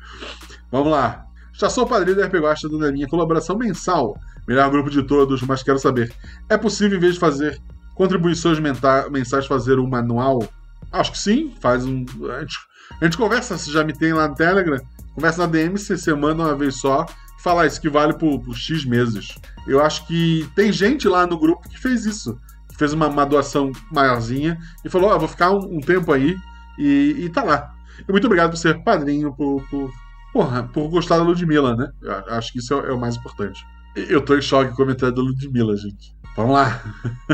Vamos 0.72 0.92
lá. 0.92 1.26
Já 1.54 1.70
sou 1.70 1.86
padrinho 1.86 2.16
da 2.16 2.28
RP 2.28 2.36
Guacha 2.36 2.70
dando 2.70 2.86
a 2.86 2.92
minha 2.92 3.08
colaboração 3.08 3.58
mensal. 3.58 4.18
Melhor 4.48 4.70
grupo 4.72 4.90
de 4.90 5.04
todos, 5.04 5.42
mas 5.42 5.62
quero 5.62 5.78
saber. 5.78 6.14
É 6.48 6.58
possível, 6.58 6.98
em 6.98 7.02
vez 7.02 7.16
de 7.16 7.20
fazer 7.20 7.60
contribuições 7.96 8.60
mensais, 8.60 9.46
fazer 9.46 9.78
um 9.78 9.88
manual? 9.88 10.48
Acho 10.92 11.12
que 11.12 11.18
sim. 11.18 11.54
Faz 11.60 11.86
um. 11.86 12.06
A 12.32 12.40
gente, 12.40 12.58
a 13.02 13.06
gente 13.06 13.18
conversa, 13.18 13.58
você 13.58 13.72
já 13.72 13.84
me 13.84 13.94
tem 13.94 14.14
lá 14.14 14.28
no 14.28 14.36
Telegram. 14.36 14.80
Conversa 15.14 15.42
na 15.42 15.48
DM, 15.48 15.78
você, 15.78 16.14
manda 16.14 16.44
uma 16.44 16.56
vez 16.56 16.80
só. 16.80 17.06
Falar 17.40 17.68
isso 17.68 17.80
que 17.80 17.90
vale 17.90 18.14
por, 18.14 18.40
por 18.40 18.56
X 18.56 18.84
meses. 18.84 19.38
Eu 19.66 19.84
acho 19.84 20.06
que 20.06 20.50
tem 20.56 20.72
gente 20.72 21.08
lá 21.08 21.26
no 21.26 21.40
grupo 21.40 21.70
que 21.70 21.80
fez 21.80 22.06
isso. 22.06 22.40
Que 22.68 22.78
fez 22.78 22.94
uma, 22.94 23.08
uma 23.08 23.26
doação 23.26 23.72
maiorzinha 23.92 24.58
e 24.84 24.90
falou: 24.90 25.10
Ó, 25.10 25.18
vou 25.18 25.28
ficar 25.28 25.52
um, 25.52 25.78
um 25.78 25.80
tempo 25.80 26.12
aí 26.12 26.36
e, 26.78 27.16
e 27.18 27.30
tá 27.30 27.44
lá. 27.44 27.74
E 28.08 28.12
muito 28.12 28.26
obrigado 28.26 28.52
por 28.52 28.58
ser 28.58 28.84
padrinho, 28.84 29.34
por, 29.34 29.62
por, 29.70 29.92
porra, 30.34 30.64
por 30.64 30.90
gostar 30.90 31.18
da 31.18 31.24
Ludmilla, 31.24 31.76
né? 31.76 31.92
Eu 32.02 32.36
acho 32.36 32.52
que 32.52 32.60
isso 32.60 32.74
é, 32.74 32.90
é 32.90 32.92
o 32.92 33.00
mais 33.00 33.16
importante. 33.16 33.66
Eu 33.96 34.22
tô 34.22 34.36
em 34.36 34.42
choque 34.42 34.68
com 34.70 34.74
o 34.74 34.78
comentário 34.78 35.16
da 35.16 35.22
Ludmilla, 35.22 35.76
gente. 35.78 36.16
Vamos 36.36 36.54
lá. 36.54 36.82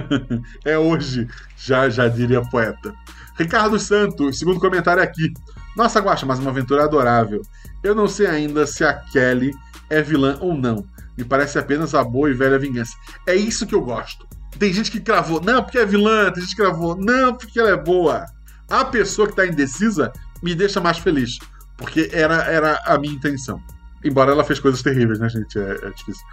é 0.66 0.78
hoje, 0.78 1.28
já, 1.58 1.89
já 1.89 2.08
diria 2.08 2.41
poeta. 2.41 2.93
Ricardo 3.38 3.78
Santos, 3.80 4.39
segundo 4.39 4.60
comentário 4.60 5.03
aqui. 5.03 5.34
Nossa, 5.76 5.99
Guaxa, 5.99 6.26
mas 6.26 6.39
uma 6.39 6.51
aventura 6.51 6.86
adorável. 6.86 7.41
Eu 7.84 7.93
não 7.93 8.08
sei 8.08 8.28
ainda 8.28 8.66
se 8.66 8.84
a 8.84 8.93
Kelly 8.93 9.51
é 9.90 10.02
vilã 10.02 10.38
ou 10.42 10.56
não. 10.56 10.86
Me 11.18 11.24
parece 11.24 11.58
apenas 11.58 11.96
a 11.96 12.04
boa 12.04 12.30
e 12.30 12.34
velha 12.34 12.60
vingança. 12.60 12.96
É 13.28 13.36
isso 13.36 13.66
que 13.66 13.74
eu 13.74 13.82
gosto. 13.82 14.28
Tem 14.60 14.72
gente 14.74 14.92
que 14.92 15.00
cravou, 15.00 15.42
não, 15.42 15.64
porque 15.64 15.78
é 15.78 15.86
vilã. 15.86 16.32
Tem 16.32 16.42
gente 16.44 16.56
que 16.56 16.62
cravou, 16.62 16.96
não, 16.96 17.36
porque 17.36 17.60
ela 17.60 17.70
é 17.70 17.78
boa. 17.78 18.26
a 18.70 18.86
pessoa 18.86 19.28
que 19.28 19.36
tá 19.36 19.46
indecisa 19.46 20.12
me 20.42 20.56
deixa 20.56 20.82
mais 20.82 20.98
feliz. 20.98 21.40
Porque 21.78 22.10
era, 22.12 22.44
era 22.46 22.82
a 22.86 22.98
minha 22.98 23.14
intenção. 23.14 23.62
Embora 24.04 24.32
ela 24.32 24.44
fez 24.44 24.60
coisas 24.60 24.82
terríveis, 24.82 25.20
né, 25.20 25.30
gente? 25.30 25.58
É, 25.58 25.88
é 25.88 25.90
difícil. 25.92 26.26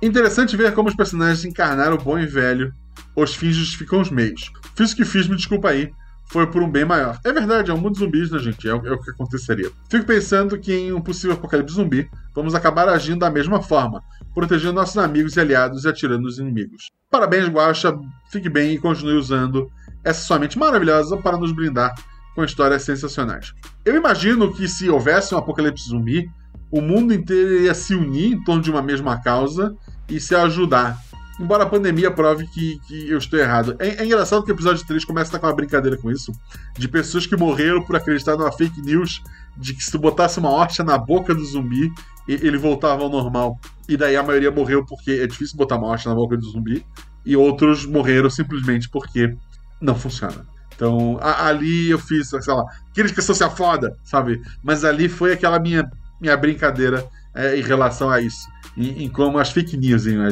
Interessante 0.00 0.56
ver 0.56 0.72
como 0.74 0.88
os 0.88 0.94
personagens 0.94 1.44
encarnaram 1.44 1.94
o 1.96 2.02
bom 2.02 2.18
e 2.18 2.26
velho. 2.26 2.72
Os 3.14 3.34
fins 3.34 3.56
justificam 3.56 4.00
os 4.00 4.10
meios. 4.10 4.52
Fiz 4.76 4.92
o 4.92 4.96
que 4.96 5.04
fiz, 5.04 5.26
me 5.28 5.36
desculpa 5.36 5.70
aí. 5.70 5.92
Foi 6.30 6.46
por 6.46 6.62
um 6.62 6.70
bem 6.70 6.84
maior. 6.84 7.18
É 7.24 7.32
verdade, 7.32 7.70
é 7.70 7.74
um 7.74 7.78
mundo 7.78 7.94
de 7.94 8.00
zumbis, 8.00 8.30
né, 8.30 8.38
gente? 8.38 8.68
É, 8.68 8.74
o- 8.74 8.86
é 8.86 8.92
o 8.92 9.00
que 9.00 9.10
aconteceria. 9.10 9.70
Fico 9.90 10.04
pensando 10.04 10.58
que 10.58 10.72
em 10.72 10.92
um 10.92 11.00
possível 11.00 11.32
apocalipse 11.36 11.74
zumbi, 11.74 12.08
vamos 12.34 12.54
acabar 12.54 12.88
agindo 12.88 13.20
da 13.20 13.30
mesma 13.30 13.62
forma, 13.62 14.02
protegendo 14.34 14.74
nossos 14.74 14.98
amigos 14.98 15.36
e 15.36 15.40
aliados 15.40 15.84
e 15.84 15.88
atirando 15.88 16.22
nos 16.22 16.38
inimigos. 16.38 16.90
Parabéns, 17.10 17.48
Guaxa. 17.48 17.98
Fique 18.30 18.48
bem 18.50 18.74
e 18.74 18.78
continue 18.78 19.14
usando 19.16 19.68
essa 20.04 20.20
sua 20.20 20.38
mente 20.38 20.58
maravilhosa 20.58 21.16
para 21.16 21.38
nos 21.38 21.50
brindar 21.52 21.94
com 22.34 22.44
histórias 22.44 22.82
sensacionais. 22.82 23.52
Eu 23.84 23.96
imagino 23.96 24.52
que 24.52 24.68
se 24.68 24.88
houvesse 24.90 25.34
um 25.34 25.38
apocalipse 25.38 25.88
zumbi, 25.88 26.28
o 26.70 26.82
mundo 26.82 27.14
inteiro 27.14 27.62
ia 27.62 27.74
se 27.74 27.94
unir 27.94 28.32
em 28.34 28.44
torno 28.44 28.60
de 28.62 28.70
uma 28.70 28.82
mesma 28.82 29.20
causa 29.22 29.74
e 30.08 30.20
se 30.20 30.34
ajudar. 30.34 30.98
Embora 31.38 31.62
a 31.62 31.66
pandemia 31.66 32.10
prove 32.10 32.46
que, 32.48 32.78
que 32.86 33.08
eu 33.08 33.18
estou 33.18 33.38
errado. 33.38 33.76
É, 33.78 34.02
é 34.02 34.04
engraçado 34.04 34.42
que 34.44 34.50
o 34.50 34.54
episódio 34.54 34.84
3 34.86 35.04
começa 35.04 35.38
com 35.38 35.46
uma 35.46 35.54
brincadeira 35.54 35.96
com 35.96 36.10
isso. 36.10 36.32
De 36.76 36.88
pessoas 36.88 37.26
que 37.26 37.36
morreram 37.36 37.82
por 37.84 37.94
acreditar 37.94 38.36
numa 38.36 38.50
fake 38.50 38.80
news 38.82 39.22
de 39.56 39.72
que 39.74 39.82
se 39.84 39.90
tu 39.90 39.98
botasse 39.98 40.38
uma 40.38 40.50
horta 40.50 40.82
na 40.82 40.98
boca 40.98 41.34
do 41.34 41.44
zumbi, 41.44 41.92
ele 42.26 42.58
voltava 42.58 43.02
ao 43.02 43.08
normal. 43.08 43.58
E 43.88 43.96
daí 43.96 44.16
a 44.16 44.22
maioria 44.22 44.50
morreu 44.50 44.84
porque 44.84 45.12
é 45.12 45.26
difícil 45.26 45.56
botar 45.56 45.76
uma 45.76 45.86
horta 45.88 46.08
na 46.08 46.14
boca 46.14 46.36
do 46.36 46.44
zumbi. 46.50 46.84
E 47.24 47.36
outros 47.36 47.86
morreram 47.86 48.28
simplesmente 48.30 48.88
porque 48.88 49.36
não 49.80 49.94
funciona. 49.94 50.44
Então, 50.74 51.18
a- 51.20 51.46
ali 51.46 51.90
eu 51.90 51.98
fiz, 51.98 52.28
sei 52.28 52.38
lá, 52.54 52.64
são 53.22 53.34
se 53.34 53.50
foda, 53.50 53.96
sabe? 54.04 54.40
Mas 54.62 54.84
ali 54.84 55.08
foi 55.08 55.32
aquela 55.32 55.58
minha, 55.58 55.88
minha 56.20 56.36
brincadeira 56.36 57.04
é, 57.34 57.56
em 57.58 57.62
relação 57.62 58.10
a 58.10 58.20
isso. 58.20 58.48
Em, 58.76 59.04
em 59.04 59.08
como 59.08 59.38
as 59.38 59.50
fake 59.50 59.76
news 59.76 60.06
iam. 60.06 60.26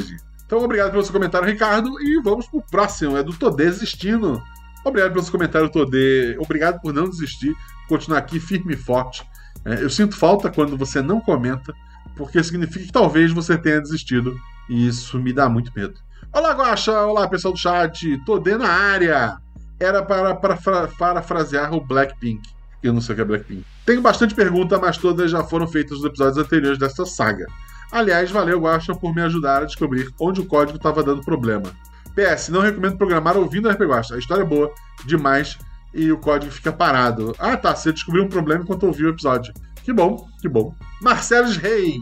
Então, 0.47 0.63
obrigado 0.63 0.93
pelo 0.93 1.03
seu 1.03 1.13
comentário, 1.13 1.47
Ricardo. 1.47 2.01
E 2.01 2.21
vamos 2.23 2.47
pro 2.47 2.63
próximo. 2.63 3.17
É 3.17 3.23
do 3.23 3.33
Todê 3.33 3.65
desistindo. 3.67 4.41
Obrigado 4.85 5.13
pelo 5.13 5.23
seu 5.25 5.33
comentário, 5.33 5.69
Todê. 5.69 6.37
Obrigado 6.39 6.81
por 6.81 6.93
não 6.95 7.09
desistir. 7.11 7.55
Continuar 7.89 8.19
aqui 8.19 8.39
firme 8.39 8.75
e 8.75 8.77
forte. 8.77 9.25
É, 9.65 9.83
eu 9.83 9.91
sinto 9.91 10.17
falta 10.17 10.49
quando 10.51 10.77
você 10.77 11.03
não 11.03 11.21
comenta, 11.21 11.75
porque 12.17 12.43
significa 12.43 12.85
que 12.87 12.93
talvez 12.93 13.33
você 13.33 13.59
tenha 13.59 13.81
desistido. 13.81 14.37
E 14.69 14.87
isso 14.87 15.19
me 15.19 15.33
dá 15.33 15.49
muito 15.49 15.73
medo. 15.75 15.95
Olá, 16.33 16.53
Guaxa! 16.53 16.93
Olá, 17.03 17.27
pessoal 17.29 17.53
do 17.55 17.59
chat! 17.59 18.17
Todê 18.25 18.57
na 18.57 18.69
área! 18.69 19.39
Era 19.81 20.03
para, 20.03 20.35
para 20.35 20.57
fra- 20.57 20.89
parafrasear 20.99 21.75
o 21.75 21.81
Blackpink. 21.81 22.49
Eu 22.83 22.93
não 22.93 23.01
sei 23.01 23.13
o 23.13 23.17
que 23.17 23.23
é 23.23 23.25
Blackpink. 23.25 23.65
Tenho 23.85 24.01
bastante 24.01 24.35
pergunta, 24.35 24.79
mas 24.79 24.97
todas 24.97 25.31
já 25.31 25.43
foram 25.43 25.67
feitas 25.67 25.99
nos 25.99 26.05
episódios 26.07 26.39
anteriores 26.39 26.79
desta 26.79 27.05
saga. 27.05 27.47
Aliás, 27.97 28.31
valeu, 28.31 28.61
Guaxa, 28.61 28.95
por 28.95 29.15
me 29.15 29.23
ajudar 29.23 29.63
a 29.63 29.65
descobrir 29.65 30.13
onde 30.21 30.43
o 30.43 30.45
código 30.45 30.77
estava 30.77 31.03
dando 31.03 31.25
problema. 31.25 31.73
PS, 32.15 32.51
não 32.51 32.61
recomendo 32.61 32.99
programar 32.99 33.39
ouvindo 33.39 33.71
a 33.71 33.73
RP. 33.73 33.81
A 34.13 34.19
história 34.19 34.43
é 34.43 34.45
boa 34.45 34.71
demais 35.07 35.57
e 35.95 36.13
o 36.13 36.19
código 36.19 36.53
fica 36.53 36.71
parado. 36.71 37.35
Ah, 37.39 37.57
tá. 37.57 37.75
Você 37.75 37.95
descobriu 37.95 38.25
um 38.25 38.29
problema 38.29 38.63
enquanto 38.63 38.85
ouviu 38.85 39.07
o 39.07 39.13
episódio. 39.13 39.55
Que 39.83 39.95
bom, 39.95 40.29
que 40.43 40.47
bom. 40.47 40.75
Marcelo 41.01 41.49
Rei. 41.53 41.99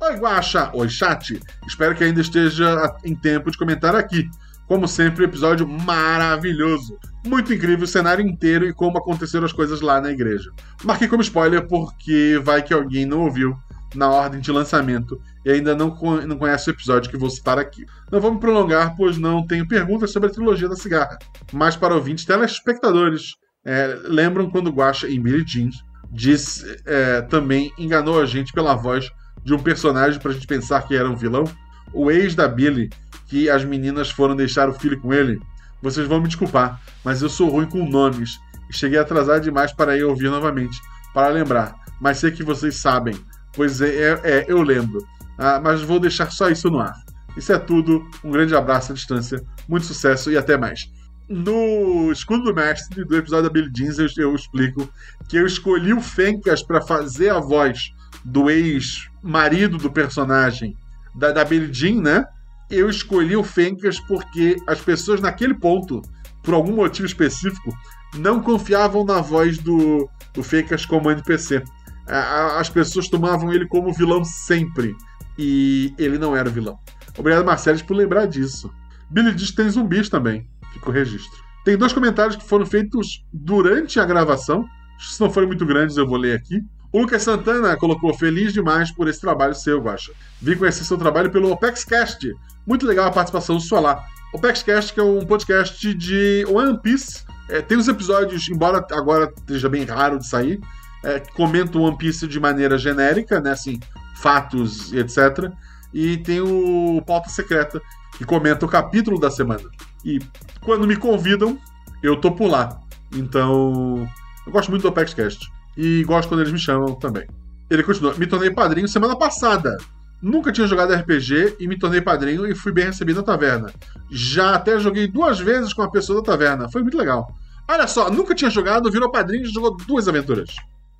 Oi, 0.00 0.16
Guaxa. 0.16 0.70
Oi, 0.72 0.88
chat. 0.88 1.38
Espero 1.68 1.94
que 1.94 2.04
ainda 2.04 2.22
esteja 2.22 2.96
em 3.04 3.14
tempo 3.14 3.50
de 3.50 3.58
comentar 3.58 3.94
aqui. 3.94 4.26
Como 4.66 4.88
sempre, 4.88 5.26
episódio 5.26 5.68
maravilhoso. 5.68 6.98
Muito 7.22 7.52
incrível 7.52 7.84
o 7.84 7.86
cenário 7.86 8.26
inteiro 8.26 8.64
e 8.64 8.72
como 8.72 8.96
aconteceram 8.96 9.44
as 9.44 9.52
coisas 9.52 9.82
lá 9.82 10.00
na 10.00 10.10
igreja. 10.10 10.50
Marquei 10.82 11.06
como 11.06 11.20
spoiler 11.20 11.68
porque 11.68 12.40
vai 12.42 12.62
que 12.62 12.72
alguém 12.72 13.04
não 13.04 13.20
ouviu 13.20 13.54
na 13.94 14.08
ordem 14.08 14.40
de 14.40 14.50
lançamento 14.50 15.20
e 15.44 15.50
ainda 15.50 15.74
não, 15.74 15.88
não 16.26 16.38
conhece 16.38 16.70
o 16.70 16.72
episódio 16.72 17.10
que 17.10 17.16
vou 17.16 17.30
citar 17.30 17.58
aqui. 17.58 17.84
Não 18.10 18.32
me 18.32 18.40
prolongar, 18.40 18.96
pois 18.96 19.18
não 19.18 19.46
tenho 19.46 19.66
perguntas 19.68 20.10
sobre 20.12 20.28
a 20.30 20.32
trilogia 20.32 20.68
da 20.68 20.76
cigarra. 20.76 21.18
Mas 21.52 21.76
para 21.76 21.94
ouvintes 21.94 22.24
telespectadores, 22.24 23.34
é, 23.64 23.98
lembram 24.04 24.50
quando 24.50 24.70
Guaxa 24.70 25.08
em 25.08 25.20
Billy 25.20 25.44
Jean 25.46 25.70
disse, 26.10 26.64
é, 26.86 27.22
também 27.22 27.72
enganou 27.78 28.20
a 28.20 28.26
gente 28.26 28.52
pela 28.52 28.74
voz 28.74 29.10
de 29.44 29.52
um 29.52 29.58
personagem 29.58 30.20
para 30.20 30.30
a 30.30 30.34
gente 30.34 30.46
pensar 30.46 30.82
que 30.82 30.94
era 30.96 31.08
um 31.08 31.16
vilão? 31.16 31.44
O 31.92 32.10
ex 32.10 32.34
da 32.34 32.48
Billy, 32.48 32.90
que 33.26 33.50
as 33.50 33.64
meninas 33.64 34.10
foram 34.10 34.34
deixar 34.34 34.68
o 34.68 34.74
filho 34.74 35.00
com 35.00 35.12
ele. 35.12 35.40
Vocês 35.82 36.06
vão 36.06 36.20
me 36.20 36.28
desculpar, 36.28 36.80
mas 37.04 37.20
eu 37.20 37.28
sou 37.28 37.50
ruim 37.50 37.66
com 37.66 37.86
nomes 37.88 38.38
e 38.70 38.76
cheguei 38.76 38.98
atrasado 38.98 39.42
demais 39.42 39.72
para 39.72 39.96
ir 39.96 40.04
ouvir 40.04 40.30
novamente, 40.30 40.78
para 41.12 41.28
lembrar. 41.28 41.74
Mas 42.00 42.18
sei 42.18 42.30
que 42.30 42.42
vocês 42.42 42.76
sabem, 42.76 43.14
pois 43.52 43.80
é, 43.80 43.88
é- 43.88 44.20
é, 44.24 44.44
eu 44.48 44.62
lembro. 44.62 45.04
Ah, 45.38 45.60
mas 45.62 45.82
vou 45.82 45.98
deixar 45.98 46.30
só 46.30 46.48
isso 46.48 46.70
no 46.70 46.78
ar. 46.78 46.94
Isso 47.36 47.52
é 47.52 47.58
tudo. 47.58 48.08
Um 48.22 48.30
grande 48.30 48.54
abraço 48.54 48.92
à 48.92 48.94
distância, 48.94 49.42
muito 49.68 49.86
sucesso 49.86 50.30
e 50.30 50.36
até 50.36 50.56
mais. 50.56 50.90
No 51.28 52.12
escudo 52.12 52.44
do 52.44 52.54
mestre 52.54 53.04
do 53.04 53.16
episódio 53.16 53.44
da 53.44 53.50
Billy 53.50 53.70
Jeans, 53.74 53.98
eu, 53.98 54.08
eu 54.18 54.34
explico 54.34 54.88
que 55.28 55.36
eu 55.36 55.46
escolhi 55.46 55.92
o 55.92 56.00
Fencas 56.00 56.62
para 56.62 56.82
fazer 56.82 57.30
a 57.30 57.40
voz 57.40 57.92
do 58.24 58.50
ex-marido 58.50 59.78
do 59.78 59.90
personagem 59.90 60.76
da, 61.14 61.32
da 61.32 61.44
Billie 61.44 61.72
Jean, 61.72 62.00
né? 62.00 62.24
Eu 62.70 62.88
escolhi 62.88 63.36
o 63.36 63.44
Fencas 63.44 63.98
porque 64.00 64.56
as 64.66 64.80
pessoas 64.80 65.20
naquele 65.20 65.54
ponto, 65.54 66.02
por 66.42 66.54
algum 66.54 66.76
motivo 66.76 67.06
específico, 67.06 67.74
não 68.16 68.42
confiavam 68.42 69.04
na 69.04 69.20
voz 69.20 69.58
do, 69.58 70.08
do 70.32 70.42
Fencas 70.42 70.84
como 70.84 71.10
NPC. 71.10 71.62
As 72.06 72.68
pessoas 72.68 73.08
tomavam 73.08 73.52
ele 73.52 73.66
como 73.66 73.92
vilão 73.92 74.24
sempre. 74.24 74.94
E 75.38 75.94
ele 75.98 76.18
não 76.18 76.36
era 76.36 76.48
vilão. 76.48 76.78
Obrigado, 77.18 77.44
Marcelo, 77.44 77.82
por 77.84 77.96
lembrar 77.96 78.26
disso. 78.26 78.72
Billy 79.10 79.34
diz 79.34 79.50
que 79.50 79.56
tem 79.56 79.68
zumbis 79.68 80.08
também. 80.08 80.48
Fica 80.72 80.88
o 80.88 80.92
registro. 80.92 81.42
Tem 81.64 81.76
dois 81.76 81.92
comentários 81.92 82.36
que 82.36 82.44
foram 82.44 82.66
feitos 82.66 83.24
durante 83.32 83.98
a 83.98 84.04
gravação. 84.04 84.66
Se 84.98 85.20
não 85.20 85.30
forem 85.30 85.48
muito 85.48 85.64
grandes, 85.64 85.96
eu 85.96 86.06
vou 86.06 86.16
ler 86.16 86.36
aqui. 86.36 86.60
O 86.92 87.00
Lucas 87.00 87.22
Santana 87.22 87.76
colocou 87.76 88.14
feliz 88.14 88.52
demais 88.52 88.92
por 88.92 89.08
esse 89.08 89.20
trabalho 89.20 89.54
seu, 89.54 89.80
Guaxa. 89.80 90.12
Vim 90.40 90.56
conhecer 90.56 90.84
seu 90.84 90.96
trabalho 90.96 91.30
pelo 91.30 91.50
OpexCast. 91.50 92.32
Muito 92.66 92.86
legal 92.86 93.06
a 93.06 93.10
participação 93.10 93.58
sua 93.58 93.80
lá. 93.80 94.04
OpexCast 94.32 94.92
que 94.92 95.00
é 95.00 95.02
um 95.02 95.24
podcast 95.24 95.94
de 95.94 96.44
One 96.48 96.78
Piece. 96.80 97.24
É, 97.48 97.60
tem 97.60 97.76
os 97.76 97.88
episódios, 97.88 98.48
embora 98.48 98.84
agora 98.92 99.32
esteja 99.36 99.68
bem 99.68 99.84
raro 99.84 100.18
de 100.18 100.26
sair, 100.26 100.60
é, 101.02 101.20
que 101.20 101.32
comentam 101.32 101.82
One 101.82 101.96
Piece 101.96 102.26
de 102.26 102.38
maneira 102.38 102.78
genérica, 102.78 103.40
né? 103.40 103.50
Assim, 103.50 103.80
fatos 104.14 104.92
etc. 104.92 105.52
E 105.92 106.16
tem 106.18 106.40
o 106.40 107.02
Pauta 107.06 107.28
Secreta, 107.28 107.80
que 108.16 108.24
comenta 108.24 108.66
o 108.66 108.68
capítulo 108.68 109.18
da 109.18 109.30
semana. 109.30 109.64
E 110.04 110.18
quando 110.60 110.86
me 110.86 110.96
convidam, 110.96 111.58
eu 112.02 112.20
tô 112.20 112.32
por 112.32 112.48
lá. 112.48 112.80
Então, 113.14 114.08
eu 114.46 114.52
gosto 114.52 114.70
muito 114.70 114.82
do 114.82 114.88
OpexCast. 114.88 115.50
E 115.76 116.04
gosto 116.04 116.28
quando 116.28 116.40
eles 116.40 116.52
me 116.52 116.58
chamam 116.58 116.94
também. 116.94 117.26
Ele 117.70 117.82
continua. 117.82 118.14
Me 118.14 118.26
tornei 118.26 118.50
padrinho 118.50 118.88
semana 118.88 119.16
passada. 119.16 119.76
Nunca 120.20 120.52
tinha 120.52 120.66
jogado 120.66 120.94
RPG 120.94 121.56
e 121.60 121.66
me 121.66 121.78
tornei 121.78 122.00
padrinho 122.00 122.46
e 122.46 122.54
fui 122.54 122.72
bem 122.72 122.86
recebido 122.86 123.16
na 123.16 123.22
taverna. 123.22 123.72
Já 124.10 124.54
até 124.54 124.78
joguei 124.78 125.06
duas 125.06 125.38
vezes 125.38 125.72
com 125.72 125.82
a 125.82 125.90
pessoa 125.90 126.20
da 126.20 126.32
taverna. 126.32 126.70
Foi 126.70 126.82
muito 126.82 126.96
legal. 126.96 127.28
Olha 127.68 127.86
só, 127.86 128.10
nunca 128.10 128.34
tinha 128.34 128.50
jogado, 128.50 128.90
virou 128.90 129.10
padrinho 129.10 129.44
e 129.44 129.52
jogou 129.52 129.76
duas 129.76 130.06
aventuras. 130.06 130.54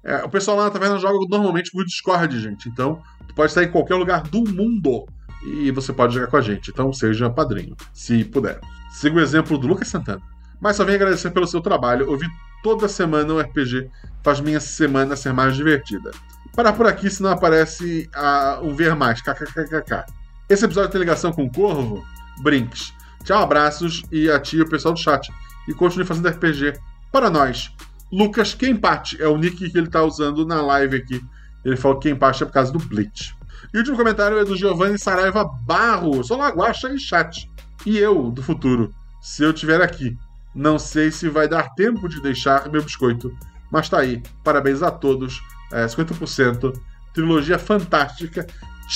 É, 0.04 0.16
o 0.24 0.28
pessoal 0.28 0.56
lá 0.56 0.64
na 0.64 0.70
taverna 0.70 0.98
joga 0.98 1.18
normalmente 1.28 1.70
por 1.70 1.84
Discord, 1.84 2.38
gente. 2.38 2.68
Então, 2.68 3.02
tu 3.26 3.34
pode 3.34 3.50
estar 3.50 3.64
em 3.64 3.70
qualquer 3.70 3.94
lugar 3.94 4.22
do 4.22 4.44
mundo 4.44 5.06
e 5.44 5.70
você 5.70 5.92
pode 5.92 6.14
jogar 6.14 6.26
com 6.26 6.36
a 6.36 6.42
gente. 6.42 6.70
Então, 6.70 6.92
seja 6.92 7.30
padrinho, 7.30 7.74
se 7.92 8.24
puder. 8.24 8.60
Siga 8.92 9.16
o 9.16 9.20
exemplo 9.20 9.58
do 9.58 9.66
Lucas 9.66 9.88
Santana. 9.88 10.22
Mas 10.60 10.76
só 10.76 10.84
venho 10.84 10.96
agradecer 10.96 11.30
pelo 11.30 11.46
seu 11.46 11.60
trabalho. 11.60 12.10
Ouvir 12.10 12.28
toda 12.62 12.88
semana 12.88 13.32
o 13.32 13.40
RPG 13.40 13.90
faz 14.22 14.40
minha 14.40 14.60
semana 14.60 15.16
ser 15.16 15.32
mais 15.32 15.56
divertida. 15.56 16.10
Parar 16.54 16.72
por 16.72 16.86
aqui, 16.86 17.10
senão 17.10 17.30
aparece 17.30 18.08
a, 18.14 18.60
um 18.62 18.74
ver 18.74 18.94
mais. 18.94 19.20
KKKKK. 19.20 20.04
Esse 20.48 20.64
episódio 20.64 20.90
tem 20.90 21.00
ligação 21.00 21.32
com 21.32 21.44
o 21.44 21.52
Corvo? 21.52 22.04
Brinks. 22.42 22.92
Tchau, 23.24 23.42
abraços 23.42 24.02
e 24.12 24.30
a 24.30 24.38
ti 24.38 24.58
e 24.58 24.62
o 24.62 24.68
pessoal 24.68 24.94
do 24.94 25.00
chat. 25.00 25.32
E 25.66 25.74
continue 25.74 26.06
fazendo 26.06 26.28
RPG 26.28 26.78
para 27.10 27.30
nós. 27.30 27.72
Lucas 28.12 28.54
Kempate 28.54 29.20
é 29.20 29.26
o 29.26 29.36
nick 29.36 29.70
que 29.70 29.78
ele 29.78 29.88
tá 29.88 30.02
usando 30.02 30.46
na 30.46 30.62
live 30.62 30.96
aqui. 30.96 31.20
Ele 31.64 31.76
falou 31.76 31.98
que 31.98 32.08
Kempate 32.08 32.42
é 32.42 32.46
por 32.46 32.52
causa 32.52 32.72
do 32.72 32.78
Bleach. 32.78 33.34
E 33.72 33.76
o 33.76 33.80
último 33.80 33.96
comentário 33.96 34.38
é 34.38 34.44
do 34.44 34.56
Giovanni 34.56 34.98
Saraiva 34.98 35.44
Barro. 35.44 36.22
Sou 36.22 36.36
Laguacha 36.36 36.92
e 36.92 36.98
chat. 36.98 37.50
E 37.84 37.98
eu, 37.98 38.30
do 38.30 38.42
futuro, 38.42 38.94
se 39.20 39.42
eu 39.42 39.50
estiver 39.50 39.80
aqui. 39.82 40.16
Não 40.54 40.78
sei 40.78 41.10
se 41.10 41.28
vai 41.28 41.48
dar 41.48 41.74
tempo 41.74 42.08
de 42.08 42.22
deixar 42.22 42.70
meu 42.70 42.82
biscoito. 42.82 43.36
Mas 43.72 43.88
tá 43.88 43.98
aí. 43.98 44.22
Parabéns 44.44 44.82
a 44.82 44.90
todos. 44.90 45.42
É, 45.72 45.86
50%. 45.86 46.72
Trilogia 47.12 47.58
fantástica. 47.58 48.46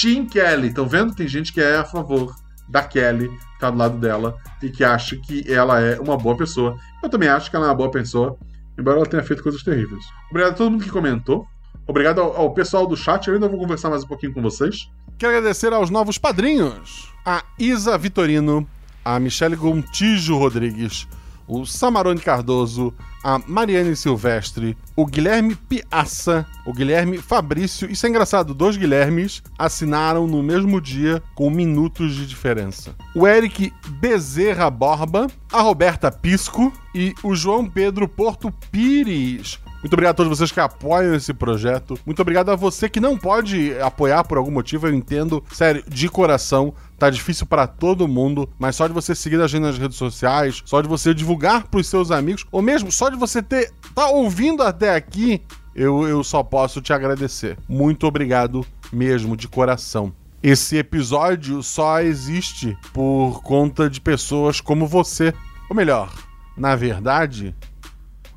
Team 0.00 0.26
Kelly. 0.26 0.68
Estão 0.68 0.86
vendo? 0.86 1.14
Tem 1.14 1.26
gente 1.26 1.52
que 1.52 1.60
é 1.60 1.78
a 1.78 1.84
favor 1.84 2.34
da 2.68 2.82
Kelly, 2.82 3.28
que 3.28 3.58
tá 3.58 3.70
do 3.70 3.78
lado 3.78 3.98
dela, 3.98 4.36
e 4.62 4.68
que 4.68 4.84
acha 4.84 5.16
que 5.16 5.50
ela 5.50 5.80
é 5.80 5.98
uma 5.98 6.16
boa 6.16 6.36
pessoa. 6.36 6.76
Eu 7.02 7.08
também 7.08 7.28
acho 7.28 7.50
que 7.50 7.56
ela 7.56 7.66
é 7.66 7.68
uma 7.70 7.74
boa 7.74 7.90
pessoa. 7.90 8.38
Embora 8.78 8.98
ela 8.98 9.06
tenha 9.06 9.22
feito 9.22 9.42
coisas 9.42 9.62
terríveis. 9.62 10.04
Obrigado 10.30 10.52
a 10.52 10.56
todo 10.56 10.70
mundo 10.70 10.84
que 10.84 10.90
comentou. 10.90 11.46
Obrigado 11.86 12.20
ao, 12.20 12.36
ao 12.36 12.54
pessoal 12.54 12.86
do 12.86 12.96
chat. 12.96 13.26
Eu 13.26 13.34
ainda 13.34 13.48
vou 13.48 13.58
conversar 13.58 13.90
mais 13.90 14.04
um 14.04 14.06
pouquinho 14.06 14.32
com 14.32 14.42
vocês. 14.42 14.88
Quero 15.18 15.36
agradecer 15.36 15.72
aos 15.72 15.90
novos 15.90 16.18
padrinhos: 16.18 17.12
a 17.24 17.42
Isa 17.58 17.98
Vitorino, 17.98 18.66
a 19.04 19.18
Michele 19.18 19.56
Gontijo 19.56 20.36
Rodrigues, 20.36 21.08
o 21.46 21.66
Samarone 21.66 22.20
Cardoso, 22.20 22.94
a 23.22 23.38
Mariane 23.46 23.96
Silvestre, 23.96 24.76
o 24.94 25.06
Guilherme 25.06 25.54
Piaça, 25.54 26.46
o 26.64 26.72
Guilherme 26.72 27.18
Fabrício. 27.18 27.90
Isso 27.90 28.06
é 28.06 28.08
engraçado, 28.08 28.54
dois 28.54 28.76
Guilhermes 28.76 29.42
assinaram 29.58 30.26
no 30.26 30.42
mesmo 30.42 30.80
dia 30.80 31.22
com 31.34 31.50
minutos 31.50 32.14
de 32.14 32.26
diferença. 32.26 32.94
O 33.14 33.26
Eric 33.26 33.72
Bezerra 34.00 34.70
Borba, 34.70 35.26
a 35.52 35.60
Roberta 35.60 36.10
Pisco 36.10 36.72
e 36.94 37.14
o 37.22 37.34
João 37.34 37.68
Pedro 37.68 38.08
Porto 38.08 38.52
Pires. 38.70 39.58
Muito 39.82 39.92
obrigado 39.92 40.14
a 40.14 40.16
todos 40.16 40.36
vocês 40.36 40.50
que 40.50 40.60
apoiam 40.60 41.14
esse 41.14 41.32
projeto. 41.32 41.98
Muito 42.04 42.20
obrigado 42.20 42.50
a 42.50 42.56
você 42.56 42.88
que 42.88 43.00
não 43.00 43.16
pode 43.16 43.78
apoiar 43.80 44.24
por 44.24 44.36
algum 44.36 44.50
motivo, 44.50 44.88
eu 44.88 44.94
entendo. 44.94 45.42
Sério, 45.52 45.84
de 45.88 46.08
coração, 46.08 46.74
tá 46.98 47.08
difícil 47.08 47.46
para 47.46 47.66
todo 47.66 48.08
mundo, 48.08 48.48
mas 48.58 48.74
só 48.76 48.88
de 48.88 48.92
você 48.92 49.14
seguir 49.14 49.40
a 49.40 49.46
gente 49.46 49.62
nas 49.62 49.78
redes 49.78 49.96
sociais, 49.96 50.62
só 50.64 50.80
de 50.80 50.88
você 50.88 51.14
divulgar 51.14 51.68
pros 51.68 51.86
seus 51.86 52.10
amigos, 52.10 52.44
ou 52.50 52.60
mesmo 52.60 52.90
só 52.90 53.08
de 53.08 53.16
você 53.16 53.40
ter 53.40 53.72
tá 53.94 54.08
ouvindo 54.08 54.62
até 54.62 54.94
aqui, 54.94 55.42
eu, 55.74 56.08
eu 56.08 56.24
só 56.24 56.42
posso 56.42 56.80
te 56.80 56.92
agradecer. 56.92 57.56
Muito 57.68 58.06
obrigado 58.06 58.66
mesmo, 58.92 59.36
de 59.36 59.46
coração. 59.46 60.12
Esse 60.42 60.76
episódio 60.76 61.62
só 61.62 62.00
existe 62.00 62.76
por 62.92 63.42
conta 63.42 63.90
de 63.90 64.00
pessoas 64.00 64.60
como 64.60 64.86
você. 64.86 65.34
Ou 65.68 65.76
melhor, 65.76 66.12
na 66.56 66.74
verdade, 66.76 67.54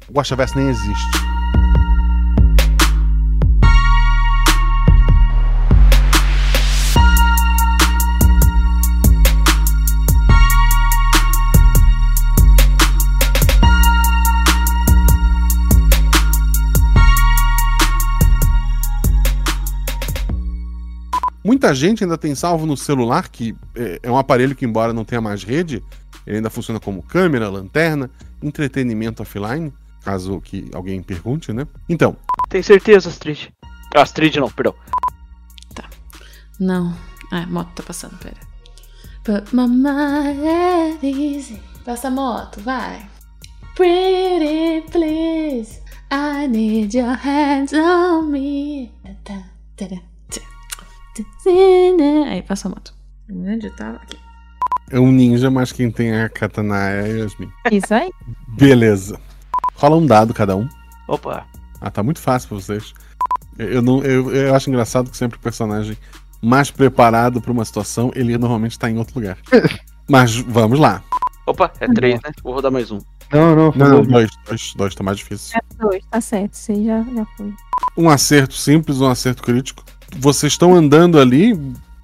o 0.08 0.14
Guaxaverso 0.14 0.58
nem 0.58 0.70
existe. 0.70 1.21
Muita 21.44 21.74
gente 21.74 22.04
ainda 22.04 22.18
tem 22.18 22.36
salvo 22.36 22.66
no 22.66 22.78
celular, 22.78 23.30
que 23.30 23.56
é, 23.76 24.00
é 24.04 24.12
um 24.12 24.18
aparelho 24.18 24.56
que, 24.56 24.66
embora 24.66 24.94
não 24.94 25.04
tenha 25.04 25.22
mais 25.22 25.44
rede, 25.44 25.84
ele 26.26 26.38
ainda 26.38 26.50
funciona 26.50 26.80
como 26.80 27.02
câmera, 27.02 27.50
lanterna, 27.50 28.10
entretenimento 28.42 29.24
offline, 29.24 29.74
caso 30.04 30.40
que 30.40 30.70
alguém 30.74 31.02
pergunte, 31.02 31.52
né? 31.52 31.68
Então, 31.90 32.16
Tem 32.50 32.62
certeza, 32.62 33.10
Astrid? 33.10 33.52
Ah, 33.96 34.02
Astrid 34.02 34.40
não, 34.40 34.50
perdão. 34.50 34.76
Não. 36.60 36.96
Ah, 37.32 37.42
a 37.42 37.48
moto 37.48 37.72
tá 37.74 37.82
passando, 37.82 38.18
pera. 38.20 38.38
Put 39.24 39.56
my 39.56 39.68
mind 39.68 40.46
at 40.46 41.04
easy. 41.04 41.60
Passa 41.84 42.10
a 42.10 42.12
moto, 42.12 42.62
vai. 42.62 43.10
Pretty 43.76 44.84
please. 44.92 45.82
I 46.12 46.48
need 46.48 46.96
your 46.96 47.16
hands 47.16 47.74
on 47.74 48.30
me. 48.30 48.92
Tá, 49.04 49.34
tá, 49.34 49.44
tá, 49.76 49.88
tá. 49.88 50.11
Aí, 52.30 52.42
passa 52.44 52.68
a 52.68 52.72
moto. 52.72 52.94
Onde 53.30 53.68
eu 53.68 53.76
tava? 53.76 53.98
Aqui. 53.98 54.18
é 54.92 55.00
um 55.00 55.12
ninja, 55.12 55.50
mas 55.50 55.72
quem 55.72 55.90
tem 55.92 56.14
a 56.22 56.30
katana 56.30 56.78
é 56.90 57.02
a 57.02 57.08
Yasmin. 57.08 57.50
Isso 57.72 57.94
aí. 57.94 58.12
Beleza. 58.50 59.20
Rola 59.76 59.98
um 59.98 60.06
dado 60.06 60.34
cada 60.34 60.56
um. 60.56 60.68
Opa. 61.08 61.46
Ah, 61.80 61.90
tá 61.90 62.04
muito 62.04 62.20
fácil 62.20 62.50
pra 62.50 62.58
vocês. 62.60 62.94
Eu, 63.58 63.82
não, 63.82 64.04
eu, 64.04 64.34
eu 64.34 64.56
acho 64.56 64.70
engraçado 64.70 65.10
que 65.10 65.18
sempre 65.18 65.38
o 65.38 65.42
personagem 65.42 65.98
mais 66.42 66.72
preparado 66.72 67.42
pra 67.42 67.52
uma 67.52 67.66
situação, 67.66 68.12
ele 68.16 68.38
normalmente 68.38 68.78
tá 68.80 68.90
em 68.90 68.98
outro 68.98 69.20
lugar. 69.20 69.38
Mas 70.10 70.36
vamos 70.36 70.80
lá. 70.80 71.04
Opa, 71.46 71.72
é 71.80 71.88
três, 71.88 72.16
né? 72.22 72.32
Vou 72.44 72.54
rodar 72.54 72.72
mais 72.72 72.92
um. 72.92 73.00
Não, 73.32 73.56
não, 73.56 73.72
Não, 73.76 73.88
não, 73.90 74.04
dois. 74.04 74.08
dois, 74.08 74.30
dois, 74.46 74.74
dois 74.76 74.96
tá 74.96 75.04
mais 75.04 75.18
difícil. 75.18 75.58
É 75.58 75.76
dois, 75.82 76.04
tá 76.10 76.20
certo. 76.22 76.56
Você 76.56 76.84
já, 76.84 77.02
já 77.04 77.26
foi. 77.38 77.54
Um 77.98 78.10
acerto 78.10 78.54
simples, 78.54 79.00
um 79.00 79.08
acerto 79.10 79.42
crítico. 79.42 79.84
Vocês 80.18 80.54
estão 80.54 80.74
andando 80.76 81.20
ali. 81.20 81.54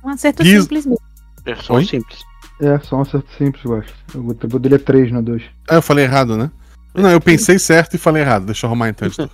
Um 0.04 0.10
acerto 0.10 0.44
simples 0.44 0.86
mesmo. 0.86 1.02
É 1.46 1.56
só 1.56 1.74
Oi? 1.76 1.86
simples. 1.86 2.26
É, 2.60 2.80
só 2.80 2.98
um 2.98 3.02
acerto 3.02 3.28
simples, 3.38 3.64
eu 3.64 3.76
acho. 3.76 3.94
O 4.16 4.30
o 4.30 4.60
dele 4.60 4.76
é 4.76 4.80
3, 4.80 5.12
não 5.12 5.20
é 5.20 5.24
2. 5.24 5.44
Ah, 5.70 5.76
eu 5.76 5.82
falei 5.82 6.06
errado, 6.06 6.38
né? 6.38 6.50
Não, 6.94 7.12
eu 7.12 7.22
pensei 7.22 7.60
certo 7.60 7.94
e 7.94 7.98
falei 7.98 8.24
errado. 8.24 8.46
Deixa 8.46 8.66
eu 8.66 8.70
arrumar 8.70 8.90
então. 8.90 9.08
editor. 9.08 9.30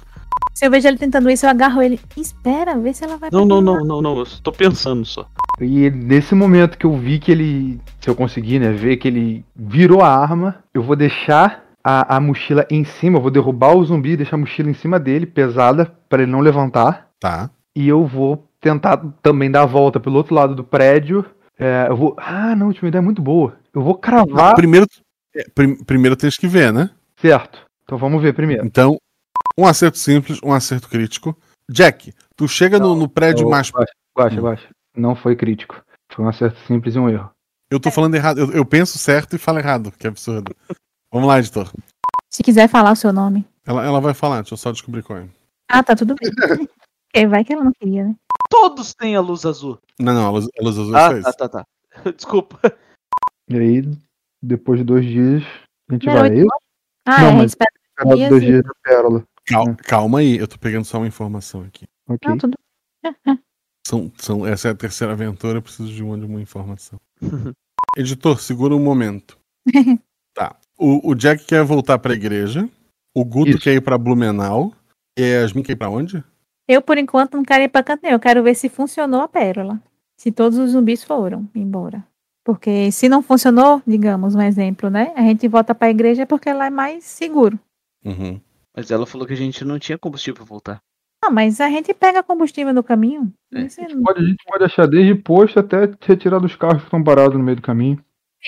Se 0.53 0.65
eu 0.65 0.71
vejo 0.71 0.87
ele 0.87 0.97
tentando 0.97 1.29
isso, 1.29 1.45
eu 1.45 1.49
agarro 1.49 1.81
ele. 1.81 1.99
Espera, 2.15 2.77
vê 2.77 2.93
se 2.93 3.03
ela 3.03 3.17
vai 3.17 3.29
Não, 3.31 3.45
não, 3.45 3.61
não, 3.61 3.83
não, 3.83 4.01
não. 4.01 4.17
Eu 4.19 4.25
tô 4.43 4.51
pensando 4.51 5.03
só. 5.05 5.27
E 5.59 5.89
nesse 5.89 6.35
momento 6.35 6.77
que 6.77 6.85
eu 6.85 6.95
vi 6.97 7.19
que 7.19 7.31
ele, 7.31 7.79
se 7.99 8.09
eu 8.09 8.15
conseguir, 8.15 8.59
né, 8.59 8.71
ver 8.71 8.97
que 8.97 9.07
ele 9.07 9.45
virou 9.55 10.01
a 10.01 10.09
arma, 10.09 10.63
eu 10.73 10.83
vou 10.83 10.95
deixar 10.95 11.63
a, 11.83 12.17
a 12.17 12.19
mochila 12.19 12.65
em 12.69 12.83
cima, 12.83 13.17
eu 13.17 13.21
vou 13.21 13.31
derrubar 13.31 13.75
o 13.75 13.83
zumbi, 13.83 14.15
deixar 14.15 14.35
a 14.35 14.39
mochila 14.39 14.69
em 14.69 14.75
cima 14.75 14.99
dele, 14.99 15.25
pesada, 15.25 15.91
pra 16.07 16.21
ele 16.21 16.31
não 16.31 16.39
levantar. 16.39 17.09
Tá. 17.19 17.49
E 17.75 17.87
eu 17.87 18.05
vou 18.05 18.47
tentar 18.63 18.97
também 19.21 19.51
dar 19.51 19.63
a 19.63 19.65
volta 19.67 19.99
pelo 19.99 20.15
outro 20.15 20.33
lado 20.33 20.55
do 20.55 20.63
prédio. 20.63 21.23
É, 21.59 21.87
eu 21.89 21.95
vou. 21.97 22.15
Ah, 22.17 22.55
não, 22.55 22.67
última 22.67 22.87
ideia 22.87 23.01
é 23.01 23.03
muito 23.03 23.21
boa. 23.21 23.57
Eu 23.73 23.83
vou 23.83 23.95
cravar. 23.95 24.55
Primeiro, 24.55 24.87
é, 25.35 25.43
prim- 25.53 25.83
primeiro 25.83 26.15
tens 26.15 26.35
que 26.37 26.47
ver, 26.47 26.71
né? 26.73 26.89
Certo. 27.17 27.59
Então 27.83 27.97
vamos 27.97 28.21
ver 28.21 28.33
primeiro. 28.33 28.65
Então, 28.65 28.97
um 29.57 29.67
acerto 29.67 29.97
simples, 29.97 30.39
um 30.43 30.53
acerto 30.53 30.87
crítico. 30.89 31.37
Jack, 31.69 32.13
tu 32.35 32.47
chega 32.47 32.79
no, 32.79 32.95
no 32.95 33.07
prédio 33.07 33.45
Ô, 33.45 33.49
mais. 33.49 33.69
Guaxa, 33.69 33.91
Guaxa, 34.17 34.39
Hum. 34.39 34.43
Guaxa. 34.43 34.67
Não 34.95 35.15
foi 35.15 35.35
crítico. 35.35 35.83
Foi 36.11 36.23
um 36.25 36.29
acerto 36.29 36.57
simples 36.65 36.95
e 36.95 36.99
um 36.99 37.09
erro. 37.09 37.29
Eu 37.69 37.79
tô 37.79 37.91
falando 37.91 38.15
errado. 38.15 38.39
Eu, 38.39 38.51
eu 38.51 38.65
penso 38.65 38.97
certo 38.97 39.35
e 39.35 39.39
falo 39.39 39.59
errado. 39.59 39.91
Que 39.97 40.07
absurdo. 40.07 40.55
Vamos 41.11 41.27
lá, 41.27 41.39
editor. 41.39 41.69
Se 42.31 42.41
quiser 42.43 42.67
falar 42.69 42.91
o 42.91 42.95
seu 42.95 43.11
nome. 43.11 43.45
Ela, 43.65 43.85
ela 43.85 43.99
vai 44.01 44.13
falar, 44.13 44.37
deixa 44.41 44.53
eu 44.53 44.57
só 44.57 44.71
descobrir 44.71 45.03
qual 45.03 45.19
é. 45.19 45.27
Ah, 45.69 45.83
tá 45.83 45.95
tudo 45.95 46.15
bem. 46.15 46.29
É, 47.15 47.27
vai 47.27 47.43
que 47.43 47.53
ela 47.53 47.63
não 47.63 47.71
queria, 47.79 48.05
né? 48.05 48.15
Todos 48.53 48.93
têm 48.93 49.15
a 49.15 49.21
luz 49.21 49.45
azul. 49.45 49.79
Não, 49.99 50.13
não, 50.13 50.27
a 50.27 50.29
luz, 50.31 50.47
a 50.59 50.63
luz 50.63 50.77
azul 50.77 50.95
Ah, 50.95 51.09
fez. 51.11 51.23
tá, 51.23 51.33
tá, 51.33 51.49
tá. 51.49 51.65
Desculpa. 52.15 52.59
E 53.49 53.57
aí, 53.57 53.81
depois 54.41 54.79
de 54.79 54.85
dois 54.85 55.05
dias, 55.05 55.43
a 55.89 55.93
gente 55.93 56.05
Não, 56.05 56.13
vai. 56.13 56.29
eu- 56.29 56.33
É 56.33 56.37
isso? 56.37 56.47
Ah, 57.07 57.21
Não, 57.21 57.29
é, 57.29 57.35
mas- 57.35 57.51
espera. 57.51 57.71
Dois 58.29 58.41
dias 58.43 58.63
da 58.63 58.71
pérola. 58.83 59.23
Calma, 59.45 59.75
calma 59.75 60.19
aí, 60.19 60.37
eu 60.37 60.47
tô 60.47 60.57
pegando 60.57 60.85
só 60.85 60.97
uma 60.97 61.07
informação 61.07 61.63
aqui. 61.63 61.85
Ok. 62.07 62.29
Não, 62.29 62.37
tudo 62.37 62.57
São, 63.85 64.11
são, 64.17 64.47
essa 64.47 64.69
é 64.69 64.71
a 64.71 64.75
terceira 64.75 65.11
aventura, 65.13 65.57
eu 65.57 65.61
preciso 65.61 65.91
de 65.91 66.01
uma, 66.01 66.17
de 66.17 66.25
uma 66.25 66.41
informação. 66.41 66.97
Editor, 67.97 68.39
segura 68.39 68.73
um 68.75 68.81
momento. 68.83 69.37
Tá. 70.33 70.55
O, 70.77 71.11
o 71.11 71.15
Jack 71.15 71.45
quer 71.45 71.63
voltar 71.63 71.99
pra 71.99 72.13
igreja. 72.13 72.67
O 73.15 73.23
Guto 73.25 73.51
Isso. 73.51 73.59
quer 73.59 73.73
ir 73.75 73.81
pra 73.81 73.97
Blumenau. 73.97 74.73
E 75.19 75.21
a 75.21 75.41
Yasmin 75.41 75.61
quer 75.63 75.73
ir 75.73 75.75
pra 75.75 75.89
onde? 75.89 76.23
Eu, 76.67 76.81
por 76.81 76.97
enquanto, 76.97 77.35
não 77.35 77.43
quero 77.43 77.63
ir 77.63 77.69
pra 77.69 77.83
canto 77.83 78.01
nenhum. 78.03 78.15
Eu 78.15 78.19
quero 78.19 78.43
ver 78.43 78.55
se 78.55 78.69
funcionou 78.69 79.21
a 79.21 79.27
pérola. 79.27 79.81
Se 80.17 80.31
todos 80.31 80.57
os 80.57 80.71
zumbis 80.71 81.03
foram 81.03 81.49
embora. 81.53 82.03
Porque 82.43 82.91
se 82.91 83.07
não 83.09 83.21
funcionou, 83.21 83.81
digamos, 83.85 84.35
um 84.35 84.41
exemplo, 84.41 84.89
né? 84.89 85.13
A 85.15 85.21
gente 85.21 85.47
volta 85.47 85.73
pra 85.73 85.89
igreja 85.89 86.25
porque 86.25 86.51
lá 86.51 86.67
é 86.67 86.69
mais 86.69 87.03
seguro. 87.03 87.59
Uhum. 88.05 88.39
Mas 88.75 88.91
ela 88.91 89.05
falou 89.05 89.25
que 89.27 89.33
a 89.33 89.37
gente 89.37 89.63
não 89.63 89.79
tinha 89.79 89.97
combustível 89.97 90.35
pra 90.35 90.45
voltar. 90.45 90.81
Não, 91.23 91.31
mas 91.31 91.61
a 91.61 91.69
gente 91.69 91.93
pega 91.93 92.21
combustível 92.21 92.73
no 92.73 92.83
caminho. 92.83 93.33
É. 93.53 93.61
Isso 93.61 93.81
não- 93.81 94.03
Pode, 94.03 94.19
a 94.19 94.25
gente 94.25 94.43
pode 94.45 94.63
achar 94.65 94.87
desde 94.87 95.15
posto 95.15 95.59
até 95.59 95.89
retirar 96.01 96.39
dos 96.39 96.55
carros 96.55 96.79
que 96.79 96.87
estão 96.87 97.03
parados 97.03 97.37
no 97.37 97.43
meio 97.43 97.55
do 97.55 97.61
caminho. 97.61 98.03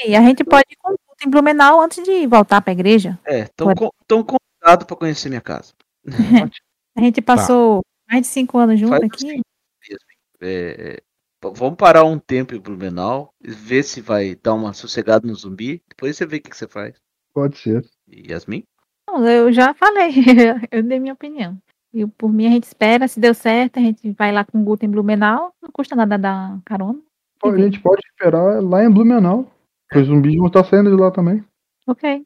E 0.06 0.14
a 0.16 0.22
gente 0.22 0.44
pode 0.44 0.66
ir 0.72 0.76
com 0.78 0.92
o 0.92 0.96
em 1.26 1.30
Blumenau 1.30 1.80
antes 1.82 2.04
de 2.04 2.28
voltar 2.28 2.62
pra 2.62 2.74
igreja. 2.74 3.18
É, 3.26 3.46
tão, 3.56 3.68
tão 4.06 4.22
convidado 4.24 4.86
pra 4.86 4.96
conhecer 4.98 5.30
minha 5.30 5.40
casa. 5.42 5.74
A 6.98 7.02
gente 7.02 7.22
passou 7.22 7.82
mais 8.10 8.22
de 8.22 8.28
cinco 8.28 8.58
anos 8.58 8.80
juntos 8.80 8.98
Faz 8.98 9.04
aqui. 9.12 9.42
É, 10.42 11.02
v- 11.44 11.54
vamos 11.56 11.76
parar 11.78 12.04
um 12.04 12.20
tempo 12.20 12.54
em 12.56 12.60
Blumenau, 12.60 13.34
ver 13.42 13.84
se 13.84 14.02
vai 14.02 14.36
dar 14.36 14.54
uma 14.54 14.74
sossegada 14.74 15.28
no 15.28 15.36
zumbi. 15.36 15.82
Depois 15.88 16.16
você 16.16 16.26
vê 16.26 16.38
o 16.38 16.42
que, 16.42 16.50
que 16.50 16.58
você 16.58 16.68
faz. 16.68 16.96
Pode 17.34 17.58
ser. 17.58 17.84
E 18.08 18.32
Yasmin? 18.32 18.64
Não, 19.08 19.26
eu 19.28 19.52
já 19.52 19.74
falei, 19.74 20.12
eu 20.72 20.84
dei 20.84 21.00
minha 21.00 21.14
opinião. 21.14 21.58
E 21.94 22.06
por 22.06 22.32
mim 22.32 22.48
a 22.48 22.50
gente 22.50 22.64
espera, 22.64 23.08
se 23.08 23.20
deu 23.20 23.34
certo, 23.34 23.78
a 23.78 23.82
gente 23.82 24.12
vai 24.12 24.32
lá 24.32 24.44
com 24.44 24.60
o 24.60 24.64
Guto 24.64 24.86
em 24.86 24.90
Blumenau, 24.90 25.54
não 25.62 25.70
custa 25.72 25.96
nada 25.96 26.18
dar 26.18 26.60
carona. 26.66 27.00
A 27.44 27.58
gente 27.58 27.80
pode 27.80 28.02
esperar 28.06 28.62
lá 28.62 28.84
em 28.84 28.90
Blumenau. 28.92 29.50
Os 29.96 30.08
zumbis 30.08 30.36
vão 30.36 30.48
estar 30.48 30.64
saindo 30.66 30.90
de 30.90 31.02
lá 31.02 31.12
também. 31.12 31.44
Ok. 31.88 32.24